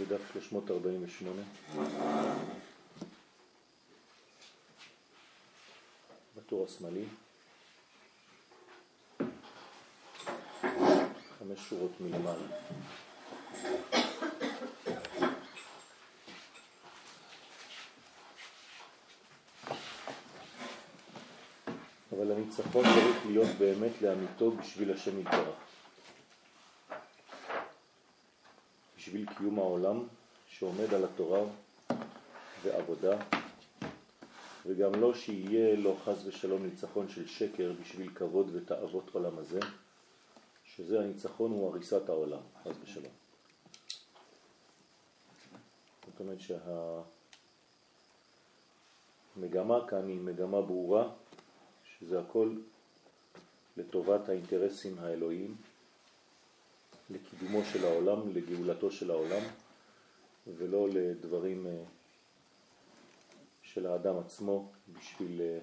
בדף 0.00 0.32
348. 0.32 1.42
בטור 6.36 6.64
השמאלי. 6.64 7.04
חמש 11.38 11.58
שורות 11.68 12.00
מלמעלה. 12.00 12.46
אבל 22.12 22.32
הניצחון 22.32 22.84
צריך 22.84 23.26
להיות 23.26 23.48
באמת 23.58 24.02
לאמיתו 24.02 24.50
בשביל 24.50 24.92
השם 24.92 25.20
יתברך. 25.20 25.67
בשביל 29.08 29.26
קיום 29.38 29.58
העולם 29.58 30.06
שעומד 30.48 30.94
על 30.94 31.04
התורה 31.04 31.40
ועבודה, 32.62 33.18
וגם 34.66 34.94
לא 34.94 35.14
שיהיה 35.14 35.76
לו 35.76 35.96
חז 36.04 36.26
ושלום 36.26 36.62
ניצחון 36.66 37.08
של 37.08 37.26
שקר 37.26 37.72
בשביל 37.80 38.10
כבוד 38.14 38.50
ותאוות 38.52 39.10
עולם 39.12 39.38
הזה, 39.38 39.60
שזה 40.64 41.00
הניצחון 41.00 41.50
הוא 41.50 41.68
הריסת 41.68 42.08
העולם, 42.08 42.40
חז 42.64 42.72
ושלום. 42.82 43.12
זאת 46.06 46.20
אומרת 46.20 46.38
שהמגמה 49.36 49.88
כאן 49.88 50.08
היא 50.08 50.20
מגמה 50.20 50.62
ברורה, 50.62 51.08
שזה 51.84 52.20
הכל 52.20 52.56
לטובת 53.76 54.28
האינטרסים 54.28 54.98
האלוהיים, 54.98 55.56
לקידומו 57.10 57.64
של 57.64 57.84
העולם, 57.84 58.34
לגאולתו 58.34 58.90
של 58.90 59.10
העולם, 59.10 59.42
ולא 60.56 60.88
לדברים 60.88 61.66
אה, 61.66 61.84
של 63.62 63.86
האדם 63.86 64.18
עצמו 64.18 64.72
בשביל 64.88 65.40
אה, 65.40 65.58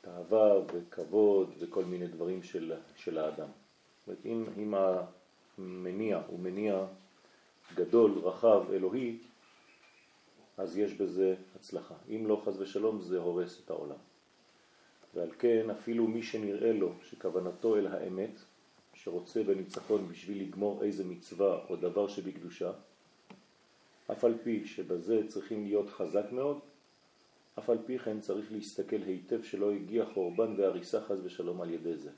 תאווה 0.00 0.58
וכבוד 0.72 1.54
וכל 1.58 1.84
מיני 1.84 2.06
דברים 2.06 2.42
של, 2.42 2.74
של 2.96 3.18
האדם. 3.18 3.48
זאת 3.98 4.08
אומרת, 4.08 4.26
אם, 4.58 4.74
המניע 5.58 6.22
הוא 6.26 6.38
מניע 6.38 6.86
גדול, 7.74 8.18
רחב, 8.18 8.64
אלוהי, 8.72 9.18
אז 10.56 10.78
יש 10.78 10.94
בזה 10.94 11.34
הצלחה. 11.56 11.94
אם 12.08 12.26
לא 12.26 12.42
חז 12.44 12.60
ושלום 12.60 13.00
זה 13.00 13.18
הורס 13.18 13.60
את 13.64 13.70
העולם. 13.70 13.96
ועל 15.14 15.30
כן 15.38 15.70
אפילו 15.70 16.06
מי 16.06 16.22
שנראה 16.22 16.72
לו 16.72 16.94
שכוונתו 17.02 17.76
אל 17.76 17.86
האמת, 17.86 18.30
שרוצה 19.02 19.42
בניצחון 19.42 20.08
בשביל 20.08 20.42
לגמור 20.42 20.84
איזה 20.84 21.04
מצווה 21.04 21.64
או 21.68 21.76
דבר 21.76 22.08
שבקדושה, 22.08 22.72
אף 24.12 24.24
על 24.24 24.34
פי 24.42 24.66
שבזה 24.66 25.28
צריכים 25.28 25.64
להיות 25.64 25.90
חזק 25.90 26.24
מאוד, 26.32 26.58
אף 27.58 27.70
על 27.70 27.78
פי 27.86 27.98
כן 27.98 28.20
צריך 28.20 28.52
להסתכל 28.52 29.02
היטב 29.06 29.42
שלא 29.42 29.72
הגיע 29.72 30.04
חורבן 30.14 30.54
והריסה 30.56 31.00
חז 31.00 31.20
ושלום 31.24 31.60
על 31.60 31.70
ידי 31.70 31.96
זה. 31.96 32.10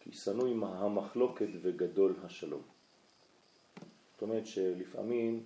כי 0.00 0.12
שנוא 0.12 0.46
עם 0.46 0.64
המחלוקת 0.64 1.48
וגדול 1.62 2.14
השלום. 2.24 2.62
זאת 4.12 4.22
אומרת 4.22 4.46
שלפעמים 4.46 5.42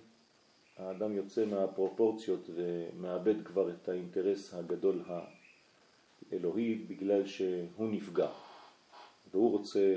האדם 0.77 1.15
יוצא 1.15 1.45
מהפרופורציות 1.45 2.49
ומאבד 2.55 3.47
כבר 3.47 3.69
את 3.71 3.89
האינטרס 3.89 4.53
הגדול 4.53 5.03
האלוהי 6.31 6.75
בגלל 6.75 7.27
שהוא 7.27 7.89
נפגע 7.89 8.29
והוא 9.37 9.51
רוצה 9.51 9.95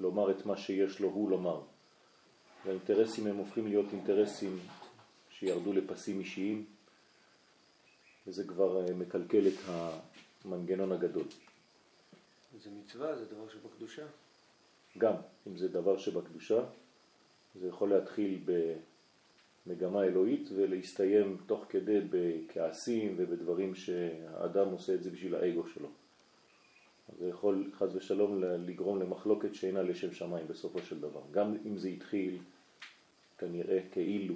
לומר 0.00 0.30
את 0.30 0.46
מה 0.46 0.56
שיש 0.56 1.00
לו 1.00 1.08
הוא 1.08 1.30
לומר. 1.30 1.60
והאינטרסים 2.64 3.26
הם 3.26 3.36
הופכים 3.36 3.66
להיות 3.66 3.86
אינטרסים 3.92 4.58
שירדו 5.30 5.72
לפסים 5.72 6.20
אישיים 6.20 6.64
וזה 8.26 8.44
כבר 8.44 8.80
אה, 8.80 8.94
מקלקל 8.94 9.48
את 9.48 9.58
המנגנון 10.44 10.92
הגדול. 10.92 11.24
זה 12.62 12.70
מצווה, 12.70 13.16
זה 13.16 13.24
דבר 13.24 13.48
שבקדושה? 13.48 14.06
גם, 14.98 15.14
אם 15.46 15.56
זה 15.56 15.68
דבר 15.68 15.98
שבקדושה, 15.98 16.64
זה 17.54 17.68
יכול 17.68 17.90
להתחיל 17.90 18.44
במגמה 19.66 20.04
אלוהית 20.04 20.48
ולהסתיים 20.54 21.36
תוך 21.46 21.64
כדי 21.68 22.00
בכעסים 22.10 23.14
ובדברים 23.18 23.74
שהאדם 23.74 24.68
עושה 24.68 24.94
את 24.94 25.02
זה 25.02 25.10
בשביל 25.10 25.34
האגו 25.34 25.66
שלו. 25.66 25.88
זה 27.18 27.28
יכול 27.28 27.70
חז 27.74 27.96
ושלום 27.96 28.44
לגרום 28.44 29.02
למחלוקת 29.02 29.54
שאינה 29.54 29.82
לשם 29.82 30.12
שמיים 30.12 30.46
בסופו 30.48 30.78
של 30.82 31.00
דבר, 31.00 31.20
גם 31.30 31.56
אם 31.66 31.78
זה 31.78 31.88
התחיל 31.88 32.38
כנראה 33.38 33.78
כאילו 33.92 34.34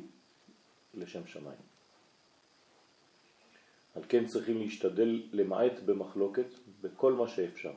לשם 0.95 1.27
שמיים. 1.27 1.59
על 3.95 4.03
כן 4.09 4.27
צריכים 4.27 4.59
להשתדל 4.59 5.23
למעט 5.33 5.81
במחלוקת 5.87 6.47
בכל 6.81 7.13
מה 7.13 7.29
שאפשר, 7.29 7.73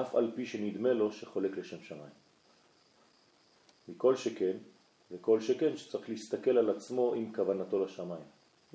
אף 0.00 0.14
על 0.14 0.30
פי 0.34 0.46
שנדמה 0.46 0.92
לו 0.92 1.12
שחולק 1.12 1.56
לשם 1.56 1.80
שמיים. 1.82 2.12
מכל 3.88 4.16
שכן, 4.16 4.56
וכל 5.10 5.40
שכן 5.40 5.76
שצריך 5.76 6.08
להסתכל 6.08 6.58
על 6.58 6.70
עצמו 6.70 7.14
עם 7.14 7.34
כוונתו 7.34 7.84
לשמיים. 7.84 8.24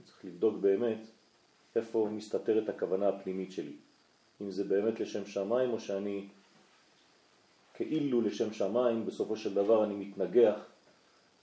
צריך 0.03 0.26
לבדוק 0.26 0.58
באמת 0.58 1.00
איפה 1.76 2.09
מסתתרת 2.12 2.70
הכוונה 2.70 3.09
הפנימית 3.09 3.52
שלי. 3.52 3.74
אם 4.42 4.52
זה 4.52 4.64
באמת 4.64 5.00
לשם 5.00 5.25
שמיים 5.25 5.74
או 5.74 5.80
שאני 5.80 6.28
כאילו 7.74 8.22
לשם 8.22 8.53
שמיים, 8.53 9.06
בסופו 9.06 9.38
של 9.38 9.53
דבר 9.53 9.84
אני 9.84 9.94
מתנגח, 9.96 10.56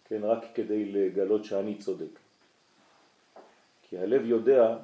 כן, 0.04 0.24
רק 0.24 0.44
כדי 0.54 0.84
לגלות 0.84 1.44
שאני 1.44 1.78
צודק. 1.78 2.18
כי 3.82 3.98
הלב 3.98 4.24
יודע 4.24 4.78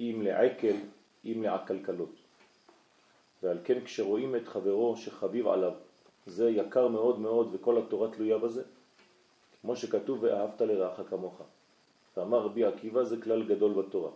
אם 0.00 0.20
לעקל, 0.22 0.76
אם 1.24 1.42
לעקלקלות. 1.42 2.12
ועל 3.42 3.58
כן 3.64 3.84
כשרואים 3.84 4.36
את 4.36 4.48
חברו 4.48 4.96
שחביב 4.96 5.48
עליו, 5.48 5.72
זה 6.26 6.50
יקר 6.50 6.88
מאוד 6.88 7.18
מאוד 7.18 7.48
וכל 7.52 7.78
התורה 7.78 8.10
תלויה 8.10 8.38
בזה, 8.38 8.62
כמו 9.60 9.76
שכתוב 9.76 10.22
ואהבת 10.22 10.60
לרעך 10.60 11.00
כמוך. 11.10 11.42
ואמר 12.16 12.38
רבי 12.38 12.64
עקיבא 12.64 13.04
זה 13.04 13.22
כלל 13.22 13.44
גדול 13.44 13.72
בתורה. 13.72 14.10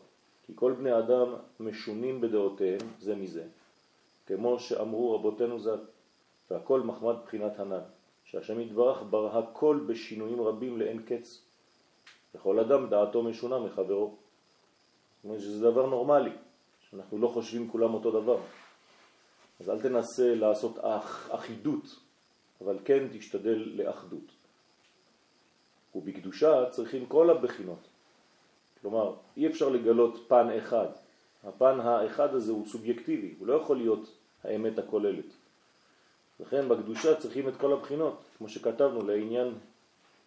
כי 0.49 0.53
כל 0.57 0.73
בני 0.73 0.99
אדם 0.99 1.35
משונים 1.61 2.21
בדעותיהם 2.21 2.81
זה 3.01 3.17
מזה, 3.17 3.45
כמו 4.27 4.59
שאמרו 4.59 5.15
רבותינו 5.15 5.61
ז"ל, 5.61 5.79
והכל 6.51 6.81
מחמד 6.81 7.15
בחינת 7.25 7.59
הנ"ל, 7.59 7.81
שהשם 8.25 8.61
יתברך 8.61 9.03
ברא 9.11 9.39
הכל 9.39 9.81
בשינויים 9.87 10.41
רבים 10.41 10.79
לאין 10.79 11.03
קץ, 11.03 11.43
וכל 12.35 12.59
אדם 12.59 12.89
דעתו 12.89 13.23
משונה 13.23 13.59
מחברו. 13.59 14.17
זאת 15.17 15.25
אומרת 15.25 15.41
שזה 15.41 15.71
דבר 15.71 15.87
נורמלי, 15.87 16.33
שאנחנו 16.91 17.19
לא 17.19 17.29
חושבים 17.29 17.71
כולם 17.71 17.95
אותו 17.95 18.11
דבר. 18.11 18.39
אז 19.61 19.71
אל 19.71 19.81
תנסה 19.83 20.35
לעשות 20.35 20.79
אח, 20.79 21.31
אחידות, 21.31 21.85
אבל 22.61 22.79
כן 22.85 23.09
תשתדל 23.13 23.73
לאחדות. 23.75 24.33
ובקדושה 25.95 26.71
צריכים 26.71 27.07
כל 27.07 27.31
הבחינות. 27.31 27.98
כלומר, 28.83 29.15
אי 29.37 29.47
אפשר 29.47 29.69
לגלות 29.69 30.25
פן 30.29 30.49
אחד. 30.59 30.87
הפן 31.45 31.81
האחד 31.81 32.35
הזה 32.35 32.53
הוא 32.53 32.67
סובייקטיבי, 32.67 33.35
הוא 33.39 33.47
לא 33.47 33.53
יכול 33.53 33.77
להיות 33.77 34.13
האמת 34.45 34.79
הכוללת. 34.79 35.33
לכן 36.41 36.69
בקדושה 36.69 37.15
צריכים 37.15 37.49
את 37.49 37.57
כל 37.57 37.73
הבחינות, 37.73 38.19
כמו 38.39 38.49
שכתבנו 38.49 39.07
לעניין 39.07 39.55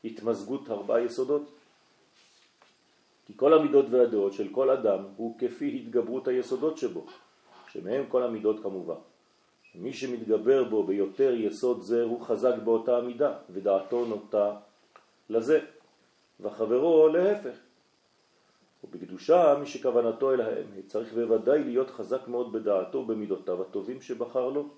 התמזגות 0.04 0.70
ארבעה 0.70 1.02
יסודות. 1.02 1.50
כי 3.26 3.34
כל 3.36 3.54
המידות 3.54 3.86
והדעות 3.90 4.34
של 4.34 4.48
כל 4.52 4.70
אדם 4.70 5.00
הוא 5.18 5.40
כפי 5.40 5.76
התגברות 5.76 6.28
היסודות 6.28 6.78
שבו, 6.78 7.06
שמהם 7.72 8.06
כל 8.10 8.24
המידות 8.24 8.64
כמובן. 8.64 8.96
מי 9.76 9.94
שמתגבר 9.94 10.64
בו 10.64 10.84
ביותר 10.84 11.34
יסוד 11.36 11.82
זה 11.82 12.04
הוא 12.04 12.22
חזק 12.22 12.54
באותה 12.64 12.98
המידה, 12.98 13.34
ודעתו 13.50 14.06
נוטה 14.06 14.56
לזה, 15.30 15.60
וחברו 16.40 17.08
להפך. 17.08 17.56
ובקדושה 18.84 19.56
מי 19.60 19.66
שכוונתו 19.66 20.34
אל 20.34 20.42
האמת 20.42 20.88
צריך 20.88 21.14
בוודאי 21.14 21.64
להיות 21.64 21.90
חזק 21.90 22.28
מאוד 22.28 22.52
בדעתו 22.52 23.06
במידותיו 23.06 23.62
הטובים 23.62 24.02
שבחר 24.02 24.50
לו 24.50 24.70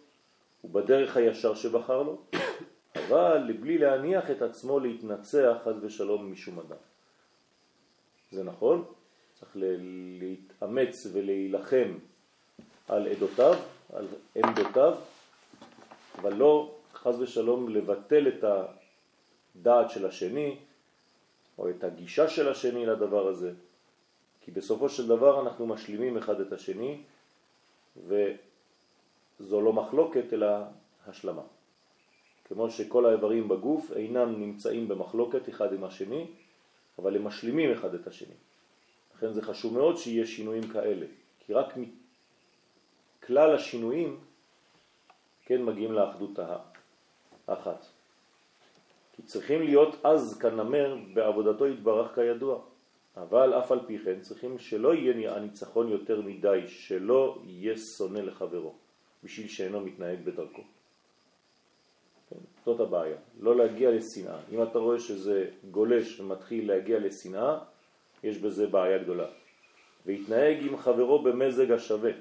ובדרך 0.63 1.17
הישר 1.17 1.55
שבחר 1.55 2.03
לו, 2.03 2.21
אבל 3.07 3.37
לבלי 3.37 3.77
להניח 3.77 4.31
את 4.31 4.41
עצמו 4.41 4.79
להתנצח 4.79 5.57
חז 5.63 5.75
ושלום 5.81 6.31
משום 6.31 6.59
אדם. 6.59 6.77
זה 8.31 8.43
נכון, 8.43 8.85
צריך 9.33 9.51
להתאמץ 10.19 11.07
ולהילחם 11.13 11.97
על 12.87 13.07
עדותיו, 13.07 13.53
על 13.93 14.07
עמדותיו, 14.35 14.95
אבל 16.21 16.33
לא 16.33 16.75
חז 16.93 17.21
ושלום 17.21 17.69
לבטל 17.69 18.27
את 18.27 18.43
הדעת 19.55 19.89
של 19.89 20.05
השני 20.05 20.57
או 21.57 21.69
את 21.69 21.83
הגישה 21.83 22.29
של 22.29 22.49
השני 22.49 22.85
לדבר 22.85 23.27
הזה. 23.27 23.51
כי 24.45 24.51
בסופו 24.51 24.89
של 24.89 25.07
דבר 25.07 25.41
אנחנו 25.41 25.67
משלימים 25.67 26.17
אחד 26.17 26.41
את 26.41 26.51
השני 26.51 27.01
וזו 27.97 29.61
לא 29.61 29.73
מחלוקת 29.73 30.33
אלא 30.33 30.47
השלמה. 31.07 31.41
כמו 32.47 32.69
שכל 32.69 33.05
האיברים 33.05 33.47
בגוף 33.47 33.91
אינם 33.91 34.39
נמצאים 34.39 34.87
במחלוקת 34.87 35.49
אחד 35.49 35.73
עם 35.73 35.83
השני, 35.83 36.27
אבל 36.99 37.15
הם 37.15 37.23
משלימים 37.23 37.71
אחד 37.71 37.93
את 37.93 38.07
השני. 38.07 38.35
לכן 39.15 39.33
זה 39.33 39.41
חשוב 39.41 39.73
מאוד 39.73 39.97
שיהיה 39.97 40.25
שינויים 40.25 40.67
כאלה, 40.67 41.05
כי 41.39 41.53
רק 41.53 41.73
מכלל 43.23 43.55
השינויים 43.55 44.19
כן 45.45 45.63
מגיעים 45.63 45.91
לאחדות 45.93 46.39
האחת. 47.47 47.85
כי 49.15 49.21
צריכים 49.21 49.61
להיות 49.61 50.05
אז 50.05 50.37
כנמר 50.41 50.97
בעבודתו 51.13 51.67
יתברך 51.67 52.15
כידוע. 52.15 52.72
אבל 53.17 53.53
אף 53.53 53.71
על 53.71 53.79
פי 53.87 53.99
כן 53.99 54.19
צריכים 54.21 54.59
שלא 54.59 54.95
יהיה 54.95 55.35
הניצחון 55.35 55.89
יותר 55.89 56.21
מדי, 56.21 56.67
שלא 56.67 57.37
יהיה 57.43 57.77
שונא 57.77 58.19
לחברו, 58.19 58.73
בשביל 59.23 59.47
שאינו 59.47 59.79
מתנהג 59.79 60.19
בדרכו. 60.23 60.61
כן? 62.29 62.35
זאת 62.65 62.79
הבעיה, 62.79 63.17
לא 63.39 63.55
להגיע 63.55 63.91
לשנאה. 63.91 64.39
אם 64.51 64.63
אתה 64.63 64.79
רואה 64.79 64.99
שזה 64.99 65.49
גולש 65.71 66.19
ומתחיל 66.19 66.67
להגיע 66.67 66.99
לשנאה, 66.99 67.57
יש 68.23 68.37
בזה 68.37 68.67
בעיה 68.67 68.97
גדולה. 68.97 69.27
והתנהג 70.05 70.57
עם 70.67 70.77
חברו 70.77 71.23
במזג 71.23 71.71
השווה. 71.71 72.11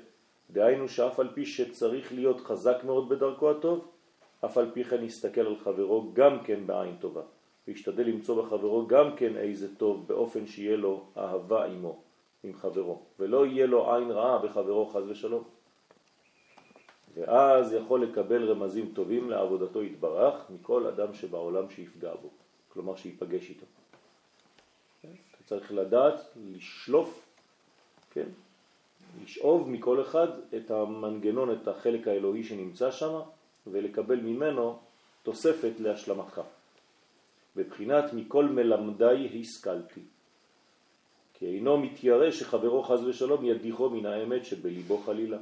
דהיינו 0.51 0.89
שאף 0.89 1.21
על 1.21 1.29
פי 1.35 1.47
שצריך 1.47 2.13
להיות 2.13 2.41
חזק 2.41 2.77
מאוד 2.85 3.09
בדרכו 3.09 3.51
הטוב, 3.51 3.89
אף 4.45 4.59
על 4.59 4.71
פי 4.75 4.85
כן 4.85 5.05
יסתכל 5.05 5.41
על 5.41 5.57
חברו 5.57 6.11
גם 6.13 6.45
כן 6.45 6.67
בעין 6.67 6.97
טובה. 7.01 7.23
וישתדל 7.69 8.05
למצוא 8.05 8.43
בחברו 8.43 8.87
גם 8.87 9.17
כן 9.17 9.37
איזה 9.37 9.77
טוב 9.77 10.09
באופן 10.09 10.47
שיהיה 10.47 10.77
לו 10.77 11.05
אהבה 11.17 11.65
עמו, 11.65 12.03
עם 12.45 12.55
חברו, 12.55 13.03
ולא 13.19 13.47
יהיה 13.47 13.67
לו 13.67 13.95
עין 13.95 14.11
רעה 14.11 14.39
בחברו 14.39 14.87
חז 14.87 15.09
ושלום. 15.09 15.45
ואז 17.15 17.73
יכול 17.73 18.05
לקבל 18.05 18.51
רמזים 18.51 18.93
טובים 18.95 19.31
לעבודתו 19.31 19.83
יתברך 19.83 20.51
מכל 20.51 20.87
אדם 20.87 21.15
שבעולם 21.15 21.71
שיפגע 21.71 22.15
בו, 22.23 22.29
כלומר 22.69 22.97
שיפגש 22.97 23.51
איתו. 23.51 23.67
אתה 25.01 25.45
צריך 25.45 25.73
לדעת 25.73 26.21
לשלוף, 26.37 27.27
כן? 28.11 28.27
לשאוב 29.25 29.71
מכל 29.71 30.03
אחד 30.03 30.29
את 30.57 30.71
המנגנון, 30.71 31.53
את 31.53 31.69
החלק 31.69 32.09
האלוהי 32.09 32.45
שנמצא 32.45 32.91
שם, 32.91 33.21
ולקבל 33.67 34.21
ממנו 34.21 34.79
תוספת 35.23 35.73
להשלמתך. 35.79 36.41
בבחינת 37.57 38.13
מכל 38.13 38.45
מלמדי 38.45 39.41
השכלתי. 39.41 40.01
כי 41.35 41.47
אינו 41.47 41.79
מתיירא 41.79 42.31
שחברו 42.31 42.83
חז 42.83 43.05
ושלום 43.05 43.45
ידיחו 43.45 43.91
מן 43.91 44.07
האמת 44.07 44.45
שבליבו 44.45 44.99
חלילה. 44.99 45.39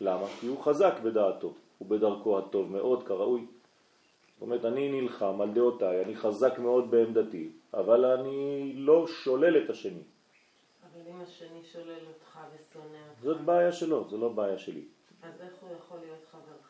למה? 0.00 0.26
כי 0.40 0.46
הוא 0.46 0.64
חזק 0.64 0.94
בדעתו, 1.02 1.54
ובדרכו 1.80 2.38
הטוב 2.38 2.72
מאוד 2.72 3.02
כראוי. 3.02 3.40
זאת 3.40 4.42
אומרת, 4.42 4.64
אני 4.64 5.00
נלחם 5.00 5.40
על 5.40 5.50
דעותיי, 5.50 6.04
אני 6.04 6.16
חזק 6.16 6.58
מאוד 6.58 6.90
בעמדתי, 6.90 7.48
אבל 7.74 8.04
אני 8.04 8.72
לא 8.76 9.06
שולל 9.06 9.64
את 9.64 9.70
השני. 9.70 10.02
אבל 10.82 11.00
אם 11.10 11.20
השני 11.20 11.62
שולל 11.62 12.06
אותך 12.08 12.38
ושונא 12.54 12.98
אותך... 13.10 13.22
זאת 13.22 13.40
בעיה 13.40 13.72
שלו, 13.72 14.08
זו 14.08 14.18
לא 14.18 14.28
בעיה 14.28 14.58
שלי. 14.58 14.84
אז 15.22 15.40
איך 15.40 15.52
הוא 15.60 15.70
יכול 15.76 15.98
להיות 15.98 16.24
חברך? 16.30 16.60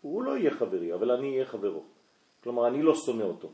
הוא 0.00 0.22
לא 0.22 0.36
יהיה 0.36 0.50
חברי, 0.50 0.94
אבל 0.94 1.10
אני 1.10 1.34
אהיה 1.34 1.46
חברו. 1.46 1.82
כלומר, 2.42 2.68
אני 2.68 2.82
לא 2.82 2.94
שונא 2.94 3.22
אותו. 3.22 3.52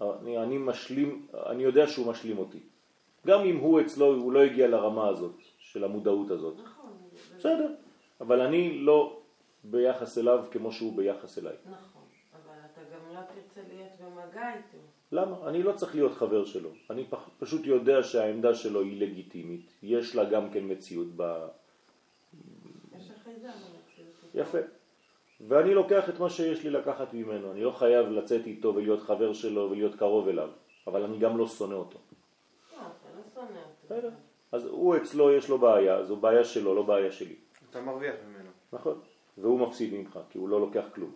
אני, 0.00 0.38
אני 0.38 0.58
משלים, 0.58 1.26
אני 1.46 1.62
יודע 1.62 1.86
שהוא 1.86 2.06
משלים 2.06 2.38
אותי. 2.38 2.58
גם 3.26 3.40
אם 3.40 3.56
הוא 3.56 3.80
אצלו, 3.80 4.06
הוא 4.06 4.32
לא 4.32 4.40
הגיע 4.42 4.68
לרמה 4.68 5.08
הזאת, 5.08 5.34
של 5.58 5.84
המודעות 5.84 6.30
הזאת. 6.30 6.54
נכון. 6.64 6.90
בסדר, 7.38 7.74
אבל 8.20 8.40
אני 8.40 8.78
לא 8.78 9.20
ביחס 9.64 10.18
אליו 10.18 10.44
כמו 10.50 10.72
שהוא 10.72 10.96
ביחס 10.96 11.38
אליי. 11.38 11.54
נכון, 11.64 12.02
אבל 12.32 12.54
אתה 12.72 12.80
גם 12.94 13.14
לא 13.14 13.20
תרצה 13.20 13.68
להיות 13.68 13.92
במגע 14.00 14.54
איתו. 14.54 14.78
למה? 15.12 15.48
אני 15.48 15.62
לא 15.62 15.72
צריך 15.72 15.94
להיות 15.94 16.12
חבר 16.12 16.44
שלו. 16.44 16.70
אני 16.90 17.04
פשוט 17.38 17.66
יודע 17.66 18.02
שהעמדה 18.02 18.54
שלו 18.54 18.80
היא 18.80 19.00
לגיטימית. 19.00 19.70
יש 19.82 20.16
לה 20.16 20.24
גם 20.24 20.50
כן 20.50 20.64
מציאות 20.64 21.08
ב... 21.16 21.46
יש 22.96 23.10
אחיזה 23.10 23.48
במציאות. 23.48 24.34
יפה. 24.34 24.58
ואני 25.40 25.74
לוקח 25.74 26.08
את 26.08 26.20
מה 26.20 26.30
שיש 26.30 26.64
לי 26.64 26.70
לקחת 26.70 27.14
ממנו. 27.14 27.52
אני 27.52 27.62
לא 27.62 27.70
חייב 27.70 28.08
לצאת 28.08 28.46
איתו 28.46 28.74
ולהיות 28.74 29.02
חבר 29.02 29.32
שלו 29.32 29.68
ולהיות 29.70 29.94
קרוב 29.94 30.28
אליו, 30.28 30.48
אבל 30.86 31.02
אני 31.02 31.18
גם 31.18 31.38
לא 31.38 31.48
שונא 31.48 31.74
אותו. 31.74 31.98
לא, 32.72 32.78
אתה 32.78 33.08
לא 33.16 33.22
שונא. 33.34 34.08
אז 34.52 34.66
הוא 34.66 34.96
אצלו 34.96 35.30
יש 35.30 35.48
לו 35.48 35.58
בעיה, 35.58 36.04
זו 36.04 36.16
בעיה 36.16 36.44
שלו, 36.44 36.74
לא 36.74 36.82
בעיה 36.82 37.12
שלי. 37.12 37.34
אתה 37.70 37.80
מרוויח 37.80 38.14
ממנו. 38.28 38.50
נכון. 38.72 39.00
והוא 39.38 39.60
מפסיד 39.60 39.94
ממך, 39.94 40.18
כי 40.30 40.38
הוא 40.38 40.48
לא 40.48 40.60
לוקח 40.60 40.84
כלום. 40.94 41.12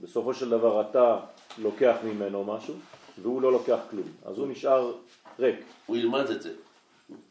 בסופו 0.00 0.34
של 0.34 0.50
דבר 0.50 0.80
אתה 0.80 1.20
לוקח 1.58 1.96
ממנו 2.04 2.44
משהו, 2.44 2.74
והוא 3.22 3.42
לא 3.42 3.52
לוקח 3.52 3.78
כלום. 3.90 4.08
אז 4.24 4.38
הוא 4.38 4.48
נשאר 4.48 4.94
ריק. 5.38 5.64
הוא 5.86 5.96
ילמד 5.96 6.30
את 6.30 6.42
זה. 6.42 6.54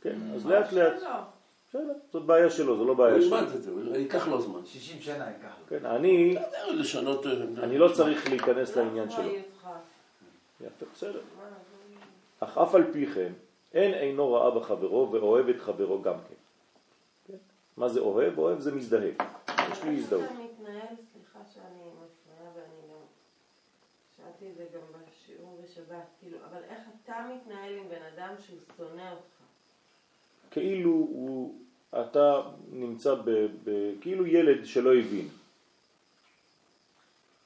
כן, 0.01 0.17
אז 0.35 0.45
לאט 0.45 0.73
לאט. 0.73 0.93
שלו. 1.71 1.81
בסדר, 1.81 1.93
זאת 2.11 2.25
בעיה 2.25 2.49
שלו, 2.49 2.77
זו 2.77 2.83
לא 2.85 2.89
הוא 2.89 2.97
בעיה 2.97 3.15
שלי. 3.21 3.25
ילמד 3.25 3.55
את 3.55 3.63
זה, 3.63 3.71
הוא- 3.71 3.95
ייקח 3.95 4.27
לו 4.27 4.41
זמן. 4.41 4.65
60 4.65 5.01
שנה 5.01 5.27
ייקח 5.29 5.55
לו. 5.61 5.67
כן, 5.79 5.85
אני, 5.85 6.35
לשנות... 6.73 7.25
אה, 7.25 7.31
אני 7.63 7.77
לא 7.77 7.93
צריך 7.93 8.29
להיכנס 8.29 8.75
לא 8.75 8.83
לעניין 8.83 9.09
שלו. 9.11 9.21
אחריותך. 9.21 9.67
יפה, 10.61 10.85
בסדר. 10.93 11.21
אך 12.39 12.57
אף 12.57 12.75
על 12.75 12.91
פי 12.93 13.05
כן, 13.07 13.33
אין 13.73 13.93
אינו 13.93 14.33
ראה 14.33 14.59
בחברו 14.59 15.11
ואוהב 15.11 15.49
את 15.49 15.61
חברו 15.61 16.01
גם 16.01 16.13
כן. 16.29 16.35
כן? 17.27 17.37
מה 17.77 17.89
זה 17.89 17.99
אוהב? 17.99 18.37
אוהב 18.37 18.59
זה 18.59 18.71
מזדהה. 18.75 19.09
יש 19.71 19.83
לי 19.83 19.97
הזדהות. 19.97 20.23
איך 20.23 20.31
אתה 20.31 20.39
מתנהל, 20.39 20.95
סליחה 21.13 21.39
שאני 21.53 21.79
מפריעה 21.87 22.51
ואני 22.55 22.81
גם... 22.91 22.99
שאלתי 24.17 24.51
את 24.51 24.55
זה 24.57 24.65
גם 24.73 24.81
בשיעור 25.07 25.61
בשבת, 25.63 26.05
כאילו, 26.19 26.37
אבל 26.51 26.61
איך 26.69 26.79
אתה 27.03 27.25
מתנהל 27.35 27.77
עם 27.77 27.89
בן 27.89 28.01
אדם 28.15 28.33
שהוא 28.39 28.59
שונא 28.77 29.11
אותך? 29.11 29.40
כאילו 30.51 30.91
הוא, 30.91 31.55
אתה 32.01 32.41
נמצא 32.71 33.15
ב, 33.15 33.29
ב... 33.63 33.91
כאילו 34.01 34.27
ילד 34.27 34.65
שלא 34.65 34.95
הבין. 34.95 35.27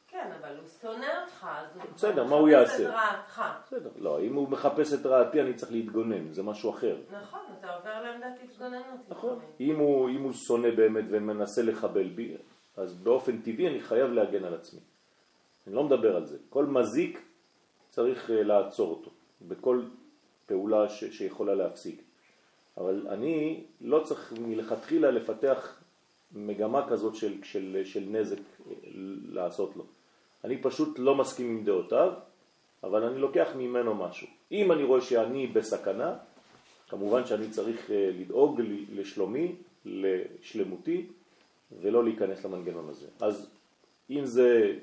כן, 0.08 0.32
אבל 0.42 0.58
הוא 0.58 0.68
שונא 0.82 1.06
אותך, 1.24 1.48
אז 1.50 1.68
הוא... 1.76 1.84
בסדר, 1.96 2.24
מה 2.24 2.36
הוא 2.36 2.50
יעשה? 2.50 2.74
מחפש 2.74 2.82
את 2.82 2.94
רעתך. 2.94 3.42
בסדר, 3.66 3.90
לא, 3.98 4.22
אם 4.22 4.34
הוא 4.34 4.50
מחפש 4.50 4.94
את 4.94 5.06
רעתי 5.06 5.42
אני 5.42 5.54
צריך 5.54 5.72
להתגונן, 5.72 6.34
זה 6.34 6.44
משהו 6.44 6.70
אחר. 6.70 6.98
נכון, 7.12 7.40
אתה 7.60 7.76
עובר 7.76 8.04
לעמדת 8.04 8.40
התגוננות. 8.44 9.00
נכון. 9.10 9.40
אם 9.60 9.76
הוא, 9.76 10.10
אם 10.10 10.22
הוא 10.22 10.34
שונא 10.34 10.70
באמת 10.76 11.06
ומנסה 11.10 11.62
לחבל 11.62 12.08
בי, 12.08 12.38
אז 12.78 12.94
באופן 12.94 13.42
טבעי 13.42 13.68
אני 13.68 13.82
חייב 13.82 14.12
להגן 14.12 14.44
על 14.44 14.54
עצמי. 14.54 14.80
אני 15.68 15.76
לא 15.76 15.84
מדבר 15.84 16.16
על 16.16 16.26
זה. 16.26 16.38
כל 16.50 16.66
מזיק 16.66 17.22
צריך 17.90 18.30
אה, 18.30 18.44
לעצור 18.44 18.90
אותו, 18.90 19.12
בכל 19.42 19.82
פעולה 20.46 20.90
ש, 20.90 21.04
שיכולה 21.04 21.56
להפסיק. 21.56 22.05
אבל 22.78 23.08
אני 23.10 23.64
לא 23.82 24.00
צריך 24.04 24.34
מלכתחילה 24.40 25.12
לפתח 25.12 25.82
מגמה 26.32 26.90
כזאת 26.90 27.16
של, 27.16 27.44
של, 27.44 27.82
של 27.84 28.04
נזק 28.08 28.38
אה, 28.38 28.74
לעשות 29.30 29.76
לו. 29.76 29.84
אני 30.44 30.58
פשוט 30.62 31.00
לא 31.00 31.16
מסכים 31.16 31.50
עם 31.50 31.64
דעותיו, 31.66 32.14
אבל 32.84 33.04
אני 33.04 33.20
לוקח 33.20 33.48
ממנו 33.56 33.96
משהו. 33.96 34.28
אם 34.52 34.72
אני 34.72 34.84
רואה 34.84 35.02
שאני 35.02 35.48
בסכנה, 35.48 36.18
כמובן 36.90 37.26
שאני 37.26 37.50
צריך 37.50 37.92
אה, 37.92 38.12
לדאוג 38.20 38.62
לשלומי, 38.92 39.56
לשלמותי, 39.86 41.06
ולא 41.82 42.04
להיכנס 42.04 42.46
למנגנון 42.46 42.90
הזה. 42.90 43.08
אז 43.22 43.50
אם 44.10 44.26
זה 44.26 44.80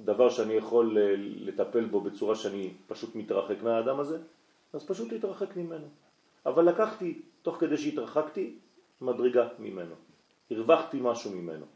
דבר 0.00 0.30
שאני 0.30 0.54
יכול 0.54 0.98
אה, 0.98 1.14
לטפל 1.16 1.84
בו 1.84 2.00
בצורה 2.00 2.34
שאני 2.34 2.70
פשוט 2.86 3.14
מתרחק 3.14 3.62
מהאדם 3.62 4.00
הזה, 4.00 4.18
אז 4.72 4.86
פשוט 4.86 5.12
להתרחק 5.12 5.56
ממנו. 5.56 5.86
אבל 6.46 6.68
לקחתי, 6.68 7.22
תוך 7.42 7.56
כדי 7.56 7.76
שהתרחקתי, 7.76 8.58
מדרגה 9.00 9.48
ממנו. 9.58 9.94
הרווחתי 10.50 10.98
משהו 11.02 11.30
ממנו. 11.30 11.66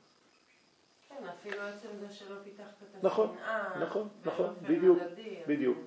כן, 1.09 1.25
אפילו 1.25 1.63
עצם 1.63 1.89
זה 2.01 2.13
שלא 2.13 2.37
פיתחת 2.45 2.83
את 2.83 3.05
נכון, 3.05 3.35
השנאה. 3.35 3.87
נכון, 3.87 4.09
נכון, 4.25 4.47
באופן 4.47 4.75
בדיוק, 4.75 4.99
הדדי, 5.03 5.37
בדיוק. 5.47 5.79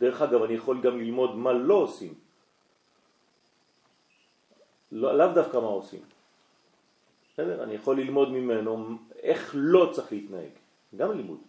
דרך 0.00 0.22
אגב, 0.22 0.42
אני 0.42 0.54
יכול 0.54 0.80
גם 0.80 0.98
ללמוד 0.98 1.36
מה 1.36 1.52
לא 1.52 1.74
עושים. 1.74 2.14
לא, 4.92 5.18
לאו 5.18 5.34
דווקא 5.34 5.56
מה 5.56 5.66
עושים. 5.66 6.00
בסדר? 7.32 7.62
אני 7.62 7.74
יכול 7.74 8.00
ללמוד 8.00 8.28
ממנו 8.30 8.98
איך 9.22 9.50
לא 9.54 9.90
צריך 9.92 10.12
להתנהג. 10.12 10.50
גם 10.96 11.12
לימוד. 11.12 11.40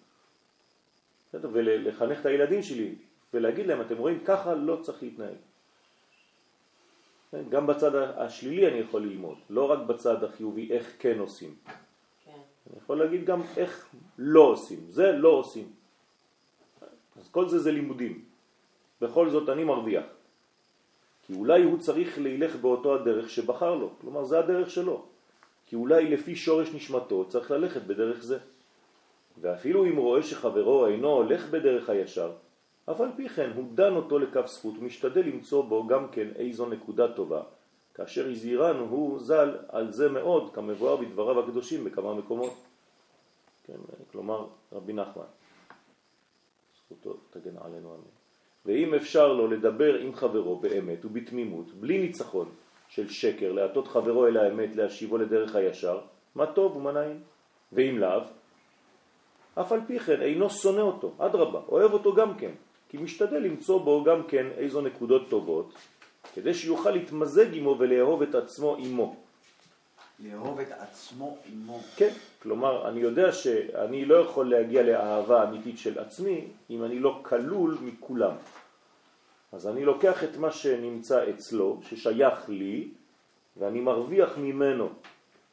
בסדר? 1.29 1.49
ולחנך 1.53 2.19
את 2.19 2.25
הילדים 2.25 2.63
שלי 2.63 2.95
ולהגיד 3.33 3.67
להם, 3.67 3.81
אתם 3.81 3.97
רואים, 3.97 4.23
ככה 4.25 4.53
לא 4.53 4.79
צריך 4.81 5.03
להתנהג. 5.03 5.37
כן? 7.31 7.43
גם 7.49 7.67
בצד 7.67 7.95
השלילי 7.95 8.67
אני 8.67 8.77
יכול 8.77 9.01
ללמוד, 9.01 9.37
לא 9.49 9.71
רק 9.71 9.79
בצד 9.79 10.23
החיובי, 10.23 10.71
איך 10.71 10.95
כן 10.99 11.19
עושים. 11.19 11.55
כן. 12.25 12.31
אני 12.31 12.77
יכול 12.77 12.99
להגיד 12.99 13.25
גם 13.25 13.41
איך 13.57 13.87
לא 14.17 14.41
עושים, 14.41 14.79
זה 14.89 15.11
לא 15.11 15.29
עושים. 15.29 15.67
אז 17.21 17.29
כל 17.31 17.49
זה 17.49 17.59
זה 17.59 17.71
לימודים. 17.71 18.23
בכל 19.01 19.29
זאת 19.29 19.49
אני 19.49 19.63
מרוויח. 19.63 20.03
כי 21.27 21.33
אולי 21.33 21.63
הוא 21.63 21.79
צריך 21.79 22.19
להילך 22.19 22.55
באותו 22.55 22.95
הדרך 22.95 23.29
שבחר 23.29 23.75
לו, 23.75 23.89
כלומר 24.01 24.23
זה 24.25 24.39
הדרך 24.39 24.69
שלו. 24.69 25.05
כי 25.65 25.75
אולי 25.75 26.09
לפי 26.09 26.35
שורש 26.35 26.73
נשמתו 26.73 27.25
צריך 27.29 27.51
ללכת 27.51 27.81
בדרך 27.81 28.23
זה. 28.23 28.37
ואפילו 29.41 29.85
אם 29.85 29.97
רואה 29.97 30.23
שחברו 30.23 30.87
אינו 30.87 31.07
הולך 31.07 31.49
בדרך 31.49 31.89
הישר, 31.89 32.31
אף 32.91 33.01
על 33.01 33.09
פי 33.15 33.29
כן 33.29 33.51
הוא 33.55 33.65
דן 33.73 33.95
אותו 33.95 34.19
לכף 34.19 34.47
זכות 34.47 34.73
ומשתדל 34.79 35.21
למצוא 35.21 35.63
בו 35.63 35.87
גם 35.87 36.07
כן 36.07 36.27
איזו 36.35 36.65
נקודה 36.65 37.13
טובה, 37.13 37.41
כאשר 37.93 38.29
הזהירנו 38.29 38.85
הוא 38.85 39.19
ז"ל 39.19 39.57
על 39.69 39.91
זה 39.91 40.09
מאוד, 40.09 40.53
כמבואר 40.53 40.95
בדבריו 40.95 41.39
הקדושים 41.39 41.83
בכמה 41.83 42.13
מקומות. 42.13 42.53
כן, 43.63 43.77
כלומר, 44.11 44.45
רבי 44.73 44.93
נחמן, 44.93 45.23
זכותו 46.85 47.17
תגן 47.29 47.57
עלינו 47.61 47.95
אמן. 47.95 48.11
ואם 48.65 48.93
אפשר 48.93 49.33
לו 49.33 49.47
לדבר 49.47 49.95
עם 49.95 50.15
חברו 50.15 50.55
באמת 50.59 51.05
ובתמימות, 51.05 51.73
בלי 51.73 51.97
ניצחון 51.97 52.49
של 52.89 53.09
שקר, 53.09 53.51
להטות 53.51 53.87
חברו 53.87 54.27
אל 54.27 54.37
האמת, 54.37 54.75
להשיבו 54.75 55.17
לדרך 55.17 55.55
הישר, 55.55 55.99
מה 56.35 56.45
טוב 56.45 56.75
ומה 56.75 56.91
נעים. 56.91 57.19
ואם 57.71 57.97
לאו, 57.97 58.21
אף 59.55 59.71
על 59.71 59.79
פי 59.87 59.99
כן 59.99 60.21
אינו 60.21 60.49
שונא 60.49 60.81
אותו, 60.81 61.13
אדרבה, 61.17 61.59
אוהב 61.67 61.93
אותו 61.93 62.15
גם 62.15 62.37
כן, 62.37 62.51
כי 62.91 62.97
משתדל 62.97 63.37
למצוא 63.37 63.79
בו 63.79 64.03
גם 64.03 64.23
כן 64.27 64.47
איזו 64.57 64.81
נקודות 64.81 65.29
טובות, 65.29 65.73
כדי 66.33 66.53
שיוכל 66.53 66.91
להתמזג 66.91 67.45
עמו 67.53 67.75
ולאהוב 67.79 68.21
את 68.21 68.35
עצמו 68.35 68.75
עמו. 68.79 69.15
לאהוב 70.19 70.59
את 70.59 70.71
עצמו 70.71 71.37
עמו. 71.51 71.79
כן, 71.95 72.13
כלומר, 72.41 72.87
אני 72.87 72.99
יודע 72.99 73.31
שאני 73.31 74.05
לא 74.05 74.15
יכול 74.15 74.49
להגיע 74.49 74.83
לאהבה 74.83 75.43
אמיתית 75.43 75.77
של 75.77 75.99
עצמי 75.99 76.47
אם 76.69 76.83
אני 76.83 76.99
לא 76.99 77.19
כלול 77.21 77.77
מכולם. 77.81 78.35
אז 79.51 79.67
אני 79.67 79.85
לוקח 79.85 80.23
את 80.23 80.37
מה 80.37 80.51
שנמצא 80.51 81.29
אצלו, 81.29 81.79
ששייך 81.89 82.49
לי, 82.49 82.87
ואני 83.57 83.79
מרוויח 83.79 84.37
ממנו, 84.37 84.89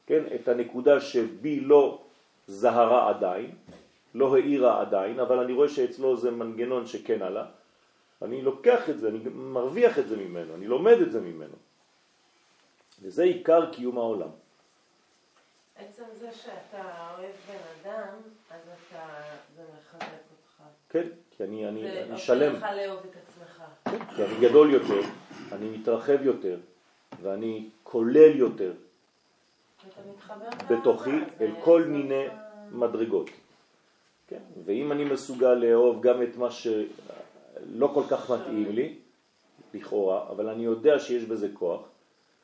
כן, 0.07 0.23
את 0.35 0.49
הנקודה 0.49 1.01
שבי 1.01 1.61
לא 1.61 1.99
זהרה 2.47 3.09
עדיין, 3.09 3.51
לא 4.19 4.35
העירה 4.37 4.81
עדיין, 4.81 5.21
אבל 5.21 5.39
אני 5.39 5.53
רואה 5.53 5.69
שאצלו 5.69 6.17
זה 6.17 6.31
מנגנון 6.31 6.87
שכן 6.87 7.23
עלה. 7.23 7.47
אני 8.23 8.43
לוקח 8.43 8.91
את 8.91 8.99
זה, 8.99 9.09
אני 9.09 9.19
מרוויח 9.35 9.99
את 9.99 10.09
זה 10.09 10.17
ממנו, 10.17 10.55
אני 10.55 10.67
לומד 10.67 10.97
את 11.01 11.13
זה 11.13 11.21
ממנו. 11.21 11.55
וזה 13.03 13.23
עיקר 13.23 13.73
קיום 13.73 13.99
העולם. 13.99 14.29
עצם 15.77 16.03
זה 16.21 16.33
שאתה 16.33 16.83
אוהב 17.19 17.31
בן 17.49 17.59
אדם, 17.91 18.09
אז 18.51 18.61
אתה, 18.89 19.03
זה 19.57 19.63
מחזק 19.79 20.03
אותך. 20.03 20.63
כן, 20.91 21.07
כי 21.37 21.45
אני, 21.45 21.69
אני, 21.69 22.03
אני 22.03 22.19
שלם. 22.19 22.53
ועושה 22.53 22.73
לך 22.73 22.77
לאהוב 22.77 23.01
את 23.11 23.17
עצמך. 23.17 23.63
כן, 23.91 24.15
כי 24.17 24.25
אני 24.25 24.49
גדול 24.49 24.71
יותר, 24.73 25.01
אני 25.53 25.69
מתרחב 25.69 26.23
יותר, 26.23 26.59
ואני 27.23 27.69
כולל 27.83 28.37
יותר 28.37 28.73
בתוכי 30.71 31.11
אל 31.11 31.51
זה- 31.53 31.61
כל 31.65 31.83
זה 31.83 31.89
מיני 31.89 32.25
מדרגות. 32.71 33.31
כן? 34.29 34.41
ואם 34.65 34.93
אני 34.93 35.05
מסוגל 35.05 35.55
לאהוב 35.55 36.03
גם 36.03 36.23
את 36.23 36.37
מה 36.37 36.51
שלא 36.51 37.91
כל 37.95 38.03
כך 38.11 38.31
מתאים 38.31 38.73
לי, 38.73 38.95
לכאורה, 39.75 40.29
אבל 40.31 40.49
אני 40.49 40.65
יודע 40.65 40.99
שיש 40.99 41.25
בזה 41.25 41.49
כוח, 41.55 41.81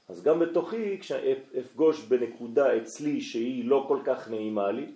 אז 0.09 0.23
גם 0.23 0.39
בתוכי, 0.39 0.99
כשאפגוש 1.01 2.01
בנקודה 2.01 2.77
אצלי 2.77 3.21
שהיא 3.21 3.65
לא 3.65 3.85
כל 3.89 3.99
כך 4.05 4.31
נעימה 4.31 4.71
לי, 4.71 4.87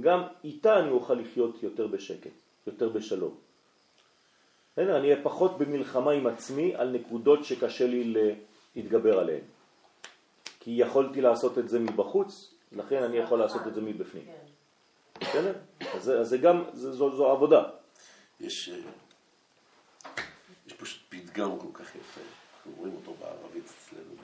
גם 0.00 0.22
איתה 0.44 0.80
אני 0.80 0.90
אוכל 0.90 1.14
לחיות 1.14 1.62
יותר 1.62 1.86
בשקט, 1.86 2.30
יותר 2.66 2.88
בשלום. 2.88 3.34
הנה, 4.76 4.96
אני 4.96 5.12
אהיה 5.12 5.22
פחות 5.22 5.58
במלחמה 5.58 6.12
עם 6.12 6.26
עצמי 6.26 6.74
על 6.74 6.90
נקודות 6.90 7.44
שקשה 7.44 7.86
לי 7.86 8.14
להתגבר 8.76 9.18
עליהן. 9.18 9.44
כי 10.60 10.70
יכולתי 10.70 11.20
לעשות 11.20 11.58
את 11.58 11.68
זה 11.68 11.78
מבחוץ, 11.78 12.54
לכן 12.72 13.02
אני 13.02 13.16
יכול 13.16 13.38
לעשות 13.38 13.66
את 13.66 13.74
זה 13.74 13.80
מבפנים. 13.80 14.24
כן. 15.20 15.26
בסדר? 15.28 15.52
אז 15.94 16.02
זה- 16.04 16.20
אז 16.20 16.28
זה 16.28 16.38
גם, 16.38 16.64
זה- 16.72 16.92
זו 16.92 17.16
זו 17.16 17.30
עבודה. 17.30 17.62
יש, 18.40 18.68
אה, 18.68 18.76
יש 20.66 20.72
פשוט 20.72 21.00
פתגם 21.08 21.58
כל 21.58 21.66
כך 21.84 21.88
יפה, 21.96 22.20
אנחנו 22.56 22.72
רואים 22.76 22.94
אותו 22.96 23.14
בערבית 23.20 23.64
אצלנו, 23.64 24.14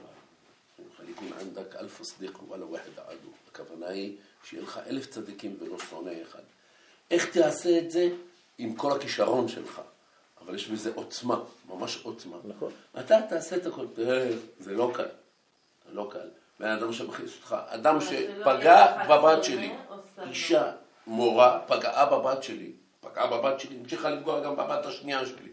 חליקון 0.97 1.27
ענדק 1.41 1.75
אלף 1.75 2.03
סדיק 2.03 2.43
וואלה 2.47 2.65
ואחד 2.65 2.89
עדו. 3.07 3.29
הכוונה 3.51 3.87
היא 3.87 4.15
שיהיה 4.43 4.63
לך 4.63 4.79
אלף 4.87 5.05
צדיקים 5.05 5.57
ולא 5.59 5.79
שונא 5.79 6.11
אחד. 6.21 6.41
איך 7.11 7.25
תעשה 7.37 7.77
את 7.79 7.91
זה? 7.91 8.09
עם 8.57 8.75
כל 8.75 8.91
הכישרון 8.91 9.47
שלך. 9.47 9.81
אבל 10.41 10.55
יש 10.55 10.67
בזה 10.67 10.91
עוצמה, 10.95 11.39
ממש 11.69 11.99
עוצמה. 12.03 12.37
נכון. 12.43 12.71
אתה 12.99 13.15
תעשה 13.29 13.55
את 13.55 13.65
הכל, 13.65 13.85
תראה, 13.95 14.29
זה 14.59 14.73
לא 14.73 14.91
קל. 14.95 15.03
זה 15.87 15.93
לא 15.93 16.09
קל. 16.11 16.29
בן 16.59 16.67
אדם 16.69 16.93
שמכניס 16.93 17.35
אותך, 17.37 17.55
אדם 17.67 17.95
לא 17.95 18.01
שפגע 18.01 19.05
בבת 19.09 19.43
שלי? 19.43 19.73
אישה, 20.27 20.71
מורה, 21.07 21.59
פגעה 21.67 22.05
בבת 22.05 22.43
שלי, 22.43 22.71
פגעה 22.99 23.27
בבת 23.27 23.59
שלי, 23.59 23.77
המשיכה 23.77 24.09
לפגוע 24.09 24.39
גם 24.39 24.55
בבת 24.55 24.85
השנייה 24.85 25.25
שלי. 25.25 25.51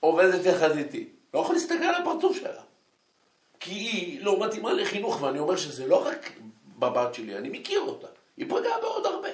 עובדת 0.00 0.46
יחד 0.46 0.76
איתי, 0.76 1.08
לא 1.34 1.40
יכול 1.40 1.54
להסתכל 1.54 1.84
על 1.84 2.02
הפרצוף 2.02 2.36
שלה. 2.36 2.62
כי 3.60 3.74
היא 3.74 4.24
לא 4.24 4.46
מתאימה 4.46 4.72
לחינוך, 4.72 5.22
ואני 5.22 5.38
אומר 5.38 5.56
שזה 5.56 5.86
לא 5.86 6.06
רק 6.06 6.32
בבת 6.78 7.14
שלי, 7.14 7.38
אני 7.38 7.48
מכיר 7.48 7.80
אותה. 7.80 8.06
היא 8.36 8.46
פגעה 8.46 8.80
בעוד 8.80 9.06
הרבה. 9.06 9.28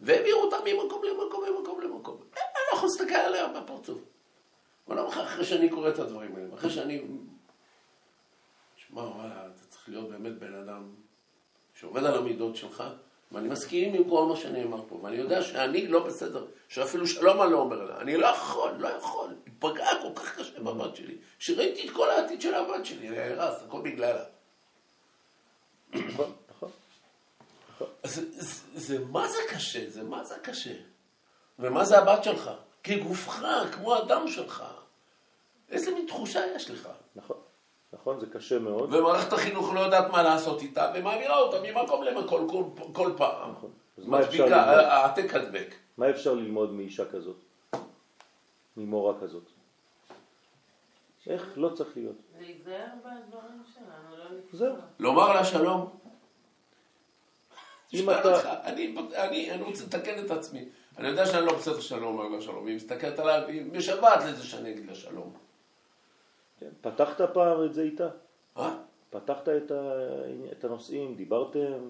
והעבירו 0.00 0.42
אותה 0.42 0.56
ממקום 0.64 1.02
למקום 1.04 1.44
למקום 1.44 1.80
למקום. 1.80 2.16
אני 2.32 2.62
לא 2.72 2.76
יכול 2.76 2.88
להסתכל 2.88 3.14
עליה 3.14 3.48
בפרצוף. 3.48 3.98
אבל 4.88 4.96
לא 4.96 5.08
אחרי 5.08 5.44
שאני 5.44 5.68
קורא 5.68 5.88
את 5.88 5.98
הדברים 5.98 6.36
האלה, 6.36 6.54
אחרי 6.54 6.70
שאני... 6.70 7.02
שמע, 8.76 9.00
וואלה, 9.00 9.46
אתה 9.46 9.64
צריך 9.68 9.88
להיות 9.88 10.08
באמת 10.08 10.38
בן 10.38 10.54
אדם 10.54 10.82
שעובד 11.74 12.04
על 12.04 12.14
המידות 12.14 12.56
שלך, 12.56 12.84
ואני 13.32 13.48
מסכים 13.48 13.94
עם 13.94 14.10
כל 14.10 14.26
מה 14.26 14.36
שנאמר 14.36 14.84
פה, 14.88 14.94
ואני 15.02 15.16
יודע 15.16 15.42
שאני 15.42 15.88
לא 15.88 16.04
בסדר, 16.04 16.46
שאפילו 16.68 17.06
שלום 17.06 17.42
אני 17.42 17.52
לא 17.52 17.58
אומר 17.58 17.84
לה, 17.84 18.00
אני 18.00 18.16
לא 18.16 18.26
יכול, 18.26 18.72
לא 18.78 18.88
יכול, 18.88 19.34
היא 19.46 19.54
פגעה 19.58 20.02
כל 20.02 20.20
כך 20.20 20.38
קשה 20.38 20.60
בבת 20.60 20.96
שלי, 20.96 21.16
שראיתי 21.38 21.88
את 21.88 21.94
כל 21.94 22.10
העתיד 22.10 22.40
של 22.40 22.54
הבת 22.54 22.86
שלי, 22.86 23.10
נהרס, 23.10 23.62
הכל 23.62 23.80
בגללה. 23.82 24.24
נכון, 25.94 26.32
נכון. 26.50 26.70
זה 28.74 29.04
מה 29.04 29.28
זה 29.28 29.38
קשה, 29.48 29.90
זה 29.90 30.02
מה 30.02 30.24
זה 30.24 30.34
קשה. 30.42 30.74
ומה 31.58 31.84
זה 31.84 31.98
הבת 31.98 32.24
שלך? 32.24 32.50
כגופך, 32.82 33.42
כמו 33.72 33.94
הדם 33.94 34.24
שלך. 34.28 34.64
איזה 35.70 35.90
מין 35.90 36.06
תחושה 36.06 36.40
יש 36.56 36.70
לך? 36.70 36.88
נכון, 37.16 37.36
נכון, 37.92 38.20
זה 38.20 38.26
קשה 38.26 38.58
מאוד. 38.58 38.94
ומערכת 38.94 39.32
החינוך 39.32 39.72
לא 39.74 39.80
יודעת 39.80 40.10
מה 40.10 40.22
לעשות 40.22 40.62
איתה, 40.62 40.92
ומעבירה 40.94 41.36
אותה 41.38 41.56
ממקום 41.62 42.02
למקום 42.02 42.48
כל, 42.50 42.64
כל 42.92 43.12
פעם. 43.16 43.50
נכון. 43.52 43.70
אז 43.98 44.06
מה 44.06 44.20
אפשר 44.20 44.30
מדביקה, 44.44 44.66
ללמוד? 44.66 44.84
העתק 44.84 45.34
הדבק. 45.34 45.74
מה 45.98 46.10
אפשר 46.10 46.34
ללמוד 46.34 46.72
מאישה 46.72 47.04
כזאת? 47.10 47.36
ממורה 48.76 49.14
כזאת? 49.20 49.42
איך 51.26 51.52
לא 51.56 51.68
צריך 51.68 51.90
להיות? 51.96 52.16
להיזהר 52.40 52.86
בדברים 52.98 53.62
שלנו, 53.74 54.16
לא 54.18 54.24
לפגוע. 54.24 54.58
זהו. 54.58 54.74
לומר 54.98 55.32
לה 55.32 55.44
שלום. 55.44 55.90
אם 57.94 58.10
אתה- 58.10 58.62
אני, 58.64 58.94
אני, 59.14 59.50
אני 59.50 59.62
רוצה 59.62 59.84
לתקן 59.84 60.24
את 60.24 60.30
עצמי. 60.30 60.64
אני 60.98 61.08
יודע 61.08 61.26
שאני 61.26 61.46
לא 61.46 61.52
בסדר 61.56 61.80
שאני 61.80 62.00
לא 62.00 62.06
אומר 62.06 62.28
לה 62.28 62.40
שלום. 62.40 62.66
היא 62.66 62.76
מסתכלת 62.76 63.18
עליי, 63.18 63.44
היא 63.52 63.62
משוועת 63.72 64.24
לזה 64.24 64.44
שאני 64.44 64.70
אגיד 64.72 64.86
לה 64.86 64.94
שלום. 64.94 65.32
כן, 66.60 66.68
פתחת 66.80 67.20
פעם 67.34 67.64
את 67.64 67.74
זה 67.74 67.82
איתה? 67.82 68.08
אה? 68.56 68.78
פתחת 69.10 69.48
את, 69.48 69.70
ה... 69.70 69.92
את 70.52 70.64
הנושאים, 70.64 71.14
דיברתם, 71.14 71.88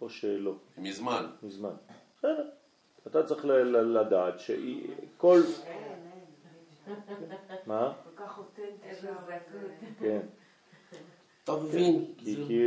או 0.00 0.08
שלא, 0.10 0.54
מזמן. 0.78 1.26
מזמן. 1.42 1.74
בסדר. 2.18 2.48
אתה 3.06 3.22
צריך 3.26 3.44
ל- 3.44 3.52
ל- 3.52 3.98
לדעת 4.00 4.40
שהיא, 4.40 4.90
כל... 5.16 5.40
מה? 7.66 7.92
כל 8.04 8.22
כך 8.24 8.38
אותנטי. 8.38 8.62
איזה 8.82 9.10
זכות. 9.12 9.98
כן. 10.00 10.20
מבין? 11.60 12.14
כי, 12.18 12.34
זה- 12.34 12.42
כי 12.46 12.60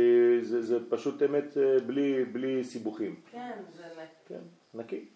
זה, 0.44 0.62
זה 0.62 0.90
פשוט 0.90 1.22
אמת 1.22 1.56
אה, 1.58 1.80
בלי, 1.86 2.24
בלי 2.24 2.64
סיבוכים. 2.64 3.20
כן, 3.30 3.50
זה 3.76 3.82
נ- 3.82 4.28
כן, 4.28 4.40
נקי. 4.74 5.08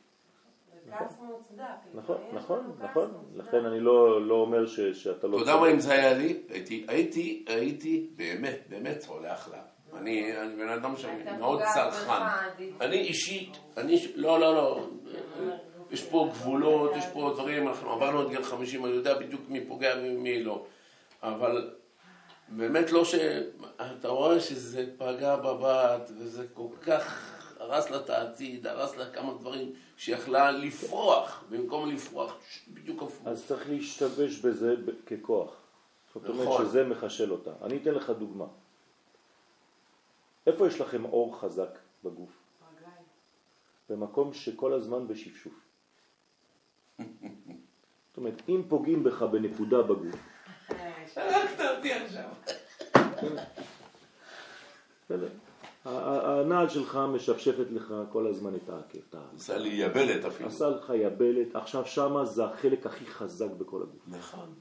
נכון, 1.95 2.17
נכון, 2.33 2.73
נכון. 2.81 3.11
לכן 3.37 3.65
אני 3.65 3.81
לא, 3.81 4.27
לא 4.27 4.35
אומר 4.35 4.67
ש, 4.67 4.81
שאתה 4.81 5.27
לא... 5.27 5.37
אתה 5.37 5.43
יודע 5.43 5.61
מה 5.61 5.71
אם 5.71 5.81
זה 5.81 5.93
היה 5.93 6.13
לי? 6.15 6.43
הייתי, 6.89 7.45
הייתי, 7.49 8.11
באמת, 8.17 8.59
באמת 8.69 9.01
סולח 9.01 9.49
לה. 9.49 9.63
אני, 9.99 10.41
אני 10.41 10.57
בן 10.57 10.69
אדם 10.69 10.97
שאני 10.97 11.17
הייתה 11.17 11.33
מאוד 11.33 11.59
פוגעת 11.59 11.75
צרכן. 11.75 12.13
אני 12.81 12.97
אישית, 12.97 13.59
אני, 13.77 14.07
לא, 14.15 14.41
לא, 14.41 14.55
לא. 14.55 14.87
יש 15.91 16.05
פה 16.05 16.29
גבולות, 16.33 16.97
יש 16.97 17.05
פה 17.13 17.31
דברים, 17.35 17.69
אנחנו 17.69 17.93
עברנו 17.93 18.23
את 18.23 18.29
גיל 18.29 18.43
50, 18.43 18.85
אני 18.85 18.93
יודע 18.93 19.19
בדיוק 19.19 19.43
מי 19.49 19.67
פוגע 19.67 19.95
ומי 19.99 20.43
לא. 20.43 20.65
אבל 21.23 21.71
באמת 22.49 22.93
לא 22.93 23.05
ש... 23.05 23.15
אתה 23.99 24.09
רואה 24.09 24.41
שזה 24.41 24.85
פגע 24.99 25.37
בבת, 25.37 26.11
וזה 26.19 26.47
כל 26.55 26.69
כך 26.83 27.36
הרס 27.67 27.91
לה 27.91 27.97
את 27.97 28.11
העתיד, 28.11 28.67
הרס 28.67 28.97
לה 28.97 29.11
כמה 29.11 29.33
דברים 29.35 29.73
שיכלה 29.97 30.51
לפרוח, 30.51 31.45
במקום 31.51 31.91
לפרוח, 31.91 32.37
בדיוק 32.69 33.03
הפוך. 33.03 33.27
אז 33.27 33.47
צריך 33.47 33.71
להשתמש 33.71 34.39
בזה 34.39 34.75
ככוח. 35.07 35.57
זאת 36.15 36.29
אומרת 36.29 36.47
נכון. 36.47 36.67
שזה 36.67 36.85
מחשל 36.85 37.33
אותה. 37.33 37.51
אני 37.63 37.77
אתן 37.77 37.95
לך 37.95 38.11
דוגמה. 38.11 38.47
איפה 40.47 40.67
יש 40.67 40.81
לכם 40.81 41.05
אור 41.05 41.41
חזק 41.41 41.79
בגוף? 42.05 42.31
במקום 43.91 44.35
שכל 44.35 44.73
הזמן 44.73 45.09
בשפשוף. 45.09 45.53
זאת 46.99 48.17
אומרת, 48.17 48.43
אם 48.49 48.63
פוגעים 48.69 49.05
בך 49.05 49.23
בנקודה 49.23 49.83
בגוף, 49.83 50.17
הרגת 51.17 51.61
אותי 51.77 51.93
עכשיו. 51.93 52.29
הנעל 55.87 56.69
שלך 56.69 56.99
משפשפת 57.15 57.67
לך 57.71 57.95
כל 58.13 58.27
הזמן 58.27 58.55
את 58.55 58.69
העקב. 58.69 59.19
עשה 59.37 59.59
לי 59.59 59.69
יבלת 59.69 60.25
אפילו. 60.25 60.49
עשה 60.49 60.69
לך 60.69 60.93
יבלת, 60.95 61.57
עכשיו 61.57 61.87
שמה 61.87 62.25
זה 62.25 62.45
החלק 62.45 62.87
הכי 62.87 63.07
חזק 63.07 63.51
בכל 63.59 63.83
הגוף. 63.83 64.03
נכון. 64.07 64.55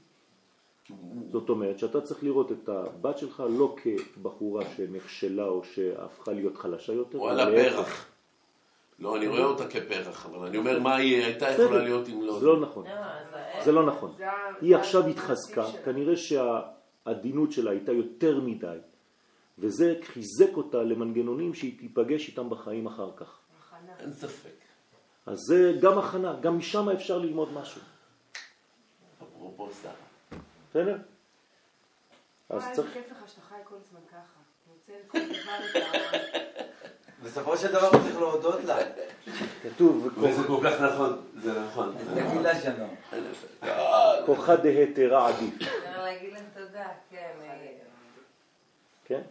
זאת 1.32 1.48
אומרת 1.48 1.78
שאתה 1.78 2.00
צריך 2.00 2.24
לראות 2.24 2.52
את 2.52 2.68
הבת 2.68 3.18
שלך 3.18 3.42
לא 3.50 3.74
כבחורה 3.82 4.64
שנכשלה 4.76 5.44
או 5.44 5.64
שהפכה 5.64 6.32
להיות 6.32 6.56
חלשה 6.56 6.92
יותר, 6.92 7.20
וואלה 7.20 7.42
אלא 7.42 7.50
להפך. 7.52 7.76
פרח. 7.76 8.06
לא, 8.98 9.16
אני 9.16 9.28
רואה 9.28 9.44
אותה 9.44 9.66
כפרח, 9.66 10.26
אבל 10.26 10.46
אני 10.46 10.56
אומר 10.56 10.80
מה 10.80 10.96
היא 10.96 11.24
הייתה. 11.24 11.50
יכולה 11.50 11.82
להיות 11.82 12.08
אם 12.08 12.22
לא... 12.22 12.38
זה 12.38 12.46
לא 12.46 12.60
נכון, 12.60 12.84
לא, 12.86 13.64
זה 13.64 13.72
לא 13.72 13.86
נכון. 13.86 14.14
היא 14.60 14.76
עכשיו 14.76 15.06
התחזקה. 15.06 15.64
כנראה 15.84 16.14
שהעדינות 16.16 17.52
שלה 17.52 17.70
הייתה 17.70 17.92
יותר 17.92 18.40
מדי, 18.40 18.76
וזה 19.58 19.94
חיזק 20.02 20.56
אותה 20.56 20.82
למנגנונים 20.82 21.54
שהיא 21.54 21.78
תיפגש 21.78 22.28
איתם 22.28 22.50
בחיים 22.50 22.86
אחר 22.86 23.10
כך. 23.16 23.38
הכנה. 23.58 23.92
אין 23.98 24.12
ספק. 24.12 24.50
אז 25.26 25.38
זה 25.48 25.72
גם 25.80 25.98
הכנה, 25.98 26.40
גם 26.40 26.58
משם 26.58 26.88
אפשר 26.88 27.18
ללמוד 27.18 27.52
משהו, 27.52 27.80
אפרופו 29.22 29.68
שרה. 29.82 29.92
בסדר? 30.70 30.98
אז 32.48 32.64
צריך... 32.72 32.96
איזה 32.96 33.08
כיף 33.08 33.12
לך 33.12 33.28
שאתה 33.28 33.40
חי 33.40 33.54
כל 33.64 33.74
הזמן 33.74 34.00
ככה. 34.10 34.46
בסופו 37.22 37.56
של 37.56 37.72
דבר 37.72 37.86
הוא 37.86 38.02
צריך 38.02 38.16
להודות 38.16 38.64
לה. 38.64 38.76
כתוב, 39.62 40.18
וזה 40.18 40.46
כל 40.46 40.60
כך 40.64 40.80
נכון, 40.80 41.26
זה 41.36 41.60
נכון. 41.60 41.96
תגיד 42.14 42.40
לה 42.42 42.60
שלום. 42.60 42.94
כוחה 44.26 44.56
דהתרה 44.56 45.28
עדיף, 45.28 45.54
אפשר 45.54 46.02
להגיד 46.02 46.32
להם 46.32 46.44
תודה, 46.54 46.88
כן. 47.10 47.32
אה, 47.40 47.68
כן? 49.04 49.22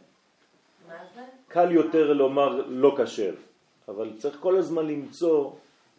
קל 1.47 1.71
יותר 1.71 2.13
לומר 2.13 2.61
לא 2.67 2.97
כשר, 3.03 3.33
אבל 3.87 4.11
צריך 4.17 4.37
כל 4.39 4.57
הזמן 4.57 4.87
למצוא, 4.87 5.51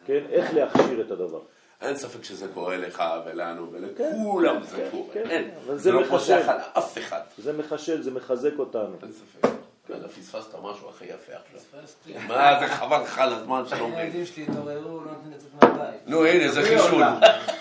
כן, 0.06 0.20
איך 0.30 0.54
להכשיר 0.54 1.00
את 1.00 1.10
הדבר. 1.10 1.40
אין 1.80 1.96
ספק 1.96 2.24
שזה 2.24 2.48
קורה 2.54 2.76
לך 2.76 3.02
ולנו 3.26 3.70
כן, 3.70 4.04
ולכולם 4.14 4.62
זה 4.62 4.76
כן, 4.76 4.88
קורה. 4.90 5.12
כן, 5.12 5.30
אין. 5.30 5.50
זה 5.66 5.78
זה 5.78 5.92
לא. 5.92 6.06
פוסח 6.08 6.44
על 6.48 6.58
אף 6.78 6.98
אחד. 6.98 7.20
זה 7.38 7.52
מחשל, 7.52 8.02
זה 8.02 8.10
מחזק 8.10 8.58
אותנו. 8.58 8.96
אין 9.02 9.12
ספק. 9.12 9.48
יאללה, 9.90 10.08
פספסת 10.08 10.54
משהו 10.62 10.88
הכי 10.88 11.04
יפה 11.04 11.32
עכשיו. 11.32 11.80
מה 12.28 12.60
זה 12.60 12.66
חבל 12.74 13.02
לך 13.02 13.18
על 13.18 13.32
הזמן 13.32 13.62
שלא 13.66 13.88
מבין. 13.88 13.98
הילדים 13.98 14.26
שלי 14.26 14.42
התעוררו, 14.42 15.00
לא 15.00 15.12
נותנים 15.12 15.32
לצאת 15.32 15.62
מהבית. 15.62 16.00
נו 16.06 16.24
הנה 16.24 16.52
זה 16.52 16.62
חישול. 16.62 17.02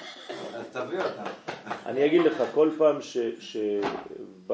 אז 0.56 0.66
תביא 0.72 1.00
אותה. 1.00 1.24
אני 1.86 2.06
אגיד 2.06 2.22
לך, 2.22 2.44
כל 2.54 2.70
פעם 2.78 3.02
ש... 3.02 3.18
ש... 3.40 3.58
ב... 4.48 4.54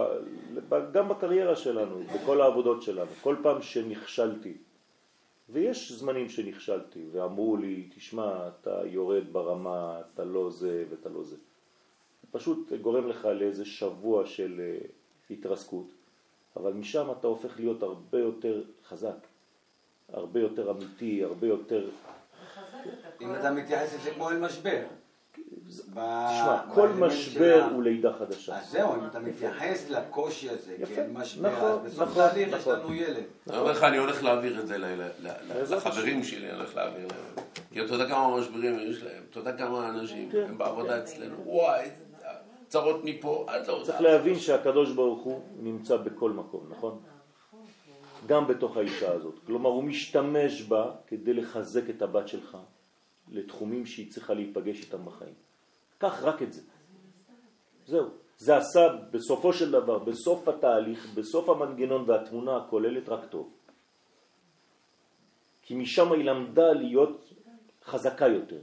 ב... 0.70 0.92
גם 0.92 1.10
בקריירה 1.10 1.56
שלנו, 1.56 2.04
בכל 2.16 2.42
העבודות 2.42 2.82
שלנו, 2.82 3.12
כל 3.22 3.36
פעם 3.44 3.62
שנכשלתי, 3.62 4.54
ויש 5.50 5.92
זמנים 5.92 6.30
שנכשלתי, 6.30 7.06
ואמרו 7.12 7.58
לי, 7.58 7.90
תשמע, 7.96 8.48
אתה 8.48 8.82
יורד 8.86 9.24
ברמה, 9.32 10.02
אתה 10.14 10.24
לא 10.24 10.52
זה 10.52 10.86
ואתה 10.90 11.10
לא 11.10 11.24
זה. 11.24 11.36
פשוט 12.32 12.74
גורם 12.82 13.08
לך 13.08 13.26
לאיזה 13.26 13.66
שבוע 13.66 14.26
של 14.26 14.60
אה, 14.60 14.86
התרסקות, 15.30 15.88
אבל 16.56 16.74
משם 16.74 17.08
אתה 17.20 17.28
הופך 17.28 17.60
להיות 17.60 17.84
הרבה 17.84 18.20
יותר 18.20 18.64
חזק, 18.88 19.18
הרבה 20.14 20.40
יותר 20.40 20.72
אמיתי, 20.72 21.24
הרבה 21.24 21.48
יותר... 21.48 21.90
אם 23.22 23.36
אתה 23.36 23.52
מתייחס 23.52 23.94
לזה 23.96 24.12
כמו 24.12 24.30
אל 24.30 24.40
משבר. 24.40 24.84
תשמע, 25.72 26.62
כל 26.74 26.90
משבר 26.90 27.68
הוא 27.72 27.84
לידה 27.84 28.14
חדשה. 28.20 28.60
אז 28.60 28.72
זהו, 28.72 28.96
אם 28.96 29.06
אתה 29.06 29.20
מתייחס 29.20 29.90
לקושי 29.90 30.50
הזה. 30.50 30.76
כאל 30.96 31.10
משבר, 31.14 31.50
נכון, 31.52 31.86
אז 31.86 31.94
בסוף 31.94 32.10
נכון, 32.10 32.28
תהליך 32.28 32.48
יש 32.48 32.54
נכון. 32.54 32.80
לנו 32.80 32.94
ילד. 32.94 33.24
אני 33.50 33.58
אומר 33.58 33.72
לך, 33.72 33.84
אני 33.84 33.98
הולך 33.98 34.24
להעביר 34.24 34.60
את 34.60 34.68
זה 34.68 34.78
בעזרת 35.48 35.86
לחברים 35.86 36.24
שלי, 36.24 36.50
אני 36.50 36.58
הולך 36.58 36.76
להעביר 36.76 37.08
להם. 37.08 37.46
כי 37.72 37.86
אתה 37.86 37.94
יודע 37.94 38.08
כמה 38.08 38.38
משברים 38.38 38.80
יש 38.80 39.04
להם, 39.04 39.24
אתה 39.30 39.40
יודע 39.40 39.58
כמה 39.58 39.90
אנשים 39.90 40.32
כן. 40.32 40.46
הם 40.50 40.58
בעבודה 40.58 41.00
אצלנו, 41.00 41.36
וואי, 41.46 41.90
צרות 42.68 43.02
מפה 43.04 43.46
עד 43.48 43.68
לא... 43.68 43.82
צריך 43.84 44.02
להבין 44.02 44.40
שהקדוש 44.40 44.92
ברוך 44.92 45.24
הוא 45.24 45.42
נמצא 45.60 45.98
בכל 45.98 46.32
מקום, 46.32 46.68
נכון? 46.70 47.00
גם 48.28 48.48
בתוך 48.48 48.78
האישה 48.78 49.12
הזאת. 49.12 49.40
כלומר, 49.46 49.70
הוא 49.70 49.84
משתמש 49.84 50.62
בה 50.62 50.92
כדי 51.08 51.34
לחזק 51.34 51.90
את 51.90 52.02
הבת 52.02 52.28
שלך 52.28 52.58
לתחומים 53.32 53.86
שהיא 53.86 54.12
צריכה 54.12 54.34
להיפגש 54.34 54.80
איתם 54.82 55.06
בחיים. 55.06 55.34
קח 56.02 56.24
רק 56.24 56.42
את 56.42 56.54
זה. 56.54 56.62
זהו. 57.88 58.10
זה 58.38 58.58
עשה 58.58 58.88
בסופו 59.12 59.54
של 59.54 59.72
דבר, 59.72 60.00
בסוף 60.00 60.48
התהליך, 60.48 61.08
בסוף 61.14 61.50
המנגנון 61.50 62.10
והתמונה 62.10 62.58
הכוללת, 62.58 63.10
רק 63.10 63.26
טוב. 63.30 63.50
כי 65.62 65.76
משם 65.76 66.12
היא 66.12 66.26
למדה 66.26 66.74
להיות 66.74 67.34
חזקה 67.86 68.28
יותר. 68.28 68.62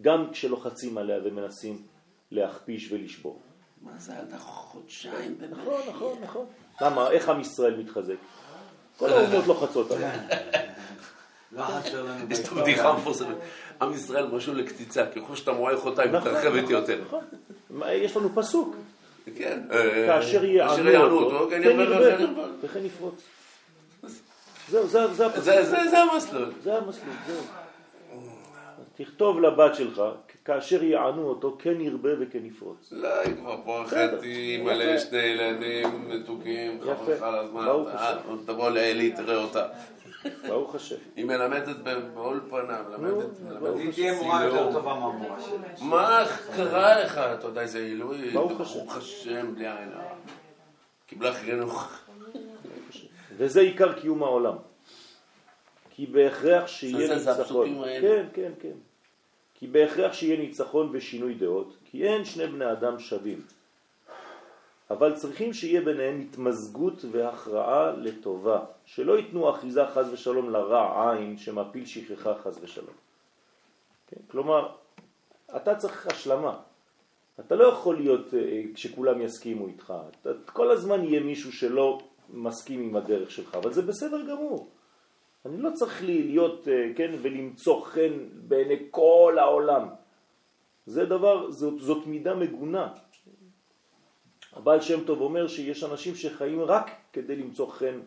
גם 0.00 0.30
כשלוחצים 0.32 0.98
עליה 0.98 1.18
ומנסים 1.24 1.82
להכפיש 2.30 2.92
ולשבור. 2.92 3.40
מה 3.82 3.98
זה 3.98 4.18
עד 4.18 4.32
החודשיים? 4.32 5.38
נכון, 5.50 5.80
נכון, 5.88 6.18
נכון. 6.22 6.46
למה? 6.80 7.10
איך 7.10 7.28
עם 7.28 7.40
ישראל 7.40 7.76
מתחזק? 7.76 8.16
כל 8.96 9.08
האומות 9.12 9.46
לוחצות 9.46 9.90
עליו. 9.90 10.10
לא 11.52 11.62
חסר 11.62 12.02
לנו 12.02 12.32
יש 12.32 12.40
את. 12.40 12.48
הבדיחה 12.52 12.88
המפורסמת, 12.88 13.36
עם 13.82 13.92
ישראל 13.94 14.26
משהו 14.26 14.54
לקציצה, 14.54 15.06
ככל 15.06 15.36
שאתה 15.36 15.52
מועך 15.52 15.84
אותה 15.86 16.02
היא 16.02 16.10
נכון, 16.10 16.30
מתרחבת 16.30 16.62
נכון, 16.62 16.70
יותר. 16.74 17.00
נכון. 17.06 17.24
יש 17.92 18.16
לנו 18.16 18.28
פסוק, 18.34 18.76
כן. 19.36 19.60
כאשר 20.06 20.44
יענו 20.44 21.18
אותו, 21.18 21.46
כן 21.50 21.62
כן 21.62 21.80
ירבה 21.80 22.24
וכן 22.62 22.84
יפרוץ. 22.84 23.22
זהו, 24.68 24.86
זה 24.86 25.04
הפסוק. 25.04 25.44
זה- 25.44 25.98
המסלול. 26.12 26.50
זה 26.62 26.74
המסלול, 26.78 27.14
זהו. 27.26 27.36
תכתוב 28.96 29.40
לבת 29.40 29.74
שלך, 29.74 30.02
כאשר 30.44 30.82
יענו 30.82 31.22
אותו, 31.28 31.56
כן 31.58 31.80
ירבה 31.80 32.10
וכן 32.20 32.44
יפרוץ. 32.46 32.88
לא, 32.92 33.20
היא 33.20 33.34
כבר 33.36 33.56
פה 33.64 33.82
בסדר, 33.86 34.18
חצי, 34.18 34.28
יפה. 34.60 34.72
מלא 34.74 34.98
שני 34.98 35.18
ילדים 35.18 36.08
מתוקים. 36.08 36.80
חבל 36.80 37.14
לך 37.14 37.22
על 37.22 37.34
הזמן, 37.38 37.66
אה. 37.94 38.14
תבוא 38.46 38.70
לעלי, 38.70 39.10
תראה 39.12 39.36
אותה. 39.36 39.66
ברוך 40.48 40.74
השם. 40.74 40.96
היא 41.16 41.24
מלמדת 41.24 41.76
ב- 41.84 42.14
באולפנה, 42.14 42.82
מלמדת, 42.88 43.40
מלמדת. 43.40 43.76
היא 43.76 43.92
תהיה 43.92 44.14
מורה 44.22 44.44
יותר. 44.44 44.72
טובה 44.72 44.94
מהמורה 44.94 45.40
שלה. 45.40 45.86
מה 45.86 46.24
קרה 46.56 47.04
לך? 47.04 47.18
אתה 47.18 47.46
יודע 47.46 47.60
איזה 47.60 47.78
עילוי? 47.78 48.30
ברוך 48.30 48.60
השם. 48.96 49.54
בלי 49.54 49.66
עין 49.68 49.92
הרע. 49.92 50.14
קיבלה 51.06 51.32
חינוך. 51.34 51.98
וזה 53.36 53.60
עיקר 53.60 54.00
קיום 54.00 54.22
העולם. 54.22 54.56
כי 55.90 56.06
בהכרח 56.06 56.66
שיהיה 56.66 57.14
ניצחון. 57.14 57.84
כן, 58.00 58.26
כן, 58.34 58.52
כן. 58.60 58.72
כי 59.54 59.66
בהכרח 59.66 60.12
שיהיה 60.12 60.40
ניצחון 60.40 60.88
ושינוי 60.92 61.34
דעות, 61.34 61.76
כי 61.84 62.04
אין 62.04 62.24
שני 62.24 62.46
בני 62.46 62.72
אדם 62.72 62.98
שווים. 62.98 63.40
אבל 64.92 65.14
צריכים 65.14 65.52
שיהיה 65.52 65.80
ביניהם 65.80 66.20
התמזגות 66.20 67.04
והכרעה 67.10 67.92
לטובה, 67.92 68.60
שלא 68.84 69.18
ייתנו 69.18 69.50
אחיזה 69.50 69.86
חז 69.86 70.12
ושלום 70.12 70.50
לרע 70.50 71.12
עין 71.12 71.36
שמפיל 71.36 71.86
שכחה 71.86 72.34
חז 72.34 72.58
ושלום. 72.62 72.94
כן? 74.06 74.20
כלומר, 74.30 74.68
אתה 75.56 75.74
צריך 75.74 76.06
השלמה. 76.06 76.58
אתה 77.40 77.54
לא 77.54 77.64
יכול 77.64 77.96
להיות 77.96 78.34
אה, 78.34 78.62
כשכולם 78.74 79.20
יסכימו 79.20 79.66
איתך. 79.66 79.94
אתה, 80.20 80.30
כל 80.46 80.70
הזמן 80.70 81.04
יהיה 81.04 81.20
מישהו 81.20 81.52
שלא 81.52 81.98
מסכים 82.30 82.80
עם 82.80 82.96
הדרך 82.96 83.30
שלך, 83.30 83.54
אבל 83.54 83.72
זה 83.72 83.82
בסדר 83.82 84.22
גמור. 84.30 84.68
אני 85.46 85.62
לא 85.62 85.70
צריך 85.74 86.04
להיות, 86.04 86.68
אה, 86.68 86.92
כן, 86.96 87.10
ולמצוא 87.22 87.84
חן 87.84 88.12
בעיני 88.34 88.86
כל 88.90 89.36
העולם. 89.38 89.88
זה 90.86 91.04
דבר, 91.04 91.50
זאת, 91.50 91.80
זאת 91.80 92.06
מידה 92.06 92.34
מגונה. 92.34 92.88
הבעל 94.52 94.80
שם 94.80 95.04
טוב 95.04 95.20
אומר 95.20 95.48
שיש 95.48 95.84
אנשים 95.84 96.14
שחיים 96.14 96.60
רק 96.60 96.90
כדי 97.12 97.36
למצוא 97.36 97.70
חן 97.70 98.00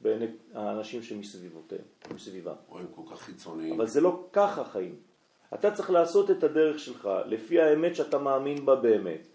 בעיני 0.00 0.26
האנשים 0.54 1.02
שמסביבותיהם, 1.02 1.82
מסביבם. 2.14 2.54
אוי, 2.70 2.82
כל 2.94 3.02
כך 3.10 3.20
חיצוניים. 3.22 3.74
אבל 3.74 3.86
זה 3.86 4.00
לא 4.00 4.24
ככה 4.32 4.64
חיים. 4.64 4.94
אתה 5.54 5.70
צריך 5.70 5.90
לעשות 5.90 6.30
את 6.30 6.44
הדרך 6.44 6.78
שלך 6.78 7.08
לפי 7.26 7.60
האמת 7.60 7.96
שאתה 7.96 8.18
מאמין 8.18 8.66
בה 8.66 8.76
באמת. 8.76 9.26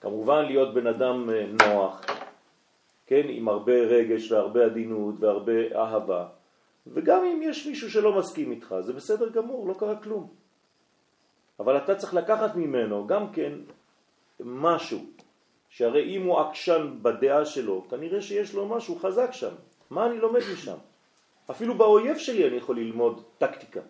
כמובן 0.00 0.44
להיות 0.44 0.74
בן 0.74 0.86
אדם 0.86 1.30
אה, 1.30 1.46
נוח, 1.66 2.00
כן, 3.06 3.22
עם 3.28 3.48
הרבה 3.48 3.72
רגש 3.72 4.32
והרבה 4.32 4.64
עדינות 4.64 5.14
והרבה 5.20 5.76
אהבה, 5.76 6.26
וגם 6.86 7.24
אם 7.24 7.40
יש 7.42 7.66
מישהו 7.66 7.90
שלא 7.90 8.18
מסכים 8.18 8.50
איתך, 8.50 8.74
זה 8.80 8.92
בסדר 8.92 9.28
גמור, 9.28 9.68
לא 9.68 9.74
קרה 9.74 9.96
כלום. 9.96 10.28
אבל 11.60 11.76
אתה 11.76 11.94
צריך 11.94 12.14
לקחת 12.14 12.54
ממנו 12.54 13.06
גם 13.06 13.32
כן 13.32 13.52
משהו, 14.40 14.98
שהרי 15.76 16.16
אם 16.16 16.22
הוא 16.24 16.40
עקשן 16.40 16.98
בדעה 17.02 17.44
שלו, 17.44 17.84
כנראה 17.90 18.22
שיש 18.22 18.54
לו 18.54 18.66
משהו 18.66 18.96
חזק 18.96 19.32
שם. 19.32 19.54
מה 19.90 20.06
אני 20.06 20.18
לומד 20.18 20.40
משם? 20.52 20.76
אפילו 21.50 21.74
באויב 21.74 22.18
שלי 22.18 22.48
אני 22.48 22.56
יכול 22.56 22.76
ללמוד 22.76 23.22
טקטיקה. 23.38 23.80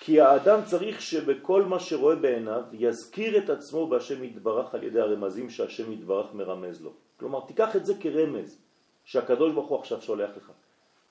כי 0.00 0.20
האדם 0.20 0.60
צריך 0.64 1.02
שבכל 1.02 1.62
מה 1.62 1.80
שרואה 1.80 2.16
בעיניו 2.16 2.62
יזכיר 2.72 3.38
את 3.38 3.50
עצמו 3.50 3.86
בהשם 3.86 4.24
יתברך 4.24 4.74
על 4.74 4.82
ידי 4.82 5.00
הרמזים 5.00 5.50
שהשם 5.50 5.92
יתברך 5.92 6.34
מרמז 6.34 6.82
לו. 6.82 6.90
כלומר, 7.16 7.40
תיקח 7.46 7.76
את 7.76 7.86
זה 7.86 7.94
כרמז 8.00 8.58
שהקדוש 9.04 9.54
ברוך 9.54 9.68
הוא 9.68 9.78
עכשיו 9.78 10.02
שולח 10.02 10.30
לך. 10.36 10.52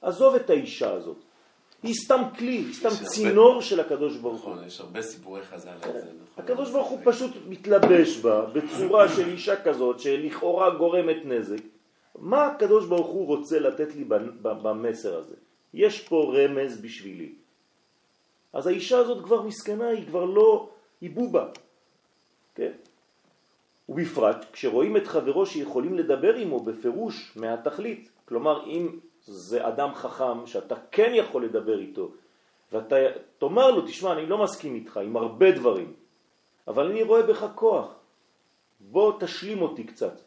עזוב 0.01 0.35
את 0.35 0.49
האישה 0.49 0.91
הזאת. 0.91 1.23
היא 1.83 1.93
סתם 1.93 2.21
כלי, 2.37 2.51
היא 2.51 2.73
סתם 2.73 2.87
יש 2.89 2.93
הרבה- 2.93 3.05
צינור 3.05 3.61
של 3.61 3.79
הקדוש 3.79 4.17
ברוך 4.17 4.41
הוא. 4.41 4.53
נכון, 4.53 4.67
יש 4.67 4.79
הרבה 4.81 5.01
סיפורי 5.01 5.41
חז"ל 5.41 5.69
על 5.69 5.79
זה, 5.93 5.99
נכון. 5.99 6.43
הקדוש 6.43 6.71
ברוך 6.71 6.87
הוא 6.87 6.99
פשוט 7.03 7.31
מתלבש 7.49 8.17
בה 8.17 8.45
בצורה 8.45 9.09
של 9.09 9.27
אישה 9.29 9.63
כזאת 9.63 9.99
שלכאורה 9.99 10.69
גורמת 10.75 11.17
נזק. 11.25 11.57
מה 12.19 12.45
הקדוש 12.45 12.85
ברוך 12.87 13.07
הוא 13.07 13.27
רוצה 13.27 13.59
לתת 13.59 13.95
לי 13.95 14.03
במסר 14.41 15.17
הזה? 15.17 15.35
יש 15.73 16.01
פה 16.07 16.33
רמז 16.35 16.81
בשבילי. 16.81 17.29
אז 18.53 18.67
האישה 18.67 18.97
הזאת 18.97 19.23
כבר 19.23 19.41
מסכנה, 19.41 19.87
היא 19.87 20.07
כבר 20.07 20.25
לא, 20.25 20.69
היא 21.01 21.09
בובה. 21.11 21.45
כן? 22.55 22.71
ובפרט 23.89 24.45
כשרואים 24.53 24.97
את 24.97 25.07
חברו 25.07 25.45
שיכולים 25.45 25.97
לדבר 25.97 26.35
עמו 26.35 26.59
בפירוש 26.59 27.31
מהתכלית. 27.35 28.09
כלומר, 28.25 28.65
אם 28.65 28.89
זה 29.25 29.67
אדם 29.67 29.95
חכם 29.95 30.47
שאתה 30.47 30.75
כן 30.91 31.11
יכול 31.15 31.45
לדבר 31.45 31.79
איתו, 31.79 32.11
ואתה 32.71 32.95
תאמר 33.37 33.71
לו, 33.71 33.81
תשמע, 33.81 34.13
אני 34.13 34.25
לא 34.25 34.37
מסכים 34.37 34.75
איתך 34.75 34.97
עם 34.97 35.17
הרבה 35.17 35.51
דברים, 35.51 35.93
אבל 36.67 36.85
אני 36.91 37.03
רואה 37.03 37.21
בך 37.21 37.45
כוח. 37.55 37.87
בוא 38.79 39.13
תשלים 39.19 39.61
אותי 39.61 39.83
קצת. 39.83 40.21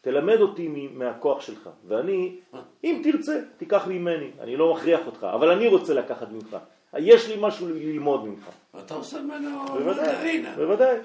תלמד 0.00 0.40
אותי 0.40 0.88
מהכוח 0.94 1.40
שלך. 1.40 1.70
ואני, 1.86 2.36
אם 2.84 3.02
תרצה, 3.04 3.40
תיקח 3.56 3.86
ממני. 3.86 4.30
אני 4.40 4.56
לא 4.56 4.74
מכריח 4.74 5.00
אותך, 5.06 5.26
אבל 5.34 5.50
אני 5.50 5.68
רוצה 5.68 5.94
לקחת 5.94 6.28
ממך. 6.32 6.56
יש 6.98 7.28
לי 7.28 7.36
משהו 7.40 7.68
ללמוד 7.68 8.24
ממך. 8.24 8.48
ואתה 8.74 8.94
עושה 8.94 9.20
ממנו 9.20 9.64
מרגרינה. 9.64 10.54
בוודאי. 10.56 10.96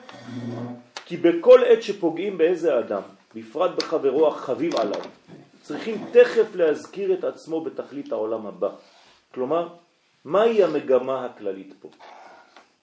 כי 1.06 1.18
בכל 1.18 1.64
עת 1.64 1.84
שפוגעים 1.84 2.38
באיזה 2.38 2.80
אדם, 2.80 3.02
בפרט 3.36 3.72
בחברו 3.78 4.28
החביב 4.28 4.76
עליו, 4.76 5.02
צריכים 5.64 6.06
תכף 6.12 6.56
להזכיר 6.56 7.14
את 7.14 7.24
עצמו 7.24 7.62
בתכלית 7.62 8.12
העולם 8.12 8.48
הבא. 8.48 8.70
כלומר, 9.34 9.68
מהי 10.26 10.64
המגמה 10.64 11.26
הכללית 11.26 11.74
פה? 11.82 11.90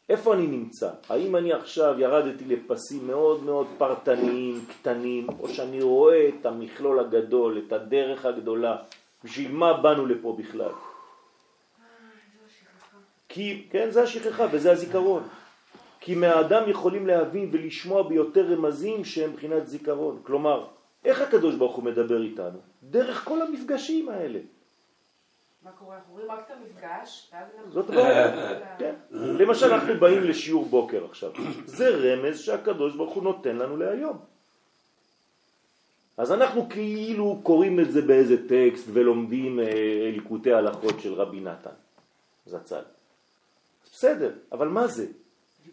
איפה 0.09 0.35
אני 0.35 0.47
נמצא? 0.47 0.91
האם 1.09 1.37
אני 1.37 1.53
עכשיו 1.53 1.95
ירדתי 1.99 2.45
לפסים 2.45 3.07
מאוד 3.07 3.43
מאוד 3.43 3.67
פרטניים, 3.79 4.65
קטנים, 4.69 5.27
או 5.41 5.49
שאני 5.49 5.83
רואה 5.83 6.29
את 6.29 6.47
המכלול 6.47 6.99
הגדול, 7.01 7.63
את 7.67 7.73
הדרך 7.73 8.25
הגדולה, 8.25 8.77
בשביל 9.25 9.53
מה 9.53 9.73
באנו 9.73 10.07
לפה 10.07 10.37
בכלל? 10.39 10.73
כי, 13.29 13.69
כן, 13.71 13.91
זה 13.91 14.03
השכחה 14.03 14.47
וזה 14.53 14.73
הזיכרון. 14.73 15.23
כי 16.01 16.15
מהאדם 16.15 16.71
יכולים 16.71 17.07
להבין 17.07 17.49
ולשמוע 17.53 18.09
ביותר 18.09 18.53
רמזים 18.53 19.05
שהם 19.05 19.31
מבחינת 19.31 19.67
זיכרון. 19.67 20.21
כלומר, 20.23 20.67
איך 21.05 21.21
הקדוש 21.21 21.55
ברוך 21.55 21.77
הוא 21.77 21.85
מדבר 21.85 22.23
איתנו? 22.23 22.70
דרך 22.83 23.25
כל 23.25 23.43
המפגשים 23.43 24.09
האלה. 24.09 24.39
מה 25.63 25.71
קורה? 25.73 25.97
אנחנו 25.97 26.13
רואים 26.13 26.31
רק 26.31 26.47
את 26.47 26.51
המפגש. 26.51 27.33
זאת 27.69 27.91
הבעיה. 27.91 28.33
כן. 28.79 28.95
למשל, 29.11 29.73
אנחנו 29.73 29.95
באים 30.01 30.23
לשיעור 30.23 30.65
בוקר 30.65 31.05
עכשיו. 31.05 31.31
זה 31.65 31.89
רמז 31.89 32.41
שהקדוש 32.41 32.97
ברוך 32.97 33.15
הוא 33.15 33.23
נותן 33.23 33.57
לנו 33.57 33.77
להיום. 33.77 34.19
אז 36.17 36.33
אנחנו 36.33 36.69
כאילו 36.69 37.41
קוראים 37.43 37.81
את 37.81 37.93
זה 37.93 38.03
באיזה 38.03 38.49
טקסט 38.49 38.89
ולומדים 38.93 39.61
אה, 39.61 40.11
ליקוטי 40.13 40.53
הלכות 40.53 41.01
של 41.01 41.13
רבי 41.13 41.41
נתן, 41.41 41.71
זצ"ל. 42.47 42.83
בסדר, 43.93 44.33
אבל 44.53 44.69
מה 44.69 44.87
זה? 44.87 45.07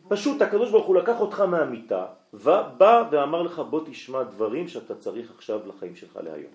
פשוט 0.08 0.42
הקדוש 0.42 0.72
ברוך 0.72 0.88
הוא 0.88 0.96
לקח 0.96 1.20
אותך 1.20 1.42
מהמיטה 1.42 2.06
ובא 2.34 3.08
ואמר 3.12 3.42
לך 3.42 3.60
בוא 3.60 3.82
תשמע 3.86 4.24
דברים 4.24 4.68
שאתה 4.68 4.96
צריך 4.96 5.32
עכשיו 5.32 5.60
לחיים 5.68 5.96
שלך 5.96 6.20
להיום. 6.24 6.52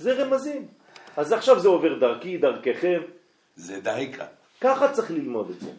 זה 0.00 0.22
רמזים. 0.24 0.66
אז 1.16 1.32
עכשיו 1.32 1.58
זה 1.60 1.68
עובר 1.68 1.98
דרכי, 1.98 2.38
דרככם, 2.38 3.00
זה 3.56 3.80
דייקה. 3.80 4.24
ככה 4.60 4.92
צריך 4.92 5.10
ללמוד 5.10 5.50
את 5.50 5.60
זה. 5.60 5.70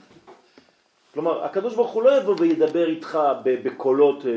כלומר, 1.13 1.43
הקדוש 1.45 1.75
ברוך 1.75 1.91
הוא 1.91 2.03
לא 2.03 2.17
יבוא 2.17 2.35
וידבר 2.39 2.89
איתך 2.89 3.19
בקולות 3.43 4.25
אה, 4.25 4.31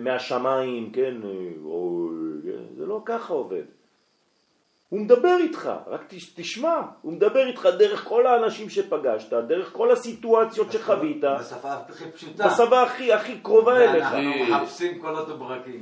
מהשמיים, 0.00 0.90
כן, 0.92 1.14
אה, 1.24 1.30
או, 1.64 2.08
אה, 2.46 2.52
זה 2.78 2.86
לא 2.86 3.02
ככה 3.04 3.32
עובד. 3.34 3.62
הוא 4.88 5.00
מדבר 5.00 5.36
איתך, 5.40 5.70
רק 5.86 6.04
תש- 6.08 6.32
תשמע, 6.36 6.74
הוא 7.02 7.12
מדבר 7.12 7.46
איתך 7.46 7.68
דרך 7.78 8.04
כל 8.04 8.26
האנשים 8.26 8.70
שפגשת, 8.70 9.32
דרך 9.32 9.70
כל 9.72 9.90
הסיטואציות 9.90 10.72
שחווית, 10.72 11.20
בשפה 11.40 11.72
הכי 11.72 12.10
פשוטה. 12.10 12.48
בשפה 12.48 12.82
הכי 12.82 13.12
הכי 13.12 13.38
קרובה 13.42 13.84
אליך. 13.84 14.04
ואנחנו 14.12 14.56
מחפשים 14.56 15.00
קולות 15.00 15.28
וברקים. 15.28 15.80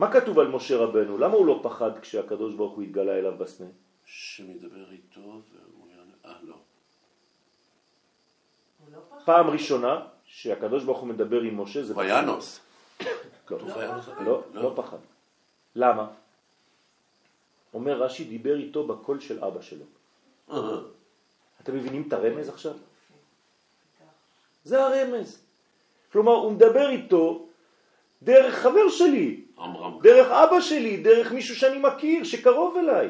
מה 0.00 0.12
כתוב 0.12 0.38
על 0.38 0.48
משה 0.48 0.76
רבנו? 0.76 1.18
למה 1.18 1.34
הוא 1.34 1.46
לא 1.46 1.60
פחד 1.62 1.98
כשהקדוש 1.98 2.54
ברוך 2.54 2.72
הוא 2.72 2.82
התגלה 2.82 3.12
אליו 3.12 3.36
בסנה? 3.38 3.66
שמדבר 4.04 4.90
איתו 4.92 5.20
והוא 5.20 5.88
יענה, 5.90 6.12
אה 6.24 6.34
לא. 6.42 6.56
לא. 8.92 8.98
פעם 9.24 9.46
ראשונה 9.50 10.06
שהקדוש 10.24 10.84
ברוך 10.84 10.98
הוא 10.98 11.08
מדבר 11.08 11.40
עם 11.40 11.60
משה 11.60 11.82
זה... 11.82 11.96
וינוס. 11.96 12.60
לא. 13.00 13.56
וינוס. 13.76 14.08
לא, 14.24 14.42
לא 14.54 14.72
פחד. 14.76 14.98
למה? 15.76 16.06
אומר 17.74 18.02
רש"י, 18.02 18.24
דיבר 18.24 18.56
איתו 18.56 18.86
בקול 18.86 19.20
של 19.20 19.44
אבא 19.44 19.60
שלו. 19.60 19.84
אתם 21.60 21.74
מבינים 21.76 22.04
את 22.08 22.12
הרמז 22.12 22.48
עכשיו? 22.48 22.74
זה 24.64 24.84
הרמז. 24.84 25.42
כלומר, 26.12 26.32
הוא 26.32 26.52
מדבר 26.52 26.88
איתו 26.88 27.46
דרך 28.22 28.54
חבר 28.54 28.88
שלי, 28.88 29.44
עמרם. 29.60 29.98
דרך 30.02 30.30
אבא 30.30 30.60
שלי, 30.60 30.96
דרך 30.96 31.32
מישהו 31.32 31.56
שאני 31.56 31.78
מכיר, 31.78 32.24
שקרוב 32.24 32.76
אליי. 32.76 33.08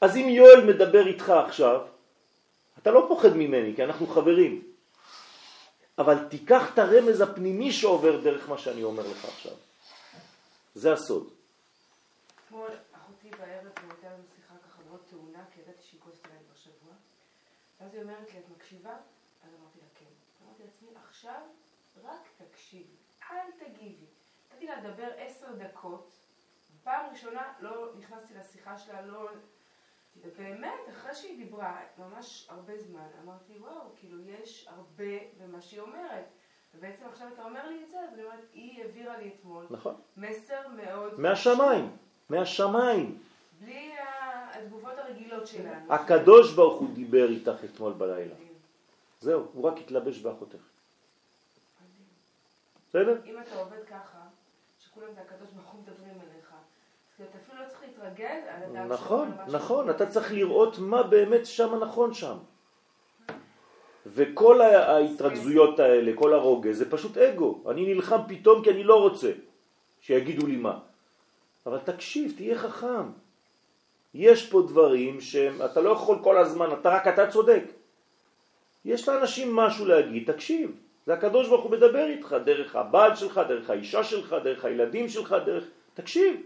אז 0.00 0.16
אם 0.16 0.28
יואל 0.28 0.64
מדבר 0.66 1.06
איתך 1.06 1.30
עכשיו, 1.30 1.80
אתה 2.78 2.90
לא 2.90 3.04
פוחד 3.08 3.36
ממני, 3.36 3.72
כי 3.76 3.84
אנחנו 3.84 4.06
חברים. 4.06 4.62
אבל 5.98 6.28
תיקח 6.28 6.74
את 6.74 6.78
הרמז 6.78 7.20
הפנימי 7.20 7.72
שעובר 7.72 8.20
דרך 8.20 8.48
מה 8.48 8.58
שאני 8.58 8.82
אומר 8.82 9.06
לך 9.06 9.24
עכשיו. 9.24 9.52
זה 10.74 10.92
הסוד. 10.92 11.30
אתמול 12.46 12.70
אחותי 12.92 13.30
בערב 13.30 13.64
הייתה 13.64 14.06
לנו 14.06 14.24
שיחה 14.36 14.54
ככה 14.66 14.78
מאוד 14.88 15.00
טעונה, 15.10 15.44
כי 15.54 15.60
ידעתי 15.60 15.82
שהיא 15.82 16.00
כועסת 16.00 16.24
עליי 16.24 16.38
כבר 16.46 16.56
שבוע. 16.64 16.94
ואז 17.80 17.94
היא 17.94 18.02
אומרת 18.02 18.32
לי, 18.34 18.38
את 18.38 18.44
מקשיבה? 18.56 18.90
אז 19.44 19.50
אמרתי 19.60 19.78
לה, 19.78 19.88
כן. 19.94 20.12
אמרתי 20.44 20.62
לעצמי, 20.64 20.88
עכשיו 21.08 21.42
רק 22.04 22.28
תקשיבי, 22.38 22.96
אל 23.30 23.48
תגיבי. 23.58 24.06
נתתי 24.62 24.82
לה 24.82 24.90
לדבר 24.90 25.08
עשר 25.16 25.46
דקות, 25.58 26.10
פעם 26.84 27.06
ראשונה 27.12 27.52
לא 27.60 27.88
נכנסתי 27.98 28.34
לשיחה 28.34 28.78
שלה, 28.78 29.02
לא... 29.02 29.28
ובאמת, 30.22 30.80
אחרי 30.90 31.14
שהיא 31.14 31.44
דיברה 31.44 31.80
ממש 31.98 32.46
הרבה 32.50 32.78
זמן, 32.78 33.06
אמרתי, 33.24 33.52
וואו, 33.58 33.90
כאילו, 33.96 34.18
יש 34.20 34.68
הרבה 34.68 35.14
במה 35.38 35.60
שהיא 35.60 35.80
אומרת. 35.80 36.24
ובעצם 36.74 37.04
עכשיו 37.12 37.28
אתה 37.34 37.44
אומר 37.44 37.68
לי 37.68 37.84
את 37.84 37.90
זה, 37.90 38.00
אז 38.00 38.14
אני 38.14 38.24
אומרת, 38.24 38.44
היא 38.52 38.82
העבירה 38.82 39.18
לי 39.18 39.30
אתמול 39.34 39.66
נכון. 39.70 39.94
מסר 40.16 40.68
מאוד... 40.68 41.20
מהשמיים, 41.20 41.96
מהשמיים. 42.28 43.18
בלי 43.60 43.92
התגובות 44.54 44.98
הרגילות 44.98 45.46
שלנו. 45.46 45.94
הקדוש 45.94 46.54
ברוך 46.54 46.80
הוא 46.80 46.94
דיבר 46.94 47.28
איתך 47.28 47.64
אתמול 47.64 47.92
בלילה. 47.92 48.34
זהו, 49.20 49.46
הוא 49.52 49.64
רק 49.64 49.78
התלבש 49.78 50.18
באחותך. 50.18 50.62
בסדר? 52.88 53.20
אם 53.24 53.38
אתה 53.38 53.54
עובד 53.54 53.84
ככה, 53.84 54.21
שכולם 54.92 55.14
זה 55.14 55.20
הקדוש 55.20 55.50
ברוך 55.50 55.70
הוא 55.70 55.80
מדברים 55.80 56.14
אליך, 56.14 56.50
אז 57.18 57.26
אתה 57.30 57.38
אפילו 57.38 57.62
לא 57.62 57.68
צריך 57.68 57.82
על 58.48 58.62
אדם 58.62 58.92
נכון, 58.92 59.30
נכון. 59.48 59.90
אתה 59.90 60.06
צריך 60.06 60.32
לראות 60.32 60.78
מה 60.78 61.02
באמת 61.02 61.46
שם 61.46 61.74
נכון 61.74 62.14
שם. 62.14 62.36
וכל 64.06 64.60
ההתרכזויות 64.60 65.80
האלה, 65.80 66.12
כל 66.14 66.32
הרוגז, 66.32 66.78
זה 66.78 66.90
פשוט 66.90 67.18
אגו. 67.18 67.62
אני 67.70 67.94
נלחם 67.94 68.20
פתאום 68.28 68.64
כי 68.64 68.70
אני 68.70 68.84
לא 68.84 69.00
רוצה 69.00 69.32
שיגידו 70.00 70.46
לי 70.46 70.56
מה. 70.56 70.78
אבל 71.66 71.78
תקשיב, 71.78 72.32
תהיה 72.36 72.58
חכם. 72.58 73.10
יש 74.14 74.50
פה 74.50 74.62
דברים 74.68 75.20
שאתה 75.20 75.80
לא 75.80 75.90
יכול 75.90 76.18
כל 76.22 76.38
הזמן, 76.38 76.72
אתה 76.72 76.90
רק 76.90 77.08
אתה 77.08 77.30
צודק. 77.30 77.64
יש 78.84 79.08
לאנשים 79.08 79.56
משהו 79.56 79.86
להגיד, 79.86 80.32
תקשיב. 80.32 80.81
זה 81.06 81.12
הקדוש 81.14 81.48
ברוך 81.48 81.64
הוא 81.64 81.72
מדבר 81.72 82.06
איתך, 82.06 82.36
דרך 82.44 82.76
הבעל 82.76 83.16
שלך, 83.16 83.40
דרך 83.48 83.70
האישה 83.70 84.04
שלך, 84.04 84.36
דרך 84.44 84.64
הילדים 84.64 85.08
שלך, 85.08 85.36
דרך... 85.46 85.64
תקשיב. 85.94 86.40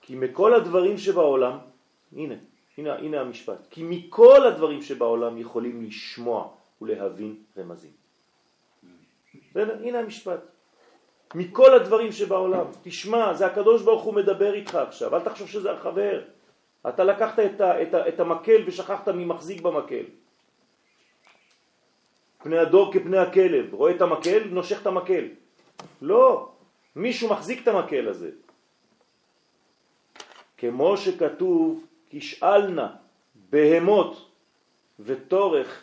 כי 0.00 0.14
מכל 0.16 0.54
הדברים 0.54 0.98
שבעולם, 0.98 1.58
הנה, 2.12 2.34
הנה, 2.78 2.94
הנה 2.94 3.20
המשפט, 3.20 3.66
כי 3.70 3.82
מכל 3.82 4.46
הדברים 4.46 4.82
שבעולם 4.82 5.38
יכולים 5.38 5.84
לשמוע 5.84 6.48
ולהבין 6.82 7.36
רמזים. 7.58 7.90
בסדר? 9.50 9.76
הנה 9.82 9.98
המשפט. 9.98 10.40
מכל 11.34 11.74
הדברים 11.74 12.12
שבעולם. 12.12 12.64
תשמע, 12.82 13.34
זה 13.34 13.46
הקדוש 13.46 13.82
ברוך 13.82 14.02
הוא 14.02 14.14
מדבר 14.14 14.54
איתך 14.54 14.74
עכשיו, 14.74 15.16
אל 15.16 15.20
תחשוב 15.20 15.48
שזה 15.48 15.72
החבר. 15.72 16.22
אתה 16.88 17.04
לקחת 17.04 17.38
את, 17.38 17.60
ה, 17.60 17.82
את, 17.82 17.94
ה, 17.94 18.08
את 18.08 18.20
המקל 18.20 18.62
ושכחת 18.66 19.08
מי 19.08 19.24
מחזיק 19.24 19.60
במקל. 19.60 20.04
פני 22.42 22.58
הדור 22.58 22.92
כפני 22.92 23.18
הכלב, 23.18 23.74
רואה 23.74 23.96
את 23.96 24.00
המקל, 24.00 24.42
נושך 24.50 24.82
את 24.82 24.86
המקל. 24.86 25.24
לא, 26.02 26.52
מישהו 26.96 27.30
מחזיק 27.30 27.62
את 27.62 27.68
המקל 27.68 28.08
הזה. 28.08 28.30
כמו 30.58 30.96
שכתוב, 30.96 31.86
כשאלנה 32.10 32.88
בהמות 33.50 34.30
ותורך, 35.00 35.82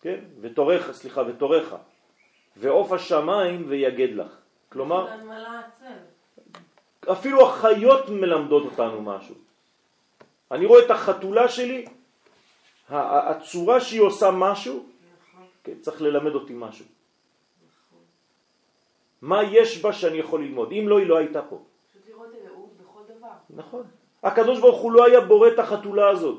כן? 0.00 0.20
ותורך, 0.40 0.92
סליחה, 0.92 1.22
ותורך, 1.26 1.74
ועוף 2.56 2.92
השמיים 2.92 3.64
ויגד 3.68 4.14
לך. 4.14 4.36
כלומר, 4.68 5.08
אפילו 7.12 7.48
החיות 7.48 8.08
מלמדות 8.08 8.64
אותנו 8.64 9.02
משהו. 9.02 9.34
אני 10.50 10.66
רואה 10.66 10.84
את 10.84 10.90
החתולה 10.90 11.48
שלי, 11.48 11.84
הצורה 12.88 13.80
שהיא 13.80 14.00
עושה 14.00 14.30
משהו, 14.30 14.86
צריך 15.80 16.02
ללמד 16.02 16.34
אותי 16.34 16.52
משהו. 16.56 16.84
מה 19.22 19.42
יש 19.42 19.82
בה 19.82 19.92
שאני 19.92 20.18
יכול 20.18 20.44
ללמוד? 20.44 20.72
אם 20.72 20.88
לא, 20.88 20.98
היא 20.98 21.06
לא 21.06 21.16
הייתה 21.18 21.42
פה. 21.42 21.62
פשוט 21.90 22.02
לראות 22.08 22.28
אלוהות 22.34 22.70
בכל 22.80 23.00
דבר. 23.16 23.32
נכון. 23.50 23.82
הקדוש 24.22 24.60
ברוך 24.60 24.80
הוא 24.80 24.92
לא 24.92 25.06
היה 25.06 25.20
בורא 25.20 25.48
את 25.48 25.58
החתולה 25.58 26.08
הזאת. 26.10 26.38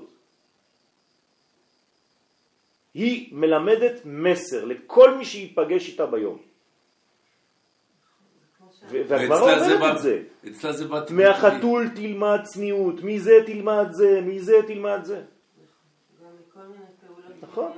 היא 2.94 3.34
מלמדת 3.36 4.02
מסר 4.06 4.66
לכל 4.66 5.18
מי 5.18 5.26
שיפגש 5.26 5.90
איתה 5.90 6.06
ביום. 6.06 6.38
והגמרא 8.90 9.40
אומרת 9.40 9.96
את 9.96 10.02
זה. 10.02 10.24
אצלה 10.48 10.72
זה 10.74 10.88
בת... 10.88 11.12
מהחתול 11.12 11.90
תלמד 11.96 12.40
צניעות, 12.44 12.96
מזה 13.04 13.34
תלמד 13.46 13.88
זה, 13.92 14.22
מזה 14.22 14.54
תלמד 14.68 15.00
זה. 15.04 15.24
נכון. 17.42 17.72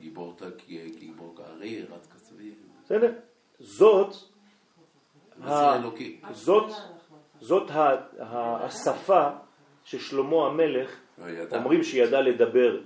יומיומיות. 0.00 0.96
גיבור 0.98 1.34
כארי, 1.36 1.82
רץ 1.82 2.08
כסבי. 2.14 2.50
בסדר? 2.84 3.12
זאת? 3.58 4.14
זאת, 6.32 6.72
זאת 7.40 7.70
השפה 8.20 9.28
ששלמה 9.84 10.46
המלך 10.46 10.96
ידע. 11.28 11.58
אומרים 11.58 11.82
שידע 11.82 12.20
לדבר 12.20 12.80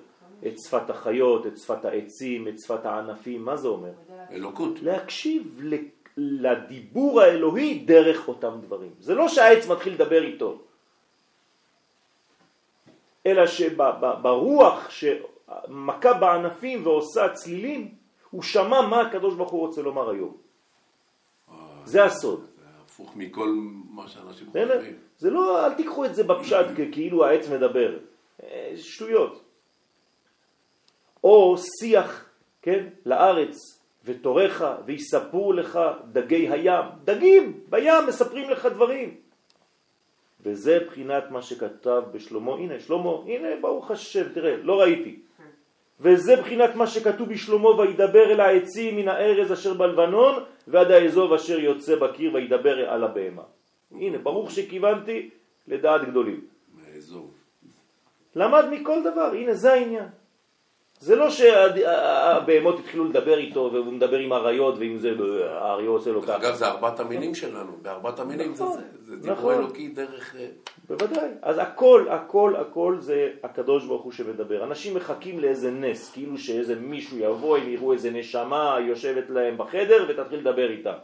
את 0.47 0.59
שפת 0.59 0.91
החיות, 0.91 1.47
את 1.47 1.59
שפת 1.59 1.85
העצים, 1.85 2.49
את 2.49 2.59
שפת 2.59 2.85
הענפים, 2.87 3.45
מה 3.45 3.57
זה 3.57 3.69
אומר? 3.69 3.93
אלוקות. 4.31 4.83
להקשיב 4.83 5.61
לדיבור 6.17 7.21
האלוהי 7.21 7.79
דרך 7.79 8.29
אותם 8.29 8.59
דברים. 8.63 8.95
זה 8.99 9.15
לא 9.15 9.29
שהעץ 9.29 9.67
מתחיל 9.67 9.93
לדבר 9.93 10.23
איתו, 10.23 10.63
אלא 13.27 13.47
שברוח 13.47 14.91
שמכה 15.47 16.13
בענפים 16.13 16.87
ועושה 16.87 17.29
צלילים, 17.29 17.95
הוא 18.31 18.43
שמע 18.43 18.81
מה 18.81 19.01
הקדוש 19.01 19.35
ברוך 19.35 19.51
הוא 19.51 19.61
רוצה 19.61 19.83
לומר 19.83 20.11
היום. 20.11 20.37
זה 21.85 22.05
הסוד. 22.05 22.41
זה 22.41 22.65
הפוך 22.85 23.17
מכל 23.17 23.49
מה 23.91 24.09
שאנשים? 24.09 24.47
חושבים. 24.47 24.97
זה 25.19 25.31
לא, 25.31 25.67
אל 25.67 25.75
תיקחו 25.75 26.05
את 26.05 26.15
זה 26.15 26.25
בפשט 26.25 26.67
כאילו 26.93 27.25
העץ 27.25 27.49
מדבר. 27.49 27.99
אה, 28.43 28.73
שטויות. 28.77 29.43
או 31.25 31.57
שיח, 31.59 32.29
כן, 32.63 32.87
לארץ, 33.07 33.57
ותורך, 34.05 34.63
ויספרו 34.87 35.53
לך 35.53 35.79
דגי 36.13 36.49
הים. 36.49 36.85
דגים, 37.05 37.61
בים 37.71 38.07
מספרים 38.09 38.51
לך 38.51 38.67
דברים. 38.67 39.15
וזה 40.41 40.79
בחינת 40.87 41.31
מה 41.31 41.43
שכתב 41.43 42.03
בשלמה. 42.13 42.55
הנה, 42.55 42.81
שלמה, 42.81 43.11
הנה, 43.27 43.49
ברוך 43.61 43.91
השם, 43.91 44.33
תראה, 44.33 44.57
לא 44.57 44.81
ראיתי. 44.81 45.21
וזה 46.01 46.37
בחינת 46.37 46.75
מה 46.75 46.87
שכתוב 46.87 47.29
בשלמה, 47.29 47.69
וידבר 47.69 48.31
אל 48.31 48.41
העצים 48.41 48.97
מן 48.97 49.09
הארז 49.09 49.53
אשר 49.53 49.75
בלבנון, 49.75 50.45
ועד 50.69 50.91
האזוב 50.91 51.33
אשר 51.33 51.59
יוצא 51.59 51.97
בקיר, 51.97 52.35
וידבר 52.35 52.91
על 52.91 53.05
הבהמה. 53.05 53.43
הנה, 53.91 54.19
ברוך 54.19 54.51
שכיוונתי 54.51 55.31
לדעת 55.69 56.11
גדולים. 56.11 56.41
מאזוב. 56.75 57.31
למד 58.37 58.65
מכל 58.71 59.01
דבר, 59.01 59.31
הנה 59.33 59.55
זה 59.55 59.73
העניין. 59.73 60.09
זה 61.01 61.17
לא 61.17 61.31
שהבהמות 61.31 62.79
התחילו 62.79 63.05
לדבר 63.05 63.39
איתו 63.39 63.71
והוא 63.73 63.93
מדבר 63.93 64.19
עם 64.19 64.33
אריות 64.33 64.79
ועם 64.79 64.99
זה, 64.99 65.15
האריות 65.51 65.99
עושה 65.99 66.11
לו 66.11 66.23
ככה. 66.23 66.37
אגב, 66.37 66.55
זה 66.55 66.67
ארבעת 66.67 67.01
המינים 67.01 67.35
שלנו. 67.35 67.73
בארבעת 67.83 68.19
המינים 68.19 68.55
זה 68.55 68.65
נכון, 68.65 68.79
זה. 68.79 68.85
זה 69.05 69.17
דיבור 69.17 69.33
נכון. 69.33 69.55
אלוקי 69.55 69.89
דרך... 69.89 70.37
אה, 70.37 70.47
בוודאי. 70.89 71.29
אז 71.43 71.59
הכל, 71.59 72.07
הכל, 72.11 72.57
הכל 72.57 72.97
זה 73.01 73.31
הקדוש 73.43 73.85
ברוך 73.85 74.03
הוא 74.03 74.13
שמדבר. 74.13 74.65
אנשים 74.65 74.95
מחכים 74.95 75.41
לאיזה 75.41 75.71
נס, 75.71 76.13
כאילו 76.13 76.39
שאיזה 76.39 76.75
מישהו 76.75 77.19
יבוא, 77.19 77.57
הם 77.57 77.69
יראו 77.69 77.93
איזה 77.93 78.11
נשמה 78.11 78.79
יושבת 78.89 79.31
להם 79.31 79.59
בחדר 79.59 80.07
ותתחיל 80.09 80.39
לדבר 80.39 80.71
איתם. 80.71 80.95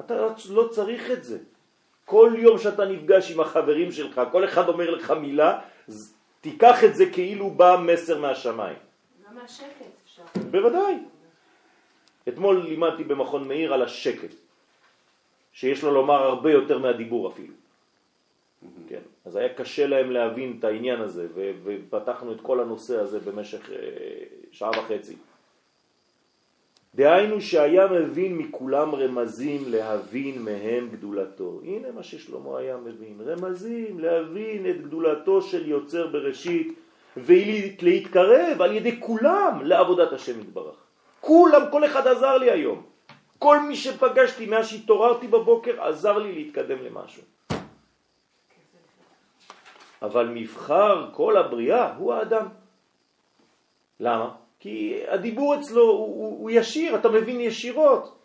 אתה 0.00 0.26
לא 0.50 0.68
צריך 0.68 1.10
את 1.10 1.24
זה. 1.24 1.38
כל 2.04 2.32
יום 2.38 2.58
שאתה 2.58 2.84
נפגש 2.84 3.32
עם 3.32 3.40
החברים 3.40 3.92
שלך, 3.92 4.20
כל 4.32 4.44
אחד 4.44 4.68
אומר 4.68 4.90
לך 4.90 5.10
מילה, 5.10 5.58
תיקח 6.40 6.84
את 6.84 6.94
זה 6.96 7.10
כאילו 7.12 7.50
בא 7.50 7.76
מסר 7.86 8.20
מהשמיים. 8.20 8.76
גם 9.26 9.34
מהשקט 9.34 9.66
אפשר. 10.04 10.22
בוודאי. 10.50 10.94
אתמול 12.28 12.62
לימדתי 12.62 13.04
במכון 13.04 13.48
מאיר 13.48 13.74
על 13.74 13.82
השקט, 13.82 14.34
שיש 15.52 15.82
לו 15.82 15.90
לומר 15.94 16.22
הרבה 16.22 16.52
יותר 16.52 16.78
מהדיבור 16.78 17.28
אפילו. 17.28 17.54
כן, 18.88 19.00
אז 19.24 19.36
היה 19.36 19.54
קשה 19.54 19.86
להם 19.86 20.10
להבין 20.10 20.56
את 20.58 20.64
העניין 20.64 21.00
הזה, 21.00 21.26
ופתחנו 21.64 22.32
את 22.32 22.40
כל 22.40 22.60
הנושא 22.60 23.00
הזה 23.00 23.20
במשך 23.20 23.70
אה, 23.70 23.76
שעה 24.52 24.70
וחצי. 24.70 25.16
דהיינו 26.98 27.40
שהיה 27.40 27.86
מבין 27.86 28.38
מכולם 28.38 28.94
רמזים 28.94 29.62
להבין 29.66 30.42
מהם 30.42 30.88
גדולתו. 30.92 31.60
הנה 31.64 31.88
מה 31.94 32.02
ששלמה 32.02 32.58
היה 32.58 32.76
מבין, 32.76 33.20
רמזים 33.26 34.00
להבין 34.00 34.70
את 34.70 34.82
גדולתו 34.82 35.42
של 35.42 35.68
יוצר 35.68 36.06
בראשית 36.06 36.74
ולהתקרב 37.16 38.62
על 38.62 38.72
ידי 38.72 39.00
כולם 39.00 39.60
לעבודת 39.62 40.12
השם 40.12 40.40
יתברך. 40.40 40.74
כולם, 41.20 41.62
כל 41.70 41.84
אחד 41.84 42.06
עזר 42.06 42.38
לי 42.38 42.50
היום. 42.50 42.82
כל 43.38 43.60
מי 43.60 43.76
שפגשתי 43.76 44.46
מאז 44.46 44.66
שהתעוררתי 44.68 45.26
בבוקר 45.26 45.82
עזר 45.82 46.18
לי 46.18 46.32
להתקדם 46.34 46.78
למשהו. 46.82 47.22
אבל 50.02 50.26
מבחר 50.34 51.08
כל 51.14 51.36
הבריאה 51.36 51.94
הוא 51.94 52.14
האדם. 52.14 52.46
למה? 54.00 54.47
כי 54.60 55.00
הדיבור 55.08 55.54
אצלו 55.54 55.82
הוא, 55.82 55.98
הוא, 55.98 56.40
הוא 56.40 56.50
ישיר, 56.50 56.96
אתה 56.96 57.08
מבין 57.08 57.40
ישירות. 57.40 58.18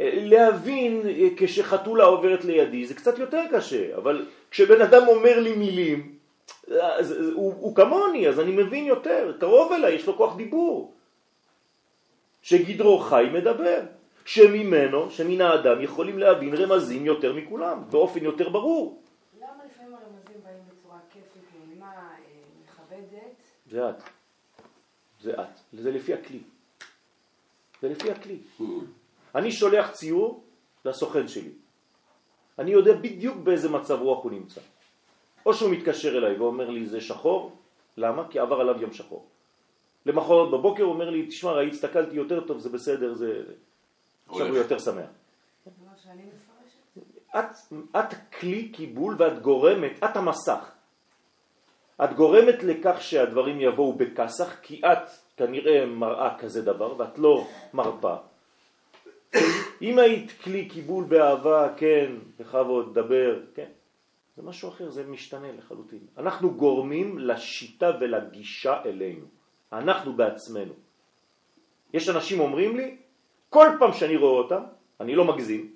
אה, 0.00 0.10
להבין 0.14 1.02
אה, 1.08 1.28
כשחתולה 1.36 2.04
עוברת 2.04 2.44
לידי 2.44 2.86
זה 2.86 2.94
קצת 2.94 3.18
יותר 3.18 3.42
קשה, 3.52 3.96
אבל 3.96 4.26
כשבן 4.50 4.80
אדם 4.80 5.08
אומר 5.08 5.40
לי 5.40 5.56
מילים, 5.56 6.14
אז, 6.68 7.12
אז, 7.12 7.28
הוא, 7.34 7.54
הוא 7.58 7.76
כמוני, 7.76 8.28
אז 8.28 8.40
אני 8.40 8.52
מבין 8.52 8.86
יותר, 8.86 9.36
קרוב 9.40 9.72
אליי, 9.72 9.94
יש 9.94 10.06
לו 10.06 10.16
כוח 10.16 10.36
דיבור. 10.36 10.94
שגדרו 12.42 12.98
חי 12.98 13.24
מדבר, 13.32 13.80
שממנו, 14.24 15.10
שמן 15.10 15.40
האדם, 15.40 15.80
יכולים 15.82 16.18
להבין 16.18 16.54
רמזים 16.54 17.06
יותר 17.06 17.32
מכולם, 17.32 17.82
באופן 17.90 18.24
יותר 18.24 18.48
ברור. 18.48 19.02
למה 19.40 19.48
לפעמים 19.66 19.94
הרמזים 19.94 20.40
באים 20.44 20.62
בצורה 20.68 20.98
כיפית, 21.12 21.42
נעימה, 21.68 21.86
אה, 21.86 22.10
מכבדת? 22.64 23.34
זה 23.70 23.88
את. 23.90 24.19
זה 25.22 25.42
את. 25.42 25.48
זה 25.72 25.90
לפי 25.90 26.14
הכלי. 26.14 26.40
זה 27.82 27.88
לפי 27.88 28.10
הכלי. 28.10 28.38
אני 29.34 29.52
שולח 29.52 29.90
ציור 29.90 30.44
לסוכן 30.84 31.28
שלי. 31.28 31.52
אני 32.58 32.70
יודע 32.70 32.92
בדיוק 32.96 33.36
באיזה 33.36 33.68
מצב 33.68 34.00
רוח 34.00 34.24
הוא 34.24 34.32
נמצא. 34.32 34.60
או 35.46 35.54
שהוא 35.54 35.70
מתקשר 35.70 36.18
אליי 36.18 36.38
ואומר 36.38 36.70
לי 36.70 36.86
זה 36.86 37.00
שחור, 37.00 37.56
למה? 37.96 38.28
כי 38.30 38.38
עבר 38.38 38.60
עליו 38.60 38.82
יום 38.82 38.92
שחור. 38.92 39.26
למחרת 40.06 40.50
בבוקר 40.50 40.82
הוא 40.82 40.92
אומר 40.92 41.10
לי, 41.10 41.26
תשמע, 41.26 41.52
ראית, 41.52 41.72
הסתכלתי 41.72 42.16
יותר 42.16 42.46
טוב, 42.46 42.58
זה 42.58 42.68
בסדר, 42.68 43.14
זה... 43.14 43.42
עכשיו 44.28 44.46
הוא 44.46 44.56
יותר 44.56 44.78
שמח. 44.78 45.10
את, 47.38 47.44
את 47.96 48.14
כלי 48.40 48.68
קיבול 48.68 49.16
ואת 49.18 49.42
גורמת, 49.42 50.04
את 50.04 50.16
המסך. 50.16 50.72
את 52.04 52.14
גורמת 52.14 52.62
לכך 52.62 53.02
שהדברים 53.02 53.60
יבואו 53.60 53.92
בכסח, 53.92 54.56
כי 54.62 54.80
את 54.84 55.10
כנראה 55.36 55.86
מראה 55.86 56.38
כזה 56.38 56.62
דבר 56.62 56.98
ואת 56.98 57.18
לא 57.18 57.46
מרפה. 57.74 58.14
אם 59.82 59.98
היית 59.98 60.32
כלי 60.44 60.68
קיבול 60.68 61.04
באהבה, 61.04 61.68
כן, 61.76 62.12
בכבוד, 62.38 62.94
דבר, 62.94 63.40
כן, 63.54 63.68
זה 64.36 64.42
משהו 64.42 64.68
אחר, 64.68 64.90
זה 64.90 65.06
משתנה 65.06 65.52
לחלוטין. 65.58 65.98
אנחנו 66.18 66.54
גורמים 66.54 67.18
לשיטה 67.18 67.90
ולגישה 68.00 68.82
אלינו, 68.84 69.26
אנחנו 69.72 70.12
בעצמנו. 70.12 70.72
יש 71.94 72.08
אנשים 72.08 72.40
אומרים 72.40 72.76
לי, 72.76 72.96
כל 73.48 73.68
פעם 73.78 73.92
שאני 73.92 74.16
רואה 74.16 74.38
אותם, 74.38 74.62
אני 75.00 75.14
לא 75.14 75.24
מגזים. 75.24 75.70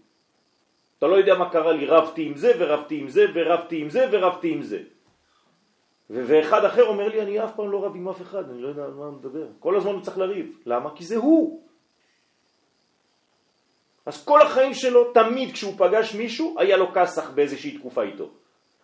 אתה 0.99 1.07
לא 1.07 1.15
יודע 1.15 1.35
מה 1.35 1.51
קרה 1.51 1.73
לי, 1.73 1.87
רבתי 1.87 2.27
עם 2.27 2.37
זה 2.37 2.53
ורבתי 2.59 2.99
עם 3.01 3.09
זה 3.09 3.27
ורבתי 3.35 3.81
עם 3.81 3.91
זה 3.91 4.09
ורבתי 4.11 4.53
עם 4.53 4.63
זה. 4.63 4.94
ואחד 6.11 6.65
אחר 6.65 6.85
אומר 6.85 7.09
לי, 7.09 7.23
אני 7.23 7.45
אף 7.45 7.57
פעם 7.57 7.71
לא 7.71 7.85
רב 7.85 7.97
עם 7.97 8.09
אף 8.09 8.23
אחד, 8.23 8.51
אני 8.51 8.63
לא 8.63 8.69
יודע 8.69 8.85
על 8.85 8.91
מה 8.91 9.11
מדבר. 9.11 9.47
כל 9.59 9.77
הזמן 9.77 9.93
הוא 9.93 10.03
צריך 10.03 10.19
לריב. 10.19 10.59
למה? 10.67 10.91
כי 10.95 11.05
זה 11.05 11.17
הוא. 11.17 11.63
אז 14.07 14.25
כל 14.25 14.43
החיים 14.43 14.75
שלו, 14.75 15.13
תמיד 15.13 15.53
כשהוא 15.53 15.75
פגש 15.79 16.15
מישהו, 16.15 16.57
היה 16.59 16.77
לו 16.77 16.93
כסח 16.95 17.31
באיזושהי 17.31 17.79
תקופה 17.79 18.03
איתו. 18.03 18.31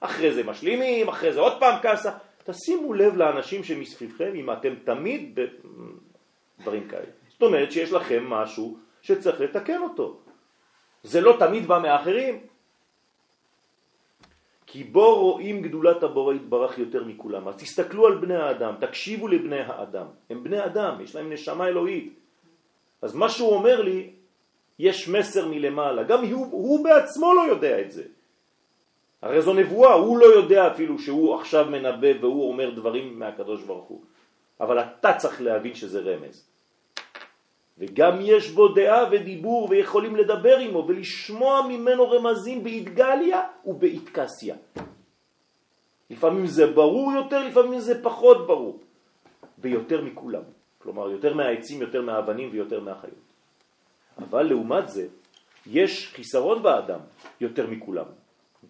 אחרי 0.01 0.33
זה 0.33 0.43
משלימים, 0.45 1.09
אחרי 1.09 1.33
זה 1.33 1.41
עוד 1.41 1.61
פעם 1.61 1.79
כסח. 1.83 2.13
תשימו 2.45 2.95
לב 2.95 3.17
לאנשים 3.17 3.65
שמסביבכם 3.65 4.33
אם 4.35 4.53
אתם 4.53 4.75
תמיד 4.85 5.39
בדברים 6.59 6.89
כאלה. 6.89 7.11
זאת 7.29 7.43
אומרת 7.43 7.73
שיש 7.73 7.93
לכם 7.93 8.31
משהו 8.31 8.79
שצריך 9.03 9.41
לתקן 9.41 9.83
אותו. 9.83 10.21
זה 11.03 11.21
לא 11.21 11.37
תמיד 11.39 11.67
בא 11.67 11.79
מאחרים. 11.79 12.41
כי 14.73 14.85
בו 14.85 15.21
רואים 15.21 15.63
גדולת 15.63 16.03
הבורא 16.03 16.35
יתברך 16.35 16.79
יותר 16.79 17.05
מכולם. 17.05 17.49
אז 17.49 17.55
תסתכלו 17.57 18.07
על 18.07 18.15
בני 18.15 18.37
האדם, 18.37 18.75
תקשיבו 18.81 19.29
לבני 19.29 19.61
האדם. 19.61 20.07
הם 20.31 20.45
בני 20.45 20.65
אדם, 20.65 21.01
יש 21.03 21.15
להם 21.15 21.33
נשמה 21.33 21.67
אלוהית. 21.69 22.15
אז 23.03 23.15
מה 23.15 23.29
שהוא 23.29 23.51
אומר 23.51 23.83
לי, 23.83 24.11
יש 24.79 25.09
מסר 25.09 25.49
מלמעלה. 25.49 26.03
גם 26.03 26.25
הוא, 26.25 26.47
הוא 26.51 26.85
בעצמו 26.85 27.35
לא 27.35 27.41
יודע 27.41 27.81
את 27.81 27.91
זה. 27.93 28.05
הרי 29.23 29.43
זו 29.43 29.55
נבואה, 29.55 29.93
הוא 29.93 30.19
לא 30.19 30.27
יודע 30.27 30.67
אפילו 30.67 30.99
שהוא 30.99 31.35
עכשיו 31.35 31.67
מנבא 31.67 32.13
והוא 32.21 32.49
אומר 32.49 32.71
דברים 32.71 33.19
מהקדוש 33.19 33.63
ברוך 33.63 33.89
הוא. 33.89 34.01
אבל 34.61 34.79
אתה 34.79 35.13
צריך 35.19 35.43
להבין 35.43 35.75
שזה 35.75 36.01
רמז. 36.01 36.47
וגם 37.81 38.19
יש 38.21 38.51
בו 38.51 38.69
דעה 38.69 39.05
ודיבור 39.11 39.69
ויכולים 39.71 40.17
לדבר 40.17 40.57
עמו 40.59 40.85
ולשמוע 40.89 41.63
ממנו 41.69 42.11
רמזים 42.11 42.65
באתגליה 42.65 43.41
ובאתקסיה. 43.65 44.57
לפעמים 46.11 46.47
זה 46.47 46.67
ברור 46.67 47.13
יותר, 47.13 47.49
לפעמים 47.49 47.81
זה 47.81 48.03
פחות 48.03 48.47
ברור. 48.47 48.79
ויותר 49.59 50.05
מכולם. 50.05 50.43
כלומר, 50.79 51.11
יותר 51.11 51.35
מהעצים, 51.35 51.81
יותר 51.81 52.03
מהאבנים 52.03 52.49
ויותר 52.53 52.81
מהחיות. 52.81 53.25
אבל 54.19 54.43
לעומת 54.43 54.89
זה, 54.89 55.07
יש 55.67 56.13
חיסרון 56.15 56.63
באדם 56.63 57.01
יותר 57.41 57.67
מכולם. 57.67 58.07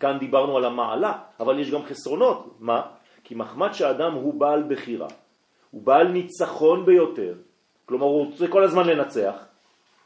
כאן 0.01 0.19
דיברנו 0.19 0.57
על 0.57 0.65
המעלה, 0.65 1.13
אבל 1.41 1.59
יש 1.59 1.71
גם 1.71 1.83
חסרונות. 1.83 2.57
מה? 2.61 2.83
כי 3.25 3.35
מחמד 3.35 3.73
שהאדם 3.73 4.13
הוא 4.15 4.35
בעל 4.35 4.63
בחירה, 4.69 5.09
הוא 5.71 5.83
בעל 5.83 6.09
ניצחון 6.09 6.87
ביותר, 6.87 7.35
כלומר 7.91 8.07
הוא 8.07 8.27
רוצה 8.27 8.49
כל 8.49 8.65
הזמן 8.65 8.87
לנצח, 8.87 9.35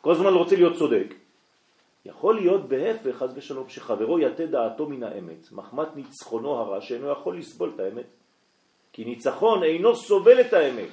כל 0.01 0.13
הזמן 0.13 0.33
רוצה 0.33 0.57
להיות 0.57 0.77
צודק. 0.77 1.15
יכול 2.05 2.35
להיות 2.35 2.69
בהפך, 2.69 3.17
חס 3.17 3.31
ושלום, 3.35 3.69
שחברו 3.69 4.19
יתה 4.19 4.47
דעתו 4.47 4.89
מן 4.89 5.03
האמת, 5.03 5.53
מחמת 5.53 5.97
ניצחונו 5.97 6.55
הרע 6.55 6.81
שאינו 6.81 7.09
יכול 7.09 7.39
לסבול 7.39 7.73
את 7.75 7.81
האמת. 7.81 8.07
כי 8.93 9.05
ניצחון 9.05 9.63
אינו 9.63 9.97
סובל 9.97 10.41
את 10.41 10.53
האמת. 10.53 10.89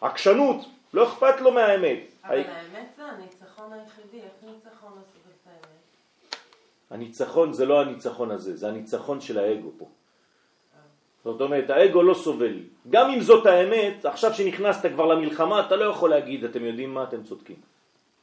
עקשנות, 0.00 0.56
לא 0.94 1.08
אכפת 1.08 1.40
לו 1.40 1.52
מהאמת. 1.52 2.00
אבל 2.24 2.36
האמת 2.36 2.88
זה 2.96 3.04
הניצחון 3.04 3.72
היחידי, 3.72 4.20
איך 4.20 4.32
ניצחון 4.42 4.92
לא 4.92 5.02
סובל 5.12 5.32
את 5.42 5.46
האמת? 5.46 6.36
הניצחון 6.90 7.52
זה 7.52 7.64
לא 7.64 7.80
הניצחון 7.80 8.30
הזה, 8.30 8.56
זה 8.56 8.68
הניצחון 8.68 9.20
של 9.20 9.38
האגו 9.38 9.70
פה. 9.78 9.88
זאת 11.26 11.40
אומרת, 11.40 11.70
האגו 11.70 12.02
לא 12.02 12.14
סובל. 12.14 12.54
גם 12.90 13.10
אם 13.10 13.20
זאת 13.20 13.46
האמת, 13.46 14.04
עכשיו 14.04 14.34
שנכנסת 14.34 14.86
כבר 14.94 15.06
למלחמה, 15.06 15.66
אתה 15.66 15.76
לא 15.76 15.84
יכול 15.84 16.10
להגיד, 16.10 16.44
אתם 16.44 16.64
יודעים 16.64 16.94
מה, 16.94 17.02
אתם 17.02 17.22
צודקים. 17.22 17.56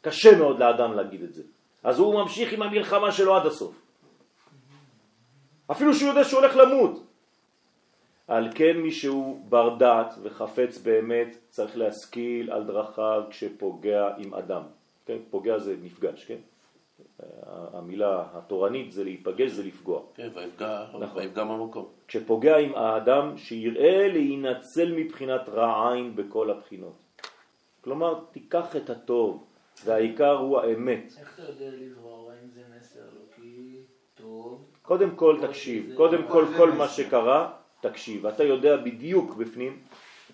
קשה 0.02 0.38
מאוד 0.38 0.60
לאדם 0.60 0.94
להגיד 0.94 1.24
את 1.24 1.34
זה. 1.34 1.44
אז 1.84 2.00
הוא 2.00 2.24
ממשיך 2.24 2.54
עם 2.54 2.62
המלחמה 2.62 3.12
שלו 3.12 3.36
עד 3.36 3.46
הסוף. 3.46 3.76
אפילו 5.72 5.94
שהוא 5.94 6.10
יודע 6.10 6.24
שהוא 6.24 6.39
הולך 6.39 6.56
למות. 6.56 7.04
על 8.28 8.50
כן 8.56 8.78
מי 8.78 8.92
שהוא 8.92 9.39
בר 9.50 9.76
דעת 9.76 10.13
וחפץ 10.24 10.78
באמת 10.78 11.38
צריך 11.50 11.78
להשכיל 11.78 12.52
על 12.52 12.63
דרכיו 12.63 13.24
כשפוגע 13.30 14.10
עם 14.18 14.34
אדם. 14.34 14.63
כן? 15.06 15.18
פוגע 15.30 15.60
זה 15.60 15.76
נפגש, 15.84 16.26
כן? 16.26 16.39
המילה 17.74 18.24
התורנית 18.34 18.92
זה 18.92 19.04
להיפגש, 19.04 19.52
זה 19.52 19.64
לפגוע. 19.64 20.02
כן, 20.16 20.30
ויפגע, 20.36 20.86
נכון. 20.94 21.18
ויפגע 21.18 21.44
במקום. 21.44 21.86
כשפוגע 22.08 22.58
עם 22.58 22.76
האדם 22.76 23.38
שיראה 23.38 24.08
להינצל 24.08 24.92
מבחינת 24.96 25.50
רע 25.50 25.92
עין 25.94 26.16
בכל 26.16 26.50
הבחינות. 26.52 26.94
כלומר, 27.82 28.20
תיקח 28.32 28.76
את 28.76 28.90
הטוב, 28.90 29.44
והעיקר 29.86 30.38
הוא 30.38 30.60
האמת. 30.60 31.14
איך 31.20 31.34
אתה 31.40 31.52
יודע 31.52 31.76
לברור 31.78 32.32
האם 32.32 32.50
זה 32.54 32.62
מסר 32.78 33.00
אלוקי 33.00 33.80
טוב? 34.16 34.66
קודם 34.82 35.16
כל 35.16 35.38
תקשיב, 35.48 35.86
שזה- 35.86 35.96
קודם 35.96 36.28
כל 36.28 36.46
זה 36.46 36.58
כל 36.58 36.70
מסר. 36.70 36.78
מה 36.78 36.88
שקרה, 36.88 37.52
תקשיב. 37.82 38.26
אתה 38.26 38.44
יודע 38.44 38.78
בדיוק 38.78 39.36
בפנים 39.36 39.80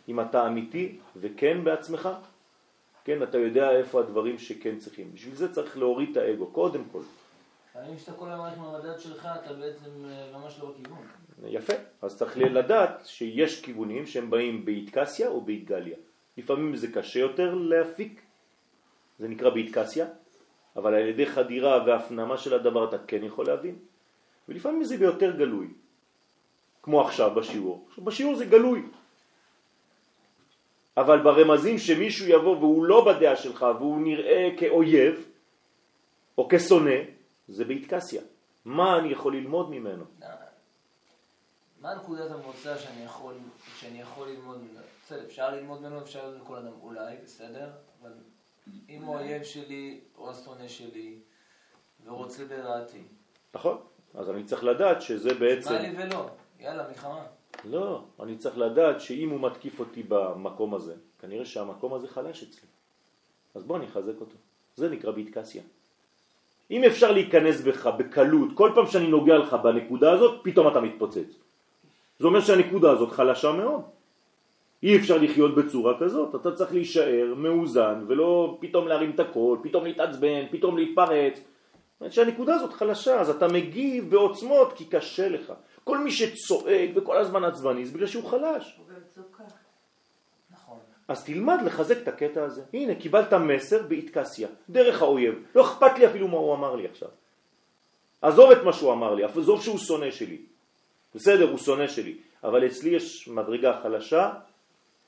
אם 0.10 0.20
אתה 0.20 0.48
אמיתי 0.48 0.96
וכן 1.16 1.64
בעצמך, 1.64 2.10
כן, 3.10 3.24
אתה 3.24 3.38
יודע 3.38 3.72
איפה 3.72 4.00
הדברים 4.00 4.38
שכן 4.38 4.78
צריכים. 4.78 5.12
בשביל 5.14 5.36
זה 5.36 5.54
צריך 5.54 5.78
להוריד 5.78 6.10
את 6.12 6.18
האגו, 6.18 6.48
קודם 6.48 6.84
כל. 6.92 7.02
לפעמים 7.70 7.98
כשאתה 7.98 8.12
כל 8.12 8.26
הולך 8.26 8.54
עם 8.58 8.64
המדד 8.64 9.00
שלך, 9.00 9.28
אתה 9.46 9.54
בעצם 9.54 9.90
אה, 10.06 10.38
ממש 10.38 10.60
לא 10.60 10.72
בכיוון. 10.72 11.02
יפה. 11.46 11.74
אז 12.02 12.18
צריך 12.18 12.38
לדעת 12.38 13.06
שיש 13.06 13.62
כיוונים 13.62 14.06
שהם 14.06 14.30
באים 14.30 14.66
באתקסיה 14.66 15.28
או 15.28 15.42
באתגליה. 15.42 15.98
לפעמים 16.38 16.76
זה 16.76 16.88
קשה 16.92 17.20
יותר 17.20 17.54
להפיק, 17.54 18.22
זה 19.20 19.28
נקרא 19.28 19.50
באתקסיה, 19.50 20.06
אבל 20.76 20.94
על 20.94 21.08
ידי 21.08 21.26
חדירה 21.26 21.84
והפנמה 21.86 22.38
של 22.38 22.54
הדבר 22.54 22.90
אתה 22.90 22.98
כן 22.98 23.24
יכול 23.24 23.46
להבין. 23.46 23.76
ולפעמים 24.50 24.84
זה 24.84 24.98
ביותר 24.98 25.32
גלוי, 25.38 25.68
כמו 26.84 27.02
עכשיו 27.02 27.36
בשיעור. 27.36 27.86
עכשיו, 27.90 28.04
בשיעור 28.04 28.36
זה 28.36 28.46
גלוי. 28.46 28.82
אבל 31.02 31.24
ברמזים 31.24 31.78
שמישהו 31.78 32.28
יבוא 32.28 32.58
והוא 32.58 32.86
לא 32.86 33.06
בדעה 33.06 33.36
שלך 33.36 33.66
והוא 33.80 34.02
נראה 34.02 34.50
כאויב 34.58 35.26
או 36.38 36.48
כשונא, 36.52 37.00
זה 37.48 37.66
באתקסיה. 37.66 38.22
מה 38.66 38.98
אני 39.00 39.12
יכול 39.12 39.36
ללמוד 39.36 39.70
ממנו? 39.70 40.06
מה 41.82 41.96
נקודת 41.96 42.32
המוצא 42.32 42.78
שאני 42.78 43.04
יכול, 43.06 43.34
שאני 43.80 44.02
יכול 44.02 44.28
ללמוד 44.28 44.58
ממנו? 44.58 44.86
בסדר, 45.06 45.26
אפשר 45.26 45.56
ללמוד 45.56 45.82
ממנו, 45.82 46.02
אפשר 46.02 46.26
ללמוד 46.28 46.42
מכל 46.42 46.56
אדם, 46.56 46.74
אולי, 46.82 47.16
בסדר, 47.24 47.70
אבל 48.02 48.12
אם 48.90 49.02
הוא 49.02 49.16
אויב 49.16 49.44
שלי 49.44 50.00
או 50.18 50.32
השונא 50.32 50.68
שלי 50.68 51.16
ורוצה 52.06 52.46
ברעתי, 52.46 53.04
נכון? 53.54 53.78
אז 54.14 54.30
אני 54.30 54.44
צריך 54.44 54.64
לדעת 54.64 55.02
שזה 55.02 55.34
בעצם... 55.34 55.74
מה 55.74 55.80
לי 55.80 56.04
ולא? 56.04 56.30
יאללה, 56.60 56.88
מלחמה. 56.88 57.26
לא, 57.66 58.04
אני 58.20 58.38
צריך 58.38 58.58
לדעת 58.58 59.02
שאם 59.02 59.30
הוא 59.30 59.42
מתקיף 59.42 59.80
אותי 59.80 60.04
במקום 60.08 60.74
הזה, 60.74 60.94
כנראה 61.20 61.46
שהמקום 61.46 61.94
הזה 61.94 62.08
חלש 62.08 62.44
אצלי. 62.44 62.68
אז 63.56 63.64
בוא 63.64 63.78
אני 63.78 63.86
אחזק 63.86 64.20
אותו. 64.22 64.36
זה 64.76 64.90
נקרא 64.90 65.12
באתקסיה. 65.12 65.64
אם 66.72 66.84
אפשר 66.84 67.12
להיכנס 67.12 67.62
בך 67.62 67.88
בקלות, 67.88 68.50
כל 68.54 68.72
פעם 68.76 68.88
שאני 68.88 69.08
נוגע 69.08 69.38
לך 69.38 69.54
בנקודה 69.54 70.12
הזאת, 70.12 70.40
פתאום 70.44 70.68
אתה 70.68 70.82
מתפוצץ. 70.82 71.30
זה 72.20 72.28
אומר 72.28 72.42
שהנקודה 72.42 72.92
הזאת 72.92 73.12
חלשה 73.12 73.52
מאוד. 73.52 73.82
אי 74.84 74.98
אפשר 74.98 75.18
לחיות 75.18 75.56
בצורה 75.56 76.00
כזאת, 76.00 76.36
אתה 76.36 76.52
צריך 76.52 76.74
להישאר 76.74 77.34
מאוזן 77.38 78.04
ולא 78.08 78.58
פתאום 78.62 78.88
להרים 78.88 79.12
את 79.12 79.20
הכל, 79.20 79.58
פתאום 79.64 79.84
להתעצבן, 79.84 80.46
פתאום 80.52 80.78
להתפרץ. 80.78 81.36
זאת 81.36 82.02
אומרת 82.02 82.14
שהנקודה 82.14 82.56
הזאת 82.56 82.74
חלשה, 82.74 83.22
אז 83.22 83.30
אתה 83.30 83.48
מגיב 83.48 84.10
בעוצמות 84.10 84.74
כי 84.74 84.86
קשה 84.86 85.30
לך. 85.30 85.54
כל 85.90 85.98
מי 85.98 86.12
שצועק 86.12 86.90
וכל 86.96 87.18
הזמן 87.18 87.44
עצבני 87.44 87.86
זה 87.86 87.94
בגלל 87.94 88.08
שהוא 88.08 88.30
חלש. 88.30 88.80
נכון. 90.52 90.80
אז 91.08 91.26
תלמד 91.26 91.60
לחזק 91.66 91.98
את 91.98 92.08
הקטע 92.08 92.44
הזה. 92.44 92.64
הנה, 92.74 92.96
קיבלת 92.96 93.34
מסר 93.34 93.84
באתקסיה, 93.84 94.48
דרך 94.70 95.02
האויב. 95.02 95.36
לא 95.56 95.62
אכפת 95.62 96.00
לי 96.00 96.08
אפילו 96.08 96.28
מה 96.28 96.38
הוא 96.38 96.54
אמר 96.54 96.76
לי 96.76 96.88
עכשיו. 96.88 97.10
עזוב 98.22 98.52
את 98.52 98.64
מה 98.64 98.74
שהוא 98.74 98.94
אמר 98.94 99.16
לי, 99.16 99.24
עזוב 99.24 99.62
שהוא 99.62 99.78
שונא 99.78 100.12
שלי. 100.12 100.42
בסדר, 101.16 101.50
הוא 101.50 101.58
שונא 101.58 101.88
שלי, 101.88 102.18
אבל 102.44 102.68
אצלי 102.68 102.90
יש 102.90 103.28
מדרגה 103.28 103.80
חלשה, 103.84 104.34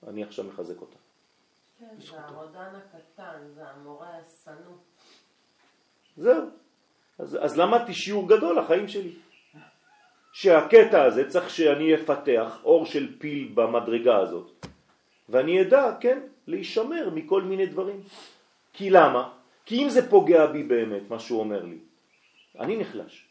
אני 0.07 0.23
עכשיו 0.23 0.45
מחזק 0.45 0.81
אותה. 0.81 0.97
כן, 1.79 1.85
זה 1.99 2.19
הרודן 2.19 2.69
הקטן, 2.75 3.39
זה 3.55 3.61
המורה 3.67 4.07
השנוא. 4.07 4.75
זהו. 6.17 6.49
אז, 7.19 7.37
אז 7.41 7.57
למדתי 7.57 7.93
שיעור 7.93 8.29
גדול 8.29 8.59
לחיים 8.59 8.87
שלי. 8.87 9.11
שהקטע 10.31 11.03
הזה 11.03 11.29
צריך 11.29 11.49
שאני 11.49 11.95
אפתח 11.95 12.59
אור 12.63 12.85
של 12.85 13.19
פיל 13.19 13.51
במדרגה 13.53 14.17
הזאת. 14.17 14.65
ואני 15.29 15.61
אדע, 15.61 15.91
כן, 15.99 16.19
להישמר 16.47 17.09
מכל 17.13 17.41
מיני 17.41 17.65
דברים. 17.65 18.01
כי 18.73 18.89
למה? 18.89 19.29
כי 19.65 19.83
אם 19.83 19.89
זה 19.89 20.09
פוגע 20.09 20.45
בי 20.45 20.63
באמת, 20.63 21.09
מה 21.09 21.19
שהוא 21.19 21.39
אומר 21.39 21.63
לי, 21.63 21.77
אני 22.59 22.77
נחלש. 22.77 23.25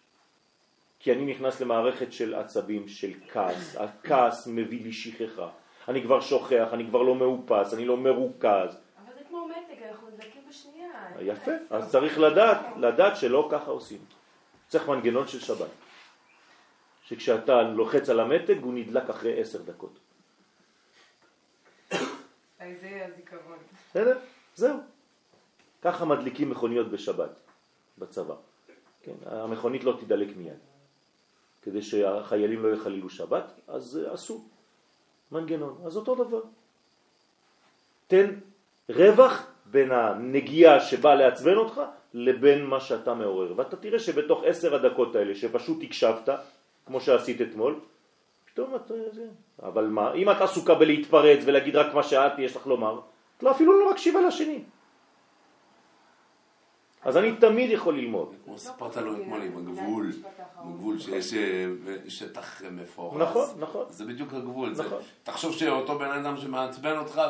כי 1.00 1.12
אני 1.12 1.24
נכנס 1.24 1.60
למערכת 1.60 2.12
של 2.12 2.34
עצבים, 2.34 2.88
של 2.88 3.12
כעס. 3.32 3.76
הכעס 3.76 4.46
מביא 4.46 4.82
לי 4.82 4.92
שכחה. 4.92 5.48
אני 5.88 6.02
כבר 6.02 6.20
שוכח, 6.20 6.68
אני 6.72 6.86
כבר 6.86 7.02
לא 7.02 7.14
מאופס, 7.14 7.74
אני 7.74 7.84
לא 7.84 7.96
מרוכז. 7.96 8.44
אבל 8.44 9.14
זה 9.18 9.24
כמו 9.28 9.48
מתג, 9.48 9.82
אנחנו 9.82 10.08
נדלקים 10.08 10.42
בשנייה. 10.48 10.88
יפה, 11.20 11.50
אז 11.70 11.90
צריך 11.90 12.18
לדעת, 12.18 12.60
לדעת 12.76 13.16
שלא 13.16 13.48
ככה 13.50 13.70
עושים. 13.70 13.98
צריך 14.68 14.88
מנגנון 14.88 15.28
של 15.28 15.40
שבת. 15.40 15.68
שכשאתה 17.10 17.62
לוחץ 17.62 18.08
על 18.08 18.20
המתג 18.20 18.62
הוא 18.62 18.74
נדלק 18.74 19.10
אחרי 19.10 19.40
עשר 19.40 19.62
דקות. 19.62 19.98
זה 22.58 23.06
הזיכרון. 23.06 23.58
בסדר? 23.90 24.18
זהו. 24.54 24.76
ככה 25.82 26.04
מדליקים 26.04 26.50
מכוניות 26.50 26.90
בשבת, 26.90 27.30
בצבא. 27.98 28.34
כן, 29.02 29.12
המכונית 29.26 29.84
לא 29.84 29.96
תדלק 30.00 30.36
מיד. 30.36 30.58
כדי 31.62 31.82
שהחיילים 31.82 32.62
לא 32.62 32.68
יחללו 32.74 33.10
שבת, 33.10 33.44
אז 33.68 34.00
עשו 34.12 34.44
מנגנון. 35.32 35.82
אז 35.86 35.96
אותו 35.96 36.14
דבר. 36.14 36.42
תן 38.06 38.34
רווח 38.88 39.46
בין 39.66 39.92
הנגיעה 39.92 40.80
שבאה 40.80 41.14
לעצבן 41.14 41.56
אותך 41.56 41.80
לבין 42.14 42.66
מה 42.66 42.80
שאתה 42.80 43.14
מעורר. 43.14 43.52
ואתה 43.56 43.76
תראה 43.76 43.98
שבתוך 43.98 44.42
עשר 44.46 44.74
הדקות 44.74 45.16
האלה 45.16 45.34
שפשוט 45.34 45.82
הקשבת, 45.82 46.28
כמו 46.90 47.00
שעשית 47.00 47.40
אתמול, 47.40 47.80
פתאום 48.44 48.74
אתה... 48.74 48.94
זה... 49.12 49.26
אבל 49.62 49.86
מה, 49.86 50.14
אם 50.14 50.30
את 50.30 50.40
עסוקה 50.40 50.74
בלהתפרץ 50.74 51.38
ולהגיד 51.44 51.76
רק 51.76 51.94
מה 51.94 52.02
שאת 52.02 52.38
יש 52.38 52.56
לך 52.56 52.66
לומר, 52.66 53.00
את 53.36 53.42
לא 53.42 53.50
אפילו 53.50 53.80
לא 53.80 53.90
מקשיבה 53.90 54.20
לשני. 54.20 54.64
אז 57.02 57.16
אני 57.16 57.36
תמיד 57.36 57.70
יכול 57.70 57.98
ללמוד. 57.98 58.34
כמו 58.44 58.58
סיפרת 58.58 58.96
לו 58.96 59.22
אתמול 59.22 59.42
עם 59.42 59.56
הגבול, 59.56 60.12
הגבול 60.56 60.98
שיש 60.98 61.34
אה, 61.34 61.66
שטח 62.08 62.62
מפורס. 62.70 63.22
נכון, 63.22 63.48
נכון. 63.58 63.86
זה 63.88 64.04
בדיוק 64.04 64.34
הגבול. 64.34 64.70
נכון. 64.70 65.02
תחשוב 65.22 65.52
שאותו 65.52 65.98
בן 65.98 66.10
אדם 66.10 66.36
שמעצבן 66.36 66.98
אותך, 66.98 67.20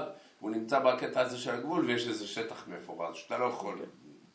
הוא 0.40 0.50
נמצא 0.50 0.78
בקטע 0.78 1.20
הזה 1.20 1.38
של 1.38 1.50
הגבול 1.50 1.84
ויש 1.84 2.08
איזה 2.08 2.26
שטח 2.26 2.68
מפורס 2.68 3.16
שאתה 3.16 3.38
לא 3.38 3.44
יכול. 3.44 3.78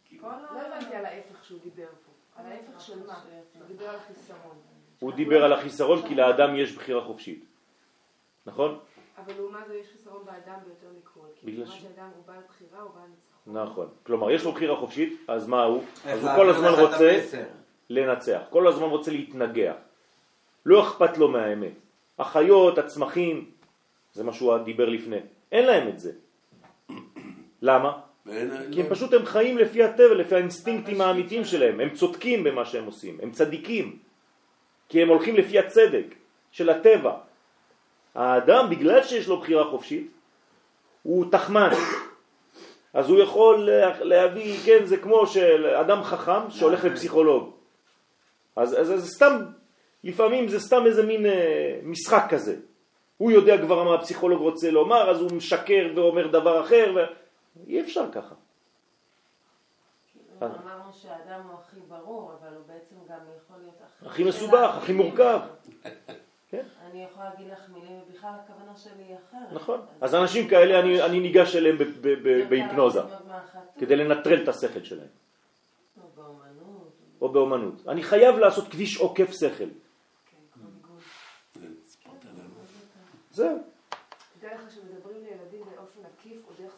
כאילו, 0.06 0.24
לא 0.54 0.62
הבנתי 0.62 0.96
על 0.96 1.06
ההפך 1.06 1.46
שהוא 1.46 1.60
דיבר 1.64 1.88
פה. 2.06 2.42
על 2.42 2.52
ההפך 2.52 2.82
של 2.82 3.08
מה? 3.08 3.20
הוא 3.54 3.64
דיבר 3.68 3.90
על 3.90 4.00
חיסרון. 4.08 4.75
הוא 5.00 5.14
דיבר 5.14 5.44
על 5.44 5.54
החיסרון 5.54 6.08
כי 6.08 6.16
לאדם 6.16 6.56
יש 6.56 6.76
בחירה 6.76 7.02
חופשית. 7.02 7.46
נכון? 8.46 8.80
אבל 9.18 9.34
לעומת 9.38 9.68
זה 9.68 9.76
יש 9.76 9.88
חיסרון 9.92 10.26
באדם 10.26 10.60
ביותר 10.66 10.88
מכל. 11.00 11.20
כי 11.36 11.46
בגלל 11.46 11.66
שאדם 11.66 12.10
הוא 12.16 12.24
בעל 12.26 12.42
בחירה, 12.50 12.82
הוא 12.82 12.92
בעל 12.96 13.10
ניצחון. 13.10 13.72
נכון. 13.72 13.88
כלומר, 14.04 14.32
יש 14.32 14.44
לו 14.44 14.52
בחירה 14.52 14.76
חופשית, 14.76 15.20
אז 15.28 15.48
מה 15.48 15.64
הוא? 15.64 15.84
אז 16.06 16.24
הוא 16.24 16.36
כל 16.36 16.50
הזמן 16.50 16.70
רוצה. 16.70 17.22
לנצח, 17.90 18.42
כל 18.50 18.68
הזמן 18.68 18.88
רוצה 18.88 19.12
להתנגח. 19.12 19.76
לא 20.66 20.84
אכפת 20.84 21.18
לו 21.18 21.28
מהאמת. 21.28 21.74
החיות, 22.20 22.78
הצמחים, 22.78 23.52
זה 24.14 24.24
מה 24.24 24.34
שהוא 24.34 24.58
דיבר 24.58 24.90
לפני, 24.90 25.20
אין 25.52 25.66
להם 25.66 25.88
את 25.88 26.00
זה. 26.00 26.12
למה? 27.62 28.00
כי 28.72 28.82
הם 28.82 28.90
פשוט 28.90 29.14
הם 29.14 29.26
חיים 29.26 29.58
לפי 29.58 29.84
הטבע, 29.84 30.14
לפי 30.14 30.36
האינסטינקטים 30.36 31.02
האמיתיים 31.02 31.46
שלהם, 31.46 31.80
הם 31.80 31.90
צודקים 31.90 32.44
במה 32.44 32.66
שהם 32.66 32.86
עושים, 32.86 33.18
הם 33.22 33.32
צדיקים, 33.32 34.00
כי 34.90 35.02
הם 35.02 35.10
הולכים 35.10 35.36
לפי 35.36 35.60
הצדק 35.60 36.06
של 36.52 36.70
הטבע. 36.70 37.14
האדם, 38.16 38.70
בגלל 38.70 39.04
שיש 39.04 39.28
לו 39.28 39.40
בחירה 39.40 39.64
חופשית, 39.72 40.12
הוא 41.04 41.26
תחמן. 41.32 41.70
אז 42.94 43.10
הוא 43.10 43.20
יכול 43.20 43.60
לה- 43.70 44.04
להביא, 44.04 44.58
כן, 44.66 44.86
זה 44.86 44.98
כמו 44.98 45.28
של 45.28 45.66
אדם 45.66 46.04
חכם 46.04 46.50
שהולך 46.50 46.86
לפסיכולוג. 46.86 47.52
אז, 48.56 48.74
אז 48.94 49.10
סתם, 49.16 49.38
לפעמים 50.04 50.48
זה 50.48 50.60
סתם 50.60 50.86
איזה 50.86 51.06
מין 51.06 51.26
אה, 51.26 51.80
משחק 51.84 52.24
כזה. 52.30 52.56
הוא 53.18 53.32
יודע 53.32 53.58
כבר 53.62 53.84
מה 53.84 53.96
הפסיכולוג 53.96 54.42
רוצה 54.42 54.72
לומר, 54.72 55.10
אז 55.10 55.22
הוא 55.22 55.32
משקר 55.32 55.88
ואומר 55.96 56.28
דבר 56.28 56.62
אחר, 56.64 56.94
ו... 56.96 57.00
אי 57.68 57.82
אפשר 57.82 58.06
ככה. 58.12 58.36
כאילו, 60.40 60.52
אמרנו 60.64 60.94
שהאדם 60.94 61.42
הוא 61.48 61.60
הכי 61.60 61.80
ברור, 61.88 62.34
אבל 62.40 62.56
הוא 62.56 62.64
בעצם 62.68 62.96
גם 63.10 63.20
יכול 63.38 63.58
להיות 63.62 63.76
הכי... 63.82 64.06
הכי 64.08 64.24
מסובך, 64.24 64.76
הכי 64.78 64.94
מורכב. 64.94 65.40
כן. 66.50 66.64
אני 66.86 67.04
יכולה 67.04 67.30
להגיד 67.30 67.48
לך 67.52 67.70
מילים, 67.70 68.02
ובכלל 68.08 68.32
הכוונה 68.44 68.76
שלי 68.76 69.04
היא 69.04 69.16
אחרת. 69.30 69.54
נכון. 69.54 69.82
אז 70.02 70.16
אנשים 70.16 70.48
כאלה, 70.48 71.06
אני, 71.06 71.20
ניגש 71.20 71.56
אליהם 71.56 71.78
בהיפנוזה, 72.50 73.02
כדי 73.80 73.96
לנטרל 73.96 74.44
את 74.44 74.48
השכל 74.48 74.84
שלהם, 74.84 75.08
או 76.04 76.10
באומנות, 76.16 76.92
או 77.22 77.30
באומנות. 77.30 77.88
אני 77.88 78.04
חייב 78.04 78.38
לעשות 78.38 78.68
כביש 78.68 78.98
עוקף 78.98 79.32
שכל. 79.32 79.64
כן. 81.56 81.70
זהו. 83.32 83.58
תדע 84.40 84.56
לך 84.56 84.72
שמדברים 84.72 85.24
לילדים 85.24 85.66
באופן 85.76 86.00
עקיף 86.14 86.42
או 86.48 86.52
דרך 86.64 86.75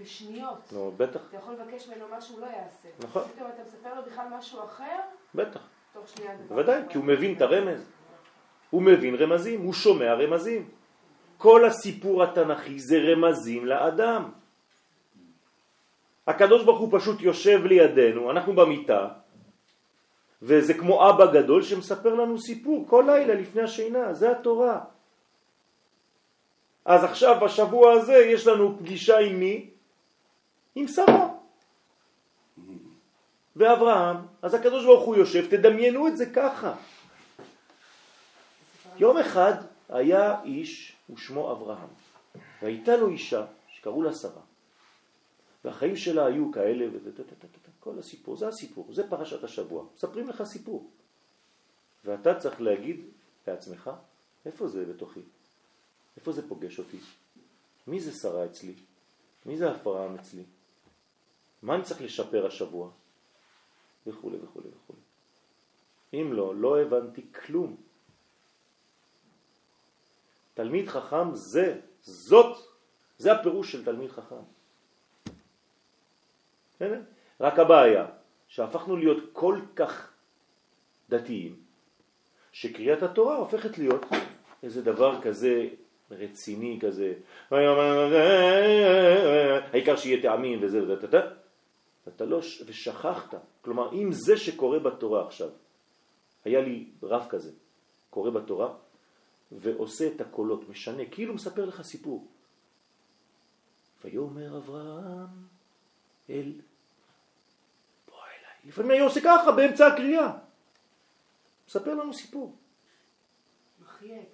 בשניות. 0.00 0.72
נו, 0.72 0.92
בטח, 0.96 1.20
אתה 1.28 1.36
יכול 1.36 1.54
לבקש 1.54 1.88
ממנו 1.88 2.04
מה 2.10 2.20
שהוא 2.20 2.40
לא 2.40 2.46
יעשה. 2.46 2.88
נכון. 2.98 3.22
פתאום 3.34 3.48
אתה 3.54 3.62
מספר 3.66 3.94
לו 3.94 4.02
בכלל 4.02 4.26
משהו 4.38 4.64
אחר, 4.64 5.00
בטח. 5.34 5.60
תוך 5.92 6.08
שנייה... 6.08 6.30
בוודאי, 6.48 6.80
אחר. 6.80 6.88
כי 6.88 6.98
הוא 6.98 7.04
מבין 7.04 7.36
את 7.36 7.42
הרמז. 7.42 7.90
הוא 8.70 8.82
מבין 8.82 9.14
רמזים, 9.14 9.60
הוא 9.60 9.72
שומע 9.72 10.14
רמזים. 10.14 10.68
כל 11.38 11.64
הסיפור 11.64 12.22
התנ"כי 12.22 12.78
זה 12.78 12.98
רמזים 12.98 13.66
לאדם. 13.66 14.30
הקדוש 16.26 16.64
ברוך 16.64 16.80
הוא 16.80 16.88
פשוט 16.98 17.20
יושב 17.20 17.60
לידינו, 17.64 18.30
אנחנו 18.30 18.52
במיטה, 18.52 19.08
וזה 20.42 20.74
כמו 20.74 21.10
אבא 21.10 21.32
גדול 21.32 21.62
שמספר 21.62 22.14
לנו 22.14 22.38
סיפור 22.38 22.86
כל 22.88 23.04
לילה 23.06 23.34
לפני 23.34 23.62
השינה, 23.62 24.14
זה 24.14 24.30
התורה. 24.30 24.80
אז 26.84 27.04
עכשיו 27.04 27.40
בשבוע 27.44 27.92
הזה 27.92 28.16
יש 28.16 28.46
לנו 28.46 28.78
פגישה 28.78 29.18
עם 29.18 29.40
מי? 29.40 29.70
עם 30.74 30.88
שרה. 30.88 31.28
ואברהם, 33.56 34.16
אז 34.42 34.54
הקדוש 34.54 34.84
ברוך 34.84 35.04
הוא 35.04 35.16
יושב, 35.16 35.46
תדמיינו 35.50 36.08
את 36.08 36.16
זה 36.16 36.26
ככה. 36.34 36.74
יום 38.96 39.16
אחד 39.16 39.54
היה 39.88 40.42
איש 40.42 40.96
ושמו 41.10 41.52
אברהם, 41.52 41.88
והייתה 42.62 42.96
לו 42.96 43.08
אישה 43.08 43.46
שקראו 43.68 44.02
לה 44.02 44.12
שרה, 44.12 44.42
והחיים 45.64 45.96
שלה 45.96 46.26
היו 46.26 46.52
כאלה, 46.52 46.86
כל 47.80 47.98
הסיפור, 47.98 48.36
זה 48.36 48.48
הסיפור, 48.48 48.86
זה 48.92 49.10
פרשת 49.10 49.44
השבוע, 49.44 49.84
מספרים 49.94 50.28
לך 50.28 50.42
סיפור. 50.42 50.90
ואתה 52.04 52.34
צריך 52.34 52.60
להגיד 52.60 53.00
לעצמך, 53.46 53.90
איפה 54.46 54.68
זה 54.68 54.84
בתוכי? 54.84 55.20
איפה 56.16 56.32
זה 56.32 56.48
פוגש 56.48 56.78
אותי? 56.78 56.98
מי 57.86 58.00
זה 58.00 58.12
שרה 58.12 58.44
אצלי? 58.44 58.74
מי 59.46 59.56
זה 59.56 59.70
אברהם 59.70 60.14
אצלי? 60.14 60.42
מה 61.62 61.74
אני 61.74 61.82
צריך 61.82 62.02
לשפר 62.02 62.46
השבוע? 62.46 62.90
וכו' 64.06 64.30
וכו' 64.42 64.60
וכו'. 64.60 64.94
אם 66.14 66.32
לא, 66.32 66.54
לא 66.56 66.80
הבנתי 66.80 67.22
כלום. 67.32 67.76
תלמיד 70.54 70.88
חכם 70.88 71.34
זה, 71.34 71.80
זאת, 72.02 72.58
זה 73.18 73.32
הפירוש 73.32 73.72
של 73.72 73.84
תלמיד 73.84 74.10
חכם. 74.10 74.44
בסדר? 76.74 77.00
רק 77.40 77.58
הבעיה, 77.58 78.06
שהפכנו 78.48 78.96
להיות 78.96 79.24
כל 79.32 79.60
כך 79.76 80.12
דתיים, 81.08 81.56
שקריאת 82.52 83.02
התורה 83.02 83.36
הופכת 83.36 83.78
להיות 83.78 84.06
איזה 84.62 84.82
דבר 84.82 85.22
כזה 85.22 85.68
רציני 86.18 86.78
כזה, 86.80 87.14
העיקר 89.72 89.96
שיהיה 89.96 90.22
טעמים 90.22 90.58
וזה 90.62 90.82
וזה, 90.82 91.18
ואתה 92.06 92.24
לא, 92.24 92.40
ושכחת. 92.66 93.34
כלומר, 93.62 93.92
אם 93.92 94.12
זה 94.12 94.36
שקורה 94.36 94.78
בתורה 94.78 95.26
עכשיו, 95.26 95.48
היה 96.44 96.60
לי 96.60 96.86
רב 97.02 97.26
כזה, 97.28 97.50
קורא 98.10 98.30
בתורה, 98.30 98.74
ועושה 99.52 100.06
את 100.06 100.20
הקולות, 100.20 100.68
משנה, 100.68 101.02
כאילו 101.10 101.34
מספר 101.34 101.64
לך 101.64 101.82
סיפור. 101.82 102.26
ויאמר 104.04 104.56
אברהם 104.56 105.26
אל 106.30 106.52
בוא 108.08 108.16
אליי. 108.16 108.68
לפעמים 108.68 108.90
היה 108.90 109.04
עושה 109.04 109.20
ככה 109.20 109.52
באמצע 109.52 109.86
הקריאה. 109.86 110.32
מספר 111.68 111.94
לנו 111.94 112.14
סיפור. 112.14 112.56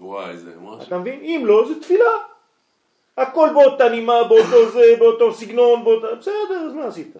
וואי, 0.00 0.36
זה 0.36 0.56
משהו. 0.60 0.82
אתה 0.82 0.98
מבין? 0.98 1.20
אם 1.20 1.42
לא, 1.46 1.68
זה 1.68 1.80
תפילה. 1.80 2.12
הכל 3.16 3.48
באותה 3.54 3.88
נימה, 3.88 4.24
באותו 4.24 4.70
זה, 4.70 4.94
באותו 4.98 5.34
סגנון, 5.34 5.84
באותה... 5.84 6.14
בסדר, 6.14 6.66
אז 6.66 6.72
מה 6.72 6.84
עשית? 6.84 7.16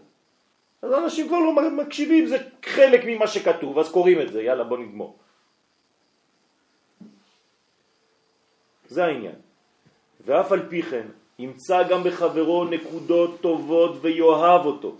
אז 0.82 0.92
אנשים 0.92 1.28
כבר 1.28 1.38
לא 1.38 1.52
מקשיבים, 1.70 2.26
זה 2.26 2.36
חלק 2.64 3.00
ממה 3.06 3.26
שכתוב, 3.26 3.78
אז 3.78 3.90
קוראים 3.92 4.20
את 4.20 4.32
זה, 4.32 4.42
יאללה 4.42 4.64
בוא 4.64 4.78
נגמור. 4.78 5.16
זה 8.88 9.04
העניין. 9.04 9.34
ואף 10.20 10.52
על 10.52 10.68
פי 10.68 10.82
כן, 10.82 11.06
ימצא 11.38 11.82
גם 11.88 12.04
בחברו 12.04 12.64
נקודות 12.64 13.40
טובות 13.40 13.98
ויאהב 14.00 14.66
אותו. 14.66 14.96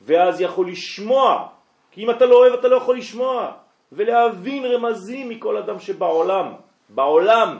ואז 0.00 0.40
יכול 0.40 0.70
לשמוע, 0.70 1.48
כי 1.90 2.04
אם 2.04 2.10
אתה 2.10 2.26
לא 2.26 2.36
אוהב 2.36 2.52
אתה 2.52 2.68
לא 2.68 2.76
יכול 2.76 2.98
לשמוע, 2.98 3.52
ולהבין 3.94 4.64
רמזים 4.64 5.28
מכל 5.28 5.56
אדם 5.56 5.80
שבעולם, 5.80 6.52
בעולם. 6.88 7.58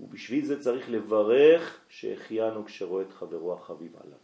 ובשביל 0.00 0.44
זה 0.44 0.60
צריך 0.60 0.90
לברך 0.90 1.78
שהחיינו 1.88 2.64
כשרואה 2.64 3.02
את 3.02 3.12
חברו 3.12 3.54
החביב 3.54 3.92
עליו. 4.04 4.18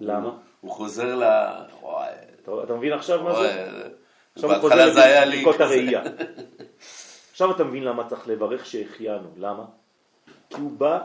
למה? 0.00 0.30
הוא 0.60 0.70
חוזר 0.70 1.16
ל... 1.16 1.24
וואי. 1.80 2.12
אתה, 2.42 2.52
אתה 2.64 2.74
מבין 2.74 2.92
עכשיו 2.92 3.24
מה 3.24 3.34
זה? 3.34 3.70
עכשיו 4.34 4.52
הוא 4.52 4.60
חוזר 4.60 5.24
לבדיקות. 5.26 5.60
הראייה. 5.60 6.02
עכשיו 7.30 7.50
אתה 7.50 7.64
מבין 7.64 7.84
למה 7.84 8.08
צריך 8.08 8.28
לברך 8.28 8.66
שהחיינו. 8.66 9.28
למה? 9.36 9.64
כי 10.50 10.60
הוא 10.60 10.70
בא 10.78 11.00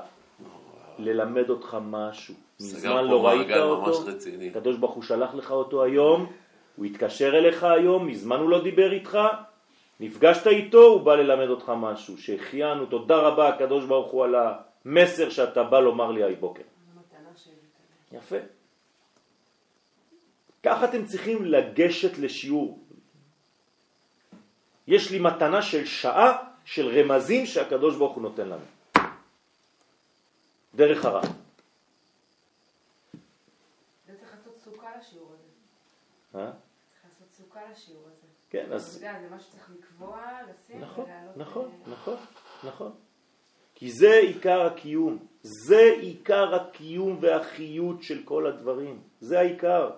ללמד 0.99 1.49
אותך 1.49 1.77
משהו. 1.81 2.33
מזמן 2.59 3.05
לא 3.05 3.27
ראית 3.27 3.51
אותו, 3.51 4.05
רציני. 4.05 4.49
הקדוש 4.49 4.77
ברוך 4.77 4.93
הוא 4.93 5.03
שלח 5.03 5.35
לך 5.35 5.51
אותו 5.51 5.83
היום, 5.83 6.31
הוא 6.75 6.85
התקשר 6.85 7.37
אליך 7.37 7.63
היום, 7.63 8.07
מזמן 8.07 8.39
הוא 8.39 8.49
לא 8.49 8.63
דיבר 8.63 8.91
איתך, 8.91 9.17
נפגשת 9.99 10.47
איתו, 10.47 10.83
הוא 10.83 11.01
בא 11.01 11.15
ללמד 11.15 11.49
אותך 11.49 11.69
משהו, 11.69 12.17
שהחיינו, 12.17 12.85
תודה 12.85 13.17
רבה 13.17 13.47
הקדוש 13.47 13.85
ברוך 13.85 14.11
הוא 14.11 14.23
על 14.23 14.35
המסר 14.35 15.29
שאתה 15.29 15.63
בא 15.63 15.79
לומר 15.79 16.11
לי 16.11 16.23
היום 16.23 16.39
בוקר. 16.39 16.63
יפה. 18.11 18.37
ככה 20.63 20.85
אתם 20.85 21.05
צריכים 21.05 21.45
לגשת 21.45 22.17
לשיעור. 22.17 22.79
יש 24.87 25.11
לי 25.11 25.19
מתנה 25.19 25.61
של 25.61 25.85
שעה 25.85 26.37
של 26.65 26.87
רמזים 26.87 27.45
שהקדוש 27.45 27.95
ברוך 27.95 28.15
הוא 28.15 28.23
נותן 28.23 28.49
לנו. 28.49 28.65
דרך 30.75 31.05
הרע. 31.05 31.21
זה 31.21 31.29
צריך 34.19 34.31
לעשות 34.37 34.59
סוכה 34.63 34.87
לשיעור 34.99 35.31
הזה. 36.33 36.64
סוכה 37.55 37.71
לשיעור 37.71 38.03
הזה. 38.07 38.27
כן, 38.49 38.71
אז... 38.71 38.99
זה 39.01 39.27
משהו 39.35 39.47
שצריך 39.47 39.71
לקבוע, 39.79 40.21
לשים 40.49 40.81
נכון. 40.81 41.05
נכון, 41.35 41.65
אה, 41.65 41.91
נכון, 41.91 42.15
נכון. 42.63 42.91
כי 43.75 43.91
זה 43.91 44.13
עיקר 44.13 44.61
הקיום. 44.61 45.17
זה 45.41 45.91
עיקר 46.01 46.55
הקיום 46.55 47.17
והחיות 47.21 48.03
של 48.03 48.23
כל 48.25 48.47
הדברים. 48.47 49.01
זה 49.19 49.39
העיקר. 49.39 49.91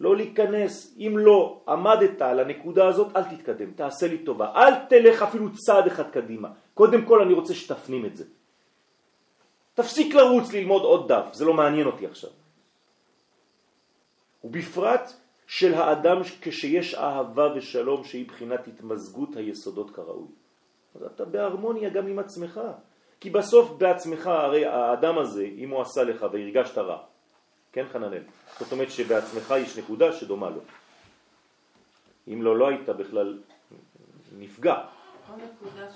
לא 0.00 0.16
להיכנס. 0.16 0.96
אם 0.98 1.14
לא 1.18 1.62
עמדת 1.68 2.22
על 2.22 2.40
הנקודה 2.40 2.88
הזאת, 2.88 3.16
אל 3.16 3.36
תתקדם. 3.36 3.70
תעשה 3.72 4.06
לי 4.06 4.18
טובה. 4.18 4.52
אל 4.54 4.84
תלך 4.88 5.22
אפילו 5.22 5.56
צעד 5.56 5.86
אחד 5.86 6.10
קדימה. 6.10 6.48
קודם 6.74 7.04
כל 7.06 7.22
אני 7.22 7.32
רוצה 7.32 7.54
שתפנים 7.54 8.06
את 8.06 8.16
זה. 8.16 8.24
תפסיק 9.74 10.14
לרוץ 10.14 10.52
ללמוד 10.52 10.82
עוד 10.82 11.12
דף. 11.12 11.24
זה 11.32 11.44
לא 11.44 11.54
מעניין 11.54 11.86
אותי 11.86 12.06
עכשיו. 12.06 12.30
ובפרט 14.44 15.23
של 15.46 15.74
האדם 15.74 16.20
כשיש 16.40 16.94
אהבה 16.94 17.48
ושלום 17.56 18.04
שהיא 18.04 18.26
בחינת 18.28 18.68
התמזגות 18.68 19.36
היסודות 19.36 19.90
כראוי. 19.90 20.28
אז 20.94 21.02
אתה 21.02 21.24
בהרמוניה 21.24 21.88
גם 21.90 22.06
עם 22.06 22.18
עצמך. 22.18 22.60
כי 23.20 23.30
בסוף 23.30 23.70
בעצמך, 23.70 24.26
הרי 24.26 24.64
האדם 24.64 25.18
הזה, 25.18 25.44
אם 25.58 25.70
הוא 25.70 25.80
עשה 25.82 26.04
לך 26.04 26.26
והרגשת 26.32 26.78
רע, 26.78 26.98
כן 27.72 27.84
חננאל? 27.92 28.22
זאת 28.58 28.72
אומרת 28.72 28.90
שבעצמך 28.90 29.54
יש 29.58 29.78
נקודה 29.78 30.12
שדומה 30.12 30.50
לו. 30.50 30.60
אם 32.28 32.42
לא, 32.42 32.58
לא 32.58 32.68
היית 32.68 32.88
בכלל 32.88 33.38
נפגע. 34.38 34.74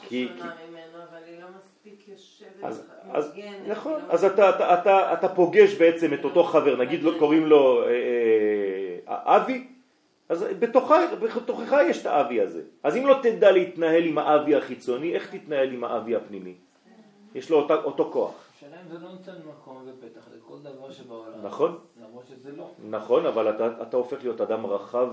כי- 0.09 0.29
ששונה 0.35 0.55
ממנו, 0.71 1.05
אבל 1.11 1.19
היא 1.27 1.41
לא 1.41 1.47
מספיק 1.59 2.09
יושבת, 2.09 2.65
אז, 2.65 2.87
אז 3.11 3.33
היא 3.35 3.51
נכון, 3.69 3.93
לא 3.93 4.13
אז 4.13 4.25
אתה, 4.25 4.51
אתה, 4.51 4.81
אתה, 4.81 5.13
אתה 5.13 5.29
פוגש 5.29 5.75
בעצם 5.75 6.15
את 6.15 6.25
אותו 6.25 6.45
חבר, 6.45 6.77
נגיד 6.77 7.03
לו, 7.03 7.19
קוראים 7.19 7.47
לו 7.47 7.83
אה, 7.83 7.89
אה, 7.89 7.95
אבי, 9.09 9.67
אז 10.29 10.45
בתוכה, 10.59 11.17
בתוכך 11.17 11.77
יש 11.89 12.01
את 12.01 12.07
האבי 12.07 12.41
הזה. 12.41 12.63
אז 12.83 12.97
אם 12.97 13.07
לא 13.07 13.19
תדע 13.23 13.51
להתנהל 13.51 14.05
עם 14.05 14.19
האבי 14.19 14.55
החיצוני, 14.55 15.15
איך 15.15 15.35
תתנהל 15.35 15.73
עם 15.73 15.85
האבי 15.85 16.17
הפנימי? 16.17 16.55
יש 17.35 17.51
לו 17.51 17.57
אותה, 17.57 17.75
אותו 17.75 18.11
כוח. 18.13 18.35
השאלה 18.57 18.77
אם 18.83 18.89
זה 18.89 18.99
לא 19.05 19.11
נותן 19.13 19.33
מקום 19.49 19.87
ופתח 19.87 20.29
לכל 20.37 20.57
דבר 20.63 20.93
שבעולם. 20.93 21.33
נכון. 21.43 21.79
למרות 22.03 22.25
שזה 22.29 22.57
לא. 22.57 22.71
נכון, 22.91 23.27
אבל 23.27 23.51
אתה, 23.51 23.83
אתה 23.83 23.97
הופך 23.97 24.17
להיות 24.23 24.41
אדם 24.41 24.67
רחב, 24.67 25.09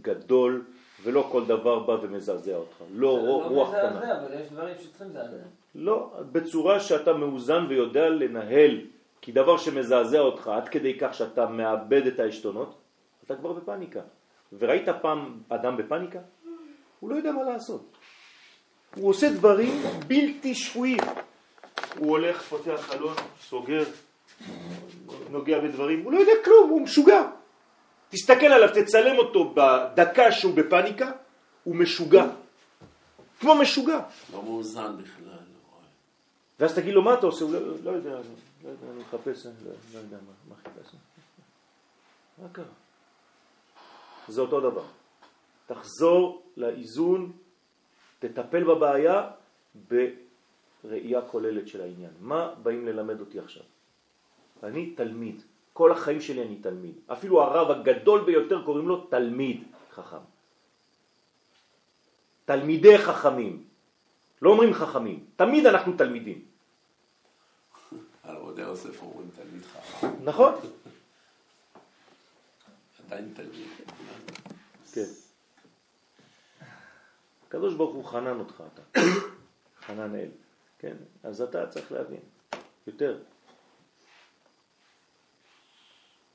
גדול, 0.00 0.64
ולא 1.02 1.28
כל 1.32 1.46
דבר 1.46 1.78
בא 1.78 1.96
ומזעזע 2.02 2.56
אותך. 2.56 2.76
לא 2.94 3.18
זה 3.22 3.28
רוח 3.28 3.46
רוח 3.46 3.68
מזעזע, 3.68 3.98
קטנה. 3.98 4.20
אבל 4.20 4.40
יש 4.40 4.48
דברים 4.52 4.74
שצריכים 4.78 5.08
לזעזע. 5.10 5.36
לא, 5.74 6.12
בצורה 6.32 6.80
שאתה 6.80 7.12
מאוזן 7.12 7.66
ויודע 7.68 8.08
לנהל, 8.08 8.80
כי 9.20 9.32
דבר 9.32 9.56
שמזעזע 9.56 10.20
אותך 10.20 10.48
עד 10.48 10.68
כדי 10.68 10.98
כך 10.98 11.14
שאתה 11.14 11.46
מאבד 11.46 12.06
את 12.06 12.20
העשתונות, 12.20 12.79
אתה 13.30 13.38
כבר 13.38 13.52
בפניקה. 13.52 14.00
וראית 14.58 14.88
פעם 15.02 15.42
אדם 15.48 15.76
בפניקה? 15.76 16.18
הוא 17.00 17.10
לא 17.10 17.16
יודע 17.16 17.32
מה 17.32 17.42
לעשות. 17.42 17.96
הוא 18.96 19.08
עושה 19.08 19.32
דברים 19.32 19.82
בלתי 20.06 20.54
שפויים. 20.54 20.98
הוא 21.98 22.10
הולך, 22.10 22.42
פותח 22.42 22.80
חלון, 22.80 23.14
סוגר, 23.40 23.84
נוגע 25.30 25.60
בדברים, 25.60 26.04
הוא 26.04 26.12
לא 26.12 26.18
יודע 26.18 26.32
כלום, 26.44 26.70
הוא 26.70 26.80
משוגע. 26.80 27.30
תסתכל 28.08 28.46
עליו, 28.46 28.68
תצלם 28.74 29.18
אותו 29.18 29.54
בדקה 29.54 30.32
שהוא 30.32 30.54
בפניקה, 30.54 31.12
הוא 31.64 31.76
משוגע. 31.76 32.26
כמו 33.40 33.54
משוגע. 33.54 34.00
לא 34.32 34.42
מאוזן 34.42 34.96
בכלל. 34.96 35.24
וואי. 35.24 35.86
ואז 36.60 36.74
תגיד 36.74 36.94
לו, 36.94 37.02
מה 37.02 37.14
אתה 37.14 37.26
עושה? 37.26 37.44
הוא 37.44 37.52
לא, 37.52 37.60
לא 37.84 37.90
יודע, 37.90 38.10
אני, 38.10 38.22
לא 38.64 38.68
יודע, 38.68 38.86
אני 38.92 39.00
מחפש, 39.00 39.46
לא, 39.46 39.52
לא 39.94 39.98
יודע 39.98 40.16
מה, 40.16 40.32
מה 40.48 40.54
חיפש. 40.62 40.94
מה 42.38 42.48
קרה? 42.52 42.79
זה 44.30 44.40
אותו 44.40 44.60
דבר. 44.60 44.86
תחזור 45.66 46.42
לאיזון, 46.56 47.32
תטפל 48.18 48.64
בבעיה 48.64 49.30
בראייה 49.88 51.22
כוללת 51.22 51.68
של 51.68 51.80
העניין. 51.80 52.10
מה 52.20 52.54
באים 52.62 52.86
ללמד 52.86 53.20
אותי 53.20 53.38
עכשיו? 53.38 53.62
אני 54.62 54.90
תלמיד. 54.90 55.42
כל 55.72 55.92
החיים 55.92 56.20
שלי 56.20 56.42
אני 56.42 56.56
תלמיד. 56.56 56.94
אפילו 57.12 57.42
הרב 57.42 57.70
הגדול 57.70 58.24
ביותר 58.24 58.64
קוראים 58.64 58.88
לו 58.88 59.06
תלמיד 59.10 59.64
חכם. 59.92 60.24
תלמידי 62.44 62.98
חכמים. 62.98 63.64
לא 64.42 64.50
אומרים 64.50 64.74
חכמים, 64.74 65.24
תמיד 65.36 65.66
אנחנו 65.66 65.92
תלמידים. 65.92 66.40
על 68.22 68.36
עובדי 68.36 68.62
יוסף 68.62 69.02
אומרים 69.02 69.28
תלמיד 69.36 69.62
חכם. 69.62 70.06
נכון? 70.24 70.54
עדיין 73.10 73.32
תלמיד. 73.34 73.68
כן. 74.92 75.06
הקדוש 77.46 77.74
ברוך 77.74 77.94
הוא 77.94 78.04
חנן 78.04 78.38
אותך 78.40 78.62
אתה, 78.74 79.00
חנן 79.86 80.14
אל, 80.14 80.30
כן? 80.78 80.96
אז 81.22 81.42
אתה 81.42 81.66
צריך 81.66 81.92
להבין, 81.92 82.20
יותר. 82.86 83.22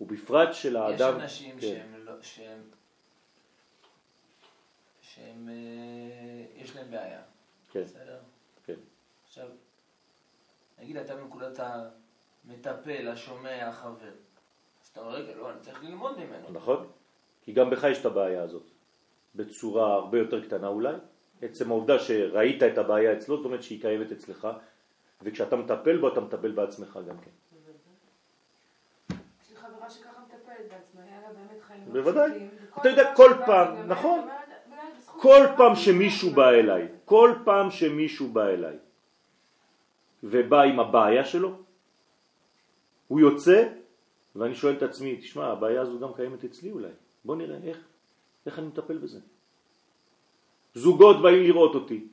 ובפרט 0.01 0.53
של 0.53 0.69
יש 0.69 0.75
האדם... 0.75 1.19
אנשים 1.19 1.59
כן. 1.59 1.61
שהם 1.61 2.05
לא, 2.05 2.21
שהם, 2.21 2.61
שהם, 5.01 5.49
אה, 5.49 6.61
יש 6.61 6.75
להם 6.75 6.91
בעיה, 6.91 7.21
כן, 7.71 7.83
בסדר? 7.83 8.19
כן. 8.65 8.79
עכשיו, 9.27 9.47
נגיד 10.79 10.97
אתה 10.97 11.15
מנקודת 11.15 11.59
המטפל, 11.59 13.07
השומע, 13.07 13.67
החבר. 13.67 14.13
אתה 14.95 15.03
אומר, 15.03 15.15
רגע, 15.15 15.35
לא, 15.35 15.51
אני 15.51 15.59
צריך 15.59 15.83
ללמוד 15.83 16.17
ממנו. 16.17 16.47
נכון? 16.51 16.87
כי 17.41 17.51
גם 17.51 17.69
בך 17.69 17.83
יש 17.83 17.99
את 17.99 18.05
הבעיה 18.05 18.43
הזאת, 18.43 18.63
בצורה 19.35 19.93
הרבה 19.93 20.17
יותר 20.17 20.45
קטנה 20.45 20.67
אולי. 20.67 20.95
עצם 21.41 21.71
העובדה 21.71 21.99
שראית 21.99 22.63
את 22.63 22.77
הבעיה 22.77 23.13
אצלו, 23.13 23.37
זאת 23.37 23.45
אומרת 23.45 23.63
שהיא 23.63 23.81
קיימת 23.81 24.11
אצלך, 24.11 24.47
וכשאתה 25.21 25.55
מטפל 25.55 25.97
בו, 25.97 26.07
אתה 26.07 26.21
מטפל 26.21 26.51
בעצמך 26.51 26.99
גם 27.07 27.17
כן. 27.17 27.31
יש 29.09 29.51
לי 29.51 29.57
חברה 29.57 29.89
שככה 29.89 30.21
מטפלת 30.27 30.71
בעצמה, 30.71 31.01
היה 31.03 31.21
לה 31.21 31.27
באמת 31.27 31.61
חיים 31.61 31.81
לא 31.87 32.01
בוודאי. 32.01 32.47
אתה 32.79 32.89
יודע, 32.89 33.15
כל 33.15 33.31
פעם, 33.45 33.87
נכון. 33.87 34.27
כל 35.05 35.45
פעם 35.57 35.75
שמישהו 35.75 36.29
באמת, 36.29 36.35
בא. 36.37 36.49
אליי, 36.49 36.87
כל 37.05 37.33
פעם 37.45 37.71
שמישהו 37.71 38.27
בא 38.27 38.47
אליי 38.47 38.77
ובא 40.23 40.61
עם 40.61 40.79
הבעיה 40.79 41.25
שלו, 41.25 41.57
הוא 43.07 43.19
יוצא 43.19 43.67
ואני 44.35 44.55
שואל 44.55 44.73
את 44.73 44.83
עצמי, 44.83 45.17
תשמע, 45.17 45.45
הבעיה 45.45 45.81
הזו 45.81 45.99
גם 45.99 46.13
קיימת 46.13 46.43
אצלי 46.43 46.71
אולי, 46.71 46.91
בוא 47.25 47.35
נראה 47.35 47.57
איך, 47.63 47.77
איך 48.45 48.59
אני 48.59 48.67
מטפל 48.67 48.97
בזה. 48.97 49.19
זוגות 50.73 51.21
באים 51.21 51.43
לראות 51.43 51.75
אותי, 51.75 52.07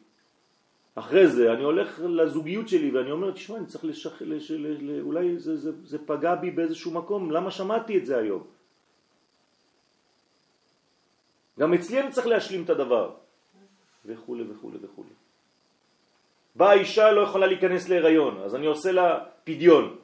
אחרי 0.94 1.28
זה 1.28 1.52
אני 1.52 1.62
הולך 1.62 2.00
לזוגיות 2.00 2.68
שלי 2.68 2.90
ואני 2.90 3.10
אומר, 3.10 3.30
תשמע, 3.30 3.56
אני 3.56 3.66
צריך 3.66 3.84
לשח... 3.84 4.22
לש... 4.22 4.50
ל... 4.50 4.76
ל... 4.80 5.00
אולי 5.00 5.38
זה, 5.38 5.56
זה, 5.56 5.70
זה 5.84 5.98
פגע 6.06 6.34
בי 6.34 6.50
באיזשהו 6.50 6.90
מקום, 6.90 7.30
למה 7.30 7.50
שמעתי 7.50 7.98
את 7.98 8.06
זה 8.06 8.18
היום? 8.18 8.44
גם 11.58 11.74
אצלי 11.74 12.00
אני 12.00 12.10
צריך 12.12 12.26
להשלים 12.26 12.64
את 12.64 12.70
הדבר. 12.70 13.14
וכו' 14.04 14.36
וכו' 14.50 14.70
וכו'. 14.82 15.04
באה 16.56 16.72
אישה 16.72 17.12
לא 17.12 17.20
יכולה 17.20 17.46
להיכנס 17.46 17.88
להיריון, 17.88 18.38
אז 18.44 18.54
אני 18.54 18.66
עושה 18.66 18.92
לה 18.92 19.24
פדיון. 19.44 19.96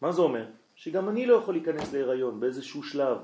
מה 0.00 0.12
זה 0.12 0.22
אומר? 0.22 0.46
שגם 0.78 1.08
אני 1.08 1.26
לא 1.26 1.34
יכול 1.34 1.54
להיכנס 1.54 1.92
להיריון 1.92 2.40
באיזשהו 2.40 2.82
שלב. 2.82 3.18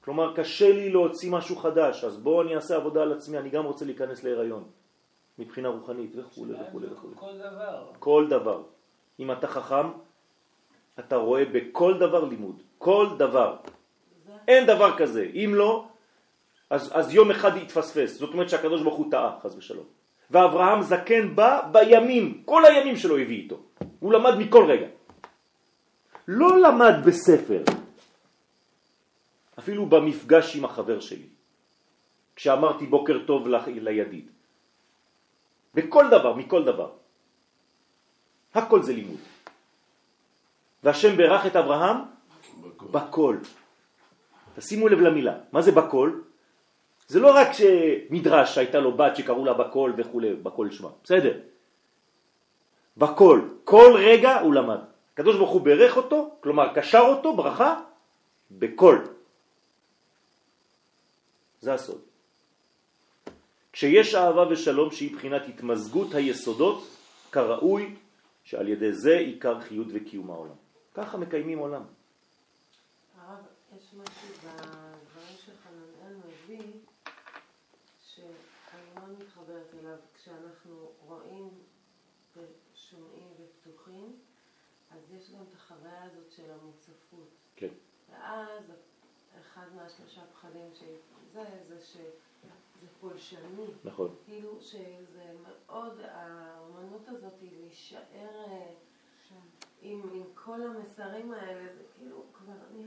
כלומר, 0.00 0.36
קשה 0.36 0.72
לי 0.72 0.90
להוציא 0.90 1.30
משהו 1.30 1.56
חדש, 1.56 2.04
אז 2.04 2.16
בואו 2.16 2.42
אני 2.42 2.56
אעשה 2.56 2.76
עבודה 2.76 3.02
על 3.02 3.12
עצמי, 3.12 3.38
אני 3.38 3.50
גם 3.50 3.64
רוצה 3.64 3.84
להיכנס 3.84 4.24
להיריון. 4.24 4.64
מבחינה 5.38 5.68
רוחנית 5.68 6.10
וכו' 6.16 6.46
וכו' 6.48 6.80
וכו'. 6.82 7.08
כל 7.16 7.38
דבר. 7.38 7.86
כל 7.98 8.26
דבר. 8.30 8.62
אם 9.20 9.32
אתה 9.32 9.46
חכם, 9.46 9.88
אתה 10.98 11.16
רואה 11.16 11.44
בכל 11.52 11.98
דבר 11.98 12.24
לימוד. 12.24 12.62
כל 12.78 13.06
דבר. 13.18 13.56
אין 14.48 14.66
דבר 14.66 14.96
כזה. 14.98 15.26
אם 15.34 15.52
לא, 15.54 15.84
אז, 16.70 16.90
אז 16.94 17.14
יום 17.14 17.30
אחד 17.30 17.56
יתפספס. 17.56 18.18
זאת 18.18 18.32
אומרת 18.32 18.50
שהקדוש 18.50 18.82
ברוך 18.82 18.96
הוא 18.96 19.10
טעה, 19.10 19.38
חס 19.42 19.56
ושלום. 19.56 19.86
ואברהם 20.30 20.82
זקן 20.82 21.34
בא 21.36 21.68
בימים, 21.72 22.42
כל 22.44 22.64
הימים 22.64 22.96
שלו 22.96 23.18
הביא 23.18 23.36
איתו. 23.36 23.58
הוא 23.98 24.12
למד 24.12 24.38
מכל 24.38 24.64
רגע. 24.70 24.86
לא 26.30 26.60
למד 26.60 26.94
בספר, 27.06 27.62
אפילו 29.58 29.86
במפגש 29.86 30.56
עם 30.56 30.64
החבר 30.64 31.00
שלי, 31.00 31.26
כשאמרתי 32.36 32.86
בוקר 32.86 33.18
טוב 33.26 33.48
לידיד. 33.66 34.30
בכל 35.74 36.04
דבר, 36.10 36.32
מכל 36.34 36.62
דבר. 36.64 36.90
הכל 38.54 38.82
זה 38.82 38.92
לימוד. 38.92 39.20
והשם 40.82 41.16
ברך 41.16 41.46
את 41.46 41.56
אברהם 41.56 41.96
בכל. 42.90 43.36
תשימו 44.54 44.88
לב 44.88 45.00
למילה, 45.00 45.50
מה 45.52 45.62
זה 45.62 45.72
בכל? 45.72 46.10
זה 47.08 47.18
לא 47.20 47.34
רק 47.34 47.48
שמדרש 47.52 48.58
הייתה 48.58 48.78
לו 48.78 48.94
בת 48.96 49.16
שקראו 49.16 49.44
לה 49.44 49.54
בכל 49.54 49.92
וכו', 49.98 50.20
בכל 50.42 50.70
שמה, 50.70 50.88
בסדר. 51.04 51.34
בכל, 52.96 53.40
כל 53.64 53.90
רגע 53.98 54.40
הוא 54.40 54.54
למד. 54.54 54.89
הקדוש 55.20 55.36
ברוך 55.36 55.50
הוא 55.50 55.60
ברך 55.60 55.96
אותו, 55.96 56.36
כלומר 56.40 56.74
קשר 56.74 57.04
אותו 57.08 57.36
ברכה 57.36 57.80
בכל. 58.50 58.98
זה 61.60 61.74
הסוד. 61.74 62.00
כשיש 63.72 64.14
אהבה 64.14 64.48
ושלום 64.48 64.90
שהיא 64.90 65.16
בחינת 65.16 65.42
התמזגות 65.48 66.14
היסודות, 66.14 66.88
כראוי 67.32 67.96
שעל 68.44 68.68
ידי 68.68 68.92
זה 68.92 69.18
עיקר 69.18 69.60
חיות 69.60 69.86
וקיום 69.92 70.30
העולם. 70.30 70.56
ככה 70.94 71.18
מקיימים 71.18 71.58
עולם. 71.58 71.82
הרב, 73.18 73.38
יש 73.76 73.94
משהו 73.94 74.28
בדברים 74.40 75.36
שחננאל 75.36 76.16
מביא, 76.16 76.72
שאני 78.08 78.82
מאוד 78.94 79.18
מתחברת 79.20 79.74
אליו, 79.80 79.96
כשאנחנו 80.14 80.92
רואים 81.06 81.48
ושומעים 82.36 83.28
ופתוחים, 83.38 84.29
אז 84.90 85.12
יש 85.12 85.30
גם 85.30 85.42
את 85.48 85.54
החוויה 85.54 86.04
הזאת 86.04 86.30
של 86.30 86.50
המוצפות. 86.50 87.28
כן. 87.56 87.68
ואז 88.10 88.72
אחד 89.40 89.66
מהשלושה 89.76 90.20
פחדים 90.32 90.74
שזה, 90.74 91.44
זה 91.68 91.80
שזה 91.80 92.88
פולשני. 93.00 93.66
נכון. 93.84 94.14
כאילו 94.24 94.60
שזה 94.60 95.32
מאוד, 95.42 96.00
האמנות 96.00 97.08
הזאת 97.08 97.40
היא 97.40 97.60
להישאר 97.60 98.46
עם, 99.82 100.02
עם 100.12 100.24
כל 100.34 100.62
המסרים 100.62 101.32
האלה, 101.32 101.74
זה 101.76 101.82
כאילו 101.96 102.24
כבר 102.32 102.52
אני 102.70 102.84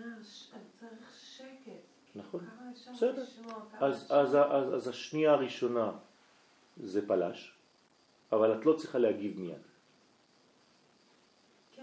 צריך 0.79 1.13
שקט. 1.15 1.71
נכון. 2.15 2.39
כמה 2.39 2.71
אפשר 2.71 2.91
בסדר. 2.91 3.23
לשמוע, 3.23 3.53
כמה 3.71 3.87
אז, 3.87 4.03
אפשר... 4.03 4.15
אז, 4.15 4.35
אז, 4.35 4.73
אז 4.73 4.87
השנייה 4.87 5.31
הראשונה 5.31 5.91
זה 6.77 7.07
פלש, 7.07 7.57
אבל 8.31 8.59
את 8.59 8.65
לא 8.65 8.73
צריכה 8.73 8.97
להגיב 8.97 9.39
מיד. 9.39 9.61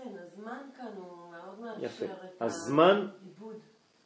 כן, 0.04 0.10
הזמן 0.22 0.62
כאן 0.76 0.86
הוא 0.96 1.32
מאוד 1.32 1.60
מאפשר 1.60 2.04
יפה. 2.04 2.04
את 2.04 2.42
הזמן 2.42 3.06
העיבוד. 3.22 3.56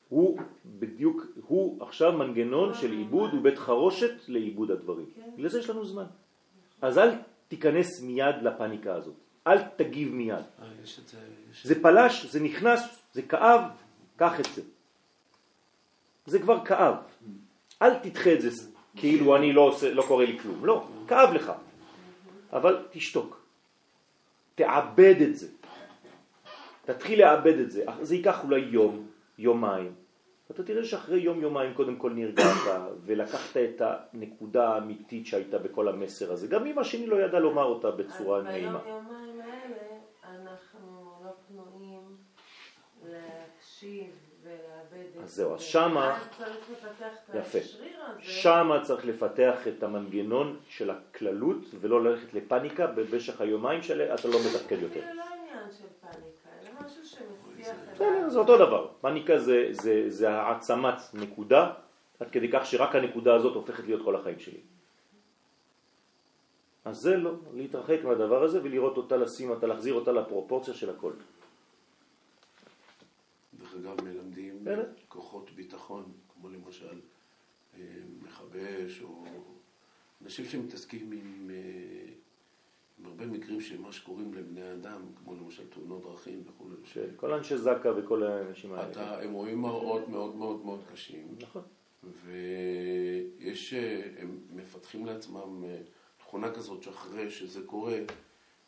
הוא 0.09 0.39
בדיוק, 0.67 1.27
הוא 1.47 1.83
עכשיו 1.83 2.13
מנגנון 2.13 2.75
של 2.75 2.93
עיבוד, 2.93 3.33
הוא 3.33 3.43
בית 3.43 3.59
חרושת 3.59 4.29
לעיבוד 4.29 4.71
הדברים. 4.71 5.07
כן. 5.15 5.31
לזה 5.37 5.59
יש 5.59 5.71
לנו 5.71 5.85
זמן. 5.85 6.07
אז 6.83 6.99
אל 6.99 7.11
תיכנס 7.49 8.03
מיד 8.03 8.43
לפניקה 8.43 8.95
הזאת. 8.95 9.15
אל 9.47 9.59
תגיב 9.77 10.15
מיד. 10.15 10.35
אה, 10.35 10.67
זה, 11.63 11.83
פלש, 11.83 12.27
זה 12.27 12.41
נכנס, 12.41 12.81
זה 13.13 13.23
כאב, 13.23 13.61
קח 14.17 14.41
את 14.41 14.47
זה. 14.55 14.63
זה 16.27 16.39
כבר 16.39 16.65
כאב. 16.65 16.95
אל 17.83 17.99
תדחה 17.99 18.33
את 18.33 18.41
זה 18.41 18.51
כאילו 18.97 19.37
אני 19.37 19.53
לא, 19.53 19.61
עושה, 19.61 19.95
לא 19.95 20.03
קורה 20.09 20.25
לי 20.25 20.39
כלום. 20.39 20.65
לא, 20.65 20.87
כאב 21.09 21.35
לך. 21.35 21.53
אבל 22.53 22.87
תשתוק. 22.91 23.45
תעבד 24.55 25.23
את 25.23 25.37
זה. 25.37 25.49
תתחיל 26.85 27.21
לעבד 27.21 27.59
את 27.59 27.71
זה. 27.71 27.85
זה 28.03 28.15
ייקח 28.15 28.45
אולי 28.45 28.61
יום, 28.61 29.07
יומיים. 29.39 29.93
אתה 30.51 30.63
תראה 30.63 30.85
שאחרי 30.85 31.21
יום 31.21 31.41
יומיים 31.41 31.75
קודם 31.75 31.97
כל 31.97 32.11
נרגעת 32.13 32.57
ולקחת 33.05 33.57
את 33.57 33.83
הנקודה 33.85 34.69
האמיתית 34.69 35.27
שהייתה 35.27 35.59
בכל 35.59 35.89
המסר 35.89 36.33
הזה. 36.33 36.47
גם 36.47 36.67
אם 36.67 36.79
השני 36.79 37.07
לא 37.07 37.17
ידע 37.17 37.39
לומר 37.39 37.65
אותה 37.65 37.91
בצורה 37.91 38.39
אז 38.39 38.45
נעימה. 38.45 38.79
ביום 38.79 39.07
יומיים 39.09 39.41
האלה 39.41 39.99
אנחנו 40.43 40.81
לא 41.25 41.31
פנויים 41.49 42.01
להקשיב 43.09 44.07
ולאבד 44.43 45.07
את 45.17 45.23
אז 45.23 45.35
זהו, 45.35 45.55
אז 45.55 45.61
זה. 45.61 45.67
שמה- 45.67 46.17
אז 46.17 46.23
צריך 46.39 46.71
לפתח 46.73 47.15
את. 47.31 47.35
השריר 47.57 47.99
הזה. 48.07 48.21
שם 48.23 48.71
צריך 48.83 49.07
לפתח 49.07 49.69
את 49.69 49.83
המנגנון 49.83 50.57
של 50.69 50.91
הכללות 50.91 51.59
ולא 51.81 52.05
ללכת 52.05 52.35
לפניקה 52.35 52.87
במשך 52.87 53.41
היומיים 53.41 53.83
שלה 53.83 54.15
אתה 54.15 54.29
לא 54.29 54.35
מתפקד 54.47 54.83
יותר. 54.83 55.01
אפילו 55.01 55.15
לא 55.15 55.23
עניין 55.23 55.71
של 55.79 55.85
פאניקה, 56.01 56.49
אלא 56.63 56.87
משהו 56.87 57.05
שמסיח 57.05 57.21
את 57.53 57.54
בסדר, 57.95 58.31
זה 58.31 58.39
אותו 58.39 58.57
דבר. 58.59 58.89
פניקה 59.01 59.39
זה, 59.39 59.69
זה, 59.71 60.05
זה 60.09 60.31
העצמת 60.31 61.15
נקודה, 61.15 61.73
עד 62.21 62.31
כדי 62.31 62.49
כך 62.53 62.67
שרק 62.67 62.95
הנקודה 62.95 63.35
הזאת 63.35 63.55
הופכת 63.55 63.85
להיות 63.85 64.05
כל 64.05 64.17
החיים 64.17 64.39
שלי. 64.39 64.61
אז 66.85 66.97
זה 66.99 67.17
לא, 67.17 67.33
להתרחק 67.55 67.99
מהדבר 68.05 68.43
הזה 68.43 68.63
ולראות 68.63 68.97
אותה, 68.97 69.17
לשים 69.17 69.51
אותה, 69.51 69.67
להחזיר 69.67 69.95
אותה 69.95 70.13
לפרופורציה 70.13 70.75
של 70.75 70.91
הכל. 70.91 71.13
דרך 73.59 73.75
אגב, 73.75 74.05
מלמדים 74.05 74.65
בסדר. 74.65 74.85
כוחות 75.09 75.51
ביטחון, 75.51 76.13
כמו 76.33 76.49
למשל 76.49 77.01
אה, 77.79 77.81
מכבש, 78.23 79.03
או 79.03 79.25
אנשים 80.23 80.45
שמתעסקים 80.45 81.13
עם, 81.13 81.51
אה, 83.05 83.11
עם 83.11 83.21
הרבה 83.21 83.27
מקרים 83.27 83.61
של 83.61 83.81
מה 83.81 83.93
שקוראים 83.93 84.35
לבני 84.35 84.73
אדם, 84.73 85.01
כמו 85.25 85.35
למשל 85.35 85.63
תאונות 85.67 86.03
דרכים 86.03 86.43
וכו'. 86.47 86.65
כל 87.17 87.33
אנשי 87.33 87.57
זקה 87.59 87.91
וכל 87.97 88.23
האנשים 88.23 88.73
האלה. 88.73 88.91
אתה, 88.91 89.23
הם 89.23 89.33
רואים 89.33 89.61
מראות 89.61 90.09
מאוד 90.09 90.37
מאוד 90.37 90.65
מאוד 90.65 90.81
קשים, 90.93 91.29
נכון. 91.41 91.63
ויש, 92.25 93.75
אה, 93.75 94.03
הם 94.19 94.39
מפתחים 94.55 95.07
לעצמם 95.07 95.65
אה, 95.65 95.79
תכונה 96.19 96.53
כזאת 96.53 96.83
שאחרי 96.83 97.31
שזה 97.31 97.63
קורה, 97.67 97.99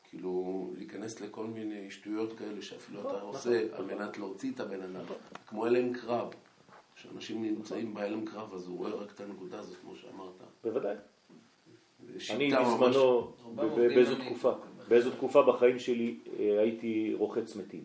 כאילו 0.08 0.70
להיכנס 0.76 1.20
לכל 1.20 1.46
מיני 1.46 1.90
שטויות 1.90 2.38
כאלה 2.38 2.62
שאפילו 2.62 3.00
אתה 3.00 3.08
נכון, 3.08 3.20
עושה 3.20 3.66
נכון, 3.72 3.90
על 3.90 3.96
מנת 3.96 4.18
להוציא 4.18 4.52
את 4.52 4.60
הבן 4.60 4.82
אדם, 4.82 5.04
כמו 5.46 5.66
הלם 5.66 5.92
קרב, 5.92 6.34
כשאנשים 6.96 7.42
נמצאים 7.42 7.94
בהלם 7.94 8.24
קרב 8.24 8.54
אז 8.54 8.66
הוא 8.66 8.78
רואה 8.78 8.90
רק 8.90 9.12
את 9.12 9.20
הנקודה 9.20 9.58
הזאת, 9.58 9.76
כמו 9.80 9.96
שאמרת. 9.96 10.42
בוודאי. 10.64 10.96
אני 12.30 12.50
בזמנו, 12.50 13.32
באיזו 13.76 14.14
תקופה. 14.24 14.52
באיזו 14.88 15.10
תקופה 15.10 15.42
בחיים 15.42 15.78
שלי 15.78 16.20
אה, 16.38 16.60
הייתי 16.60 17.14
רוחץ 17.18 17.56
מתים. 17.56 17.84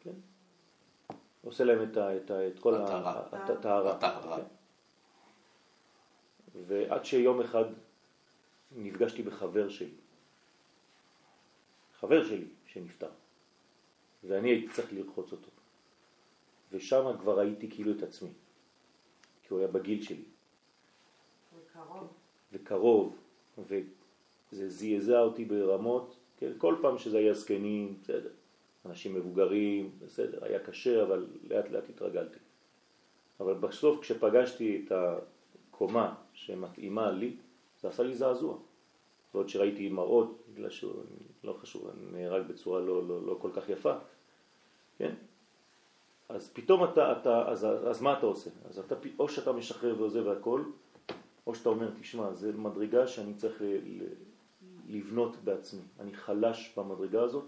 כן? 0.00 0.12
עושה 1.44 1.64
להם 1.64 1.82
את, 1.82 1.98
כל 2.60 2.74
ה- 2.74 2.84
הטהרה. 2.84 3.20
הט- 3.32 3.50
הטהרה. 3.50 3.96
הטהרה. 3.96 4.38
ועד 6.66 7.04
שיום 7.04 7.40
אחד 7.40 7.64
נפגשתי 8.76 9.22
בחבר 9.22 9.68
שלי, 9.68 9.94
חבר 12.00 12.24
שלי 12.24 12.44
שנפטר, 12.66 13.10
ואני 14.24 14.48
הייתי 14.50 14.72
צריך 14.72 14.92
לרחוץ 14.92 15.32
אותו. 15.32 15.50
ושם 16.72 17.12
כבר 17.20 17.38
ראיתי 17.38 17.70
כאילו 17.70 17.92
את 17.92 18.02
עצמי, 18.02 18.30
כי 19.42 19.48
הוא 19.54 19.58
היה 19.58 19.68
בגיל 19.68 20.02
שלי. 20.02 20.24
וקרוב. 21.56 22.08
וקרוב, 22.52 23.16
וזה 23.58 24.68
זעזע 24.68 25.20
אותי 25.20 25.44
ברמות, 25.44 26.16
כן, 26.36 26.52
כל 26.58 26.74
פעם 26.82 26.98
שזה 26.98 27.18
היה 27.18 27.34
זקנים, 27.34 27.98
בסדר, 28.02 28.30
אנשים 28.86 29.14
מבוגרים, 29.14 29.90
בסדר, 29.98 30.44
היה 30.44 30.58
קשה, 30.58 31.02
אבל 31.02 31.26
לאט 31.50 31.70
לאט 31.70 31.88
התרגלתי. 31.88 32.38
אבל 33.40 33.54
בסוף 33.54 34.00
כשפגשתי 34.00 34.84
את 34.84 34.92
הקומה 34.92 36.14
שמתאימה 36.32 37.10
לי, 37.10 37.36
זה 37.80 37.88
עשה 37.88 38.02
לי 38.02 38.14
זעזוע. 38.14 38.56
ועוד 39.34 39.48
שראיתי 39.48 39.88
מראות, 39.88 40.42
בגלל 40.54 40.70
שהוא 40.70 40.92
לא 41.44 41.52
חשוב, 41.52 41.90
נהרג 42.12 42.46
בצורה 42.46 42.80
לא, 42.80 43.08
לא, 43.08 43.26
לא 43.26 43.38
כל 43.40 43.50
כך 43.54 43.68
יפה, 43.68 43.92
כן? 44.98 45.14
אז 46.28 46.50
פתאום 46.52 46.84
אתה, 46.84 47.12
אתה 47.12 47.48
אז, 47.48 47.64
אז 47.64 48.02
מה 48.02 48.18
אתה 48.18 48.26
עושה? 48.26 48.50
אז 48.68 48.78
אתה, 48.78 48.94
או 49.18 49.28
שאתה 49.28 49.52
משחרר 49.52 50.02
וזה 50.02 50.28
והכל, 50.28 50.62
או 51.48 51.54
שאתה 51.54 51.68
אומר, 51.68 51.90
תשמע, 52.00 52.32
זה 52.32 52.52
מדרגה 52.52 53.06
שאני 53.06 53.34
צריך 53.34 53.62
לבנות 54.88 55.36
בעצמי. 55.44 55.80
אני 56.00 56.14
חלש 56.14 56.74
במדרגה 56.76 57.22
הזאת. 57.22 57.44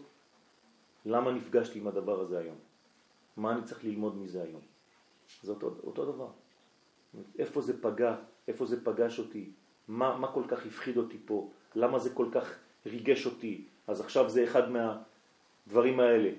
למה 1.07 1.33
נפגשתי 1.33 1.79
עם 1.79 1.87
הדבר 1.89 2.21
הזה 2.21 2.39
היום? 2.39 2.57
מה 3.37 3.53
אני 3.53 3.63
צריך 3.63 3.85
ללמוד 3.85 4.17
מזה 4.17 4.43
היום? 4.43 4.61
זה 5.43 5.53
אותו, 5.53 5.75
אותו 5.85 6.13
דבר. 6.13 6.29
איפה 7.39 7.61
זה 7.61 7.83
פגע? 7.83 8.17
איפה 8.49 8.67
זה 8.67 8.85
פגש 8.85 9.19
אותי? 9.19 9.51
מה, 9.89 10.17
מה 10.17 10.33
כל 10.33 10.43
כך 10.49 10.67
הפחיד 10.67 10.97
אותי 10.97 11.19
פה? 11.25 11.51
למה 11.75 11.99
זה 11.99 12.11
כל 12.15 12.27
כך 12.33 12.59
ריגש 12.87 13.27
אותי? 13.27 13.65
אז 13.87 14.01
עכשיו 14.01 14.31
זה 14.31 14.45
אחד 14.45 14.63
מהדברים 14.71 16.01
האלה, 16.01 16.31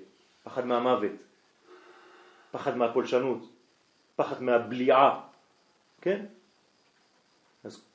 פחד 0.42 0.66
מהמוות, 0.66 1.18
פחד 2.50 2.76
מהפולשנות, 2.76 3.48
פחד 4.16 4.42
מהבליעה, 4.42 5.28
כן? 6.00 6.26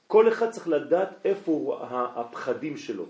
כל 0.07 0.27
אחד 0.27 0.49
צריך 0.51 0.67
לדעת 0.67 1.09
איפה 1.25 1.79
הפחדים 2.15 2.77
שלו. 2.77 3.05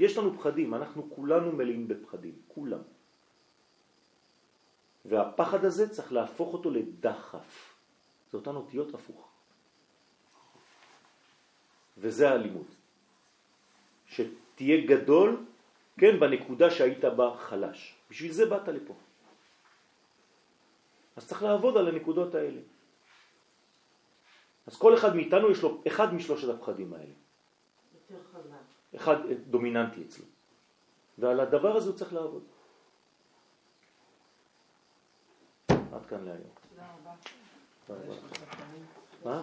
יש 0.00 0.18
לנו 0.18 0.38
פחדים, 0.38 0.74
אנחנו 0.74 1.10
כולנו 1.10 1.52
מלאים 1.52 1.88
בפחדים, 1.88 2.34
כולם. 2.48 2.82
והפחד 5.04 5.64
הזה 5.64 5.88
צריך 5.88 6.12
להפוך 6.12 6.52
אותו 6.52 6.70
לדחף. 6.70 7.74
זה 8.30 8.38
אותן 8.38 8.56
אותיות 8.56 8.94
הפוך. 8.94 9.28
וזה 11.98 12.30
הלימוד. 12.30 12.66
שתהיה 14.06 14.86
גדול, 14.86 15.44
כן, 15.98 16.20
בנקודה 16.20 16.70
שהיית 16.70 17.04
בה 17.04 17.36
חלש. 17.38 17.94
בשביל 18.10 18.32
זה 18.32 18.46
באת 18.46 18.68
לפה. 18.68 18.94
אז 21.16 21.26
צריך 21.26 21.42
לעבוד 21.42 21.76
על 21.76 21.88
הנקודות 21.88 22.34
האלה. 22.34 22.60
אז 24.68 24.76
כל 24.76 24.94
אחד 24.94 25.16
מאיתנו 25.16 25.50
יש 25.50 25.62
לו 25.62 25.80
אחד 25.86 26.14
משלושת 26.14 26.48
הפחדים 26.48 26.92
האלה. 26.92 27.04
יותר 28.10 28.22
חזק. 28.32 28.96
אחד 28.96 29.16
דומיננטי 29.50 30.02
אצלו. 30.08 30.24
ועל 31.18 31.40
הדבר 31.40 31.76
הזה 31.76 31.88
הוא 31.88 31.98
צריך 31.98 32.12
לעבוד. 32.12 32.42
עד 35.68 36.06
כאן 36.08 36.24
להיום. 36.24 36.50
תודה 36.70 36.86
רבה. 37.00 37.12
תודה 37.86 38.00
רבה. 39.24 39.24
מה? 39.24 39.42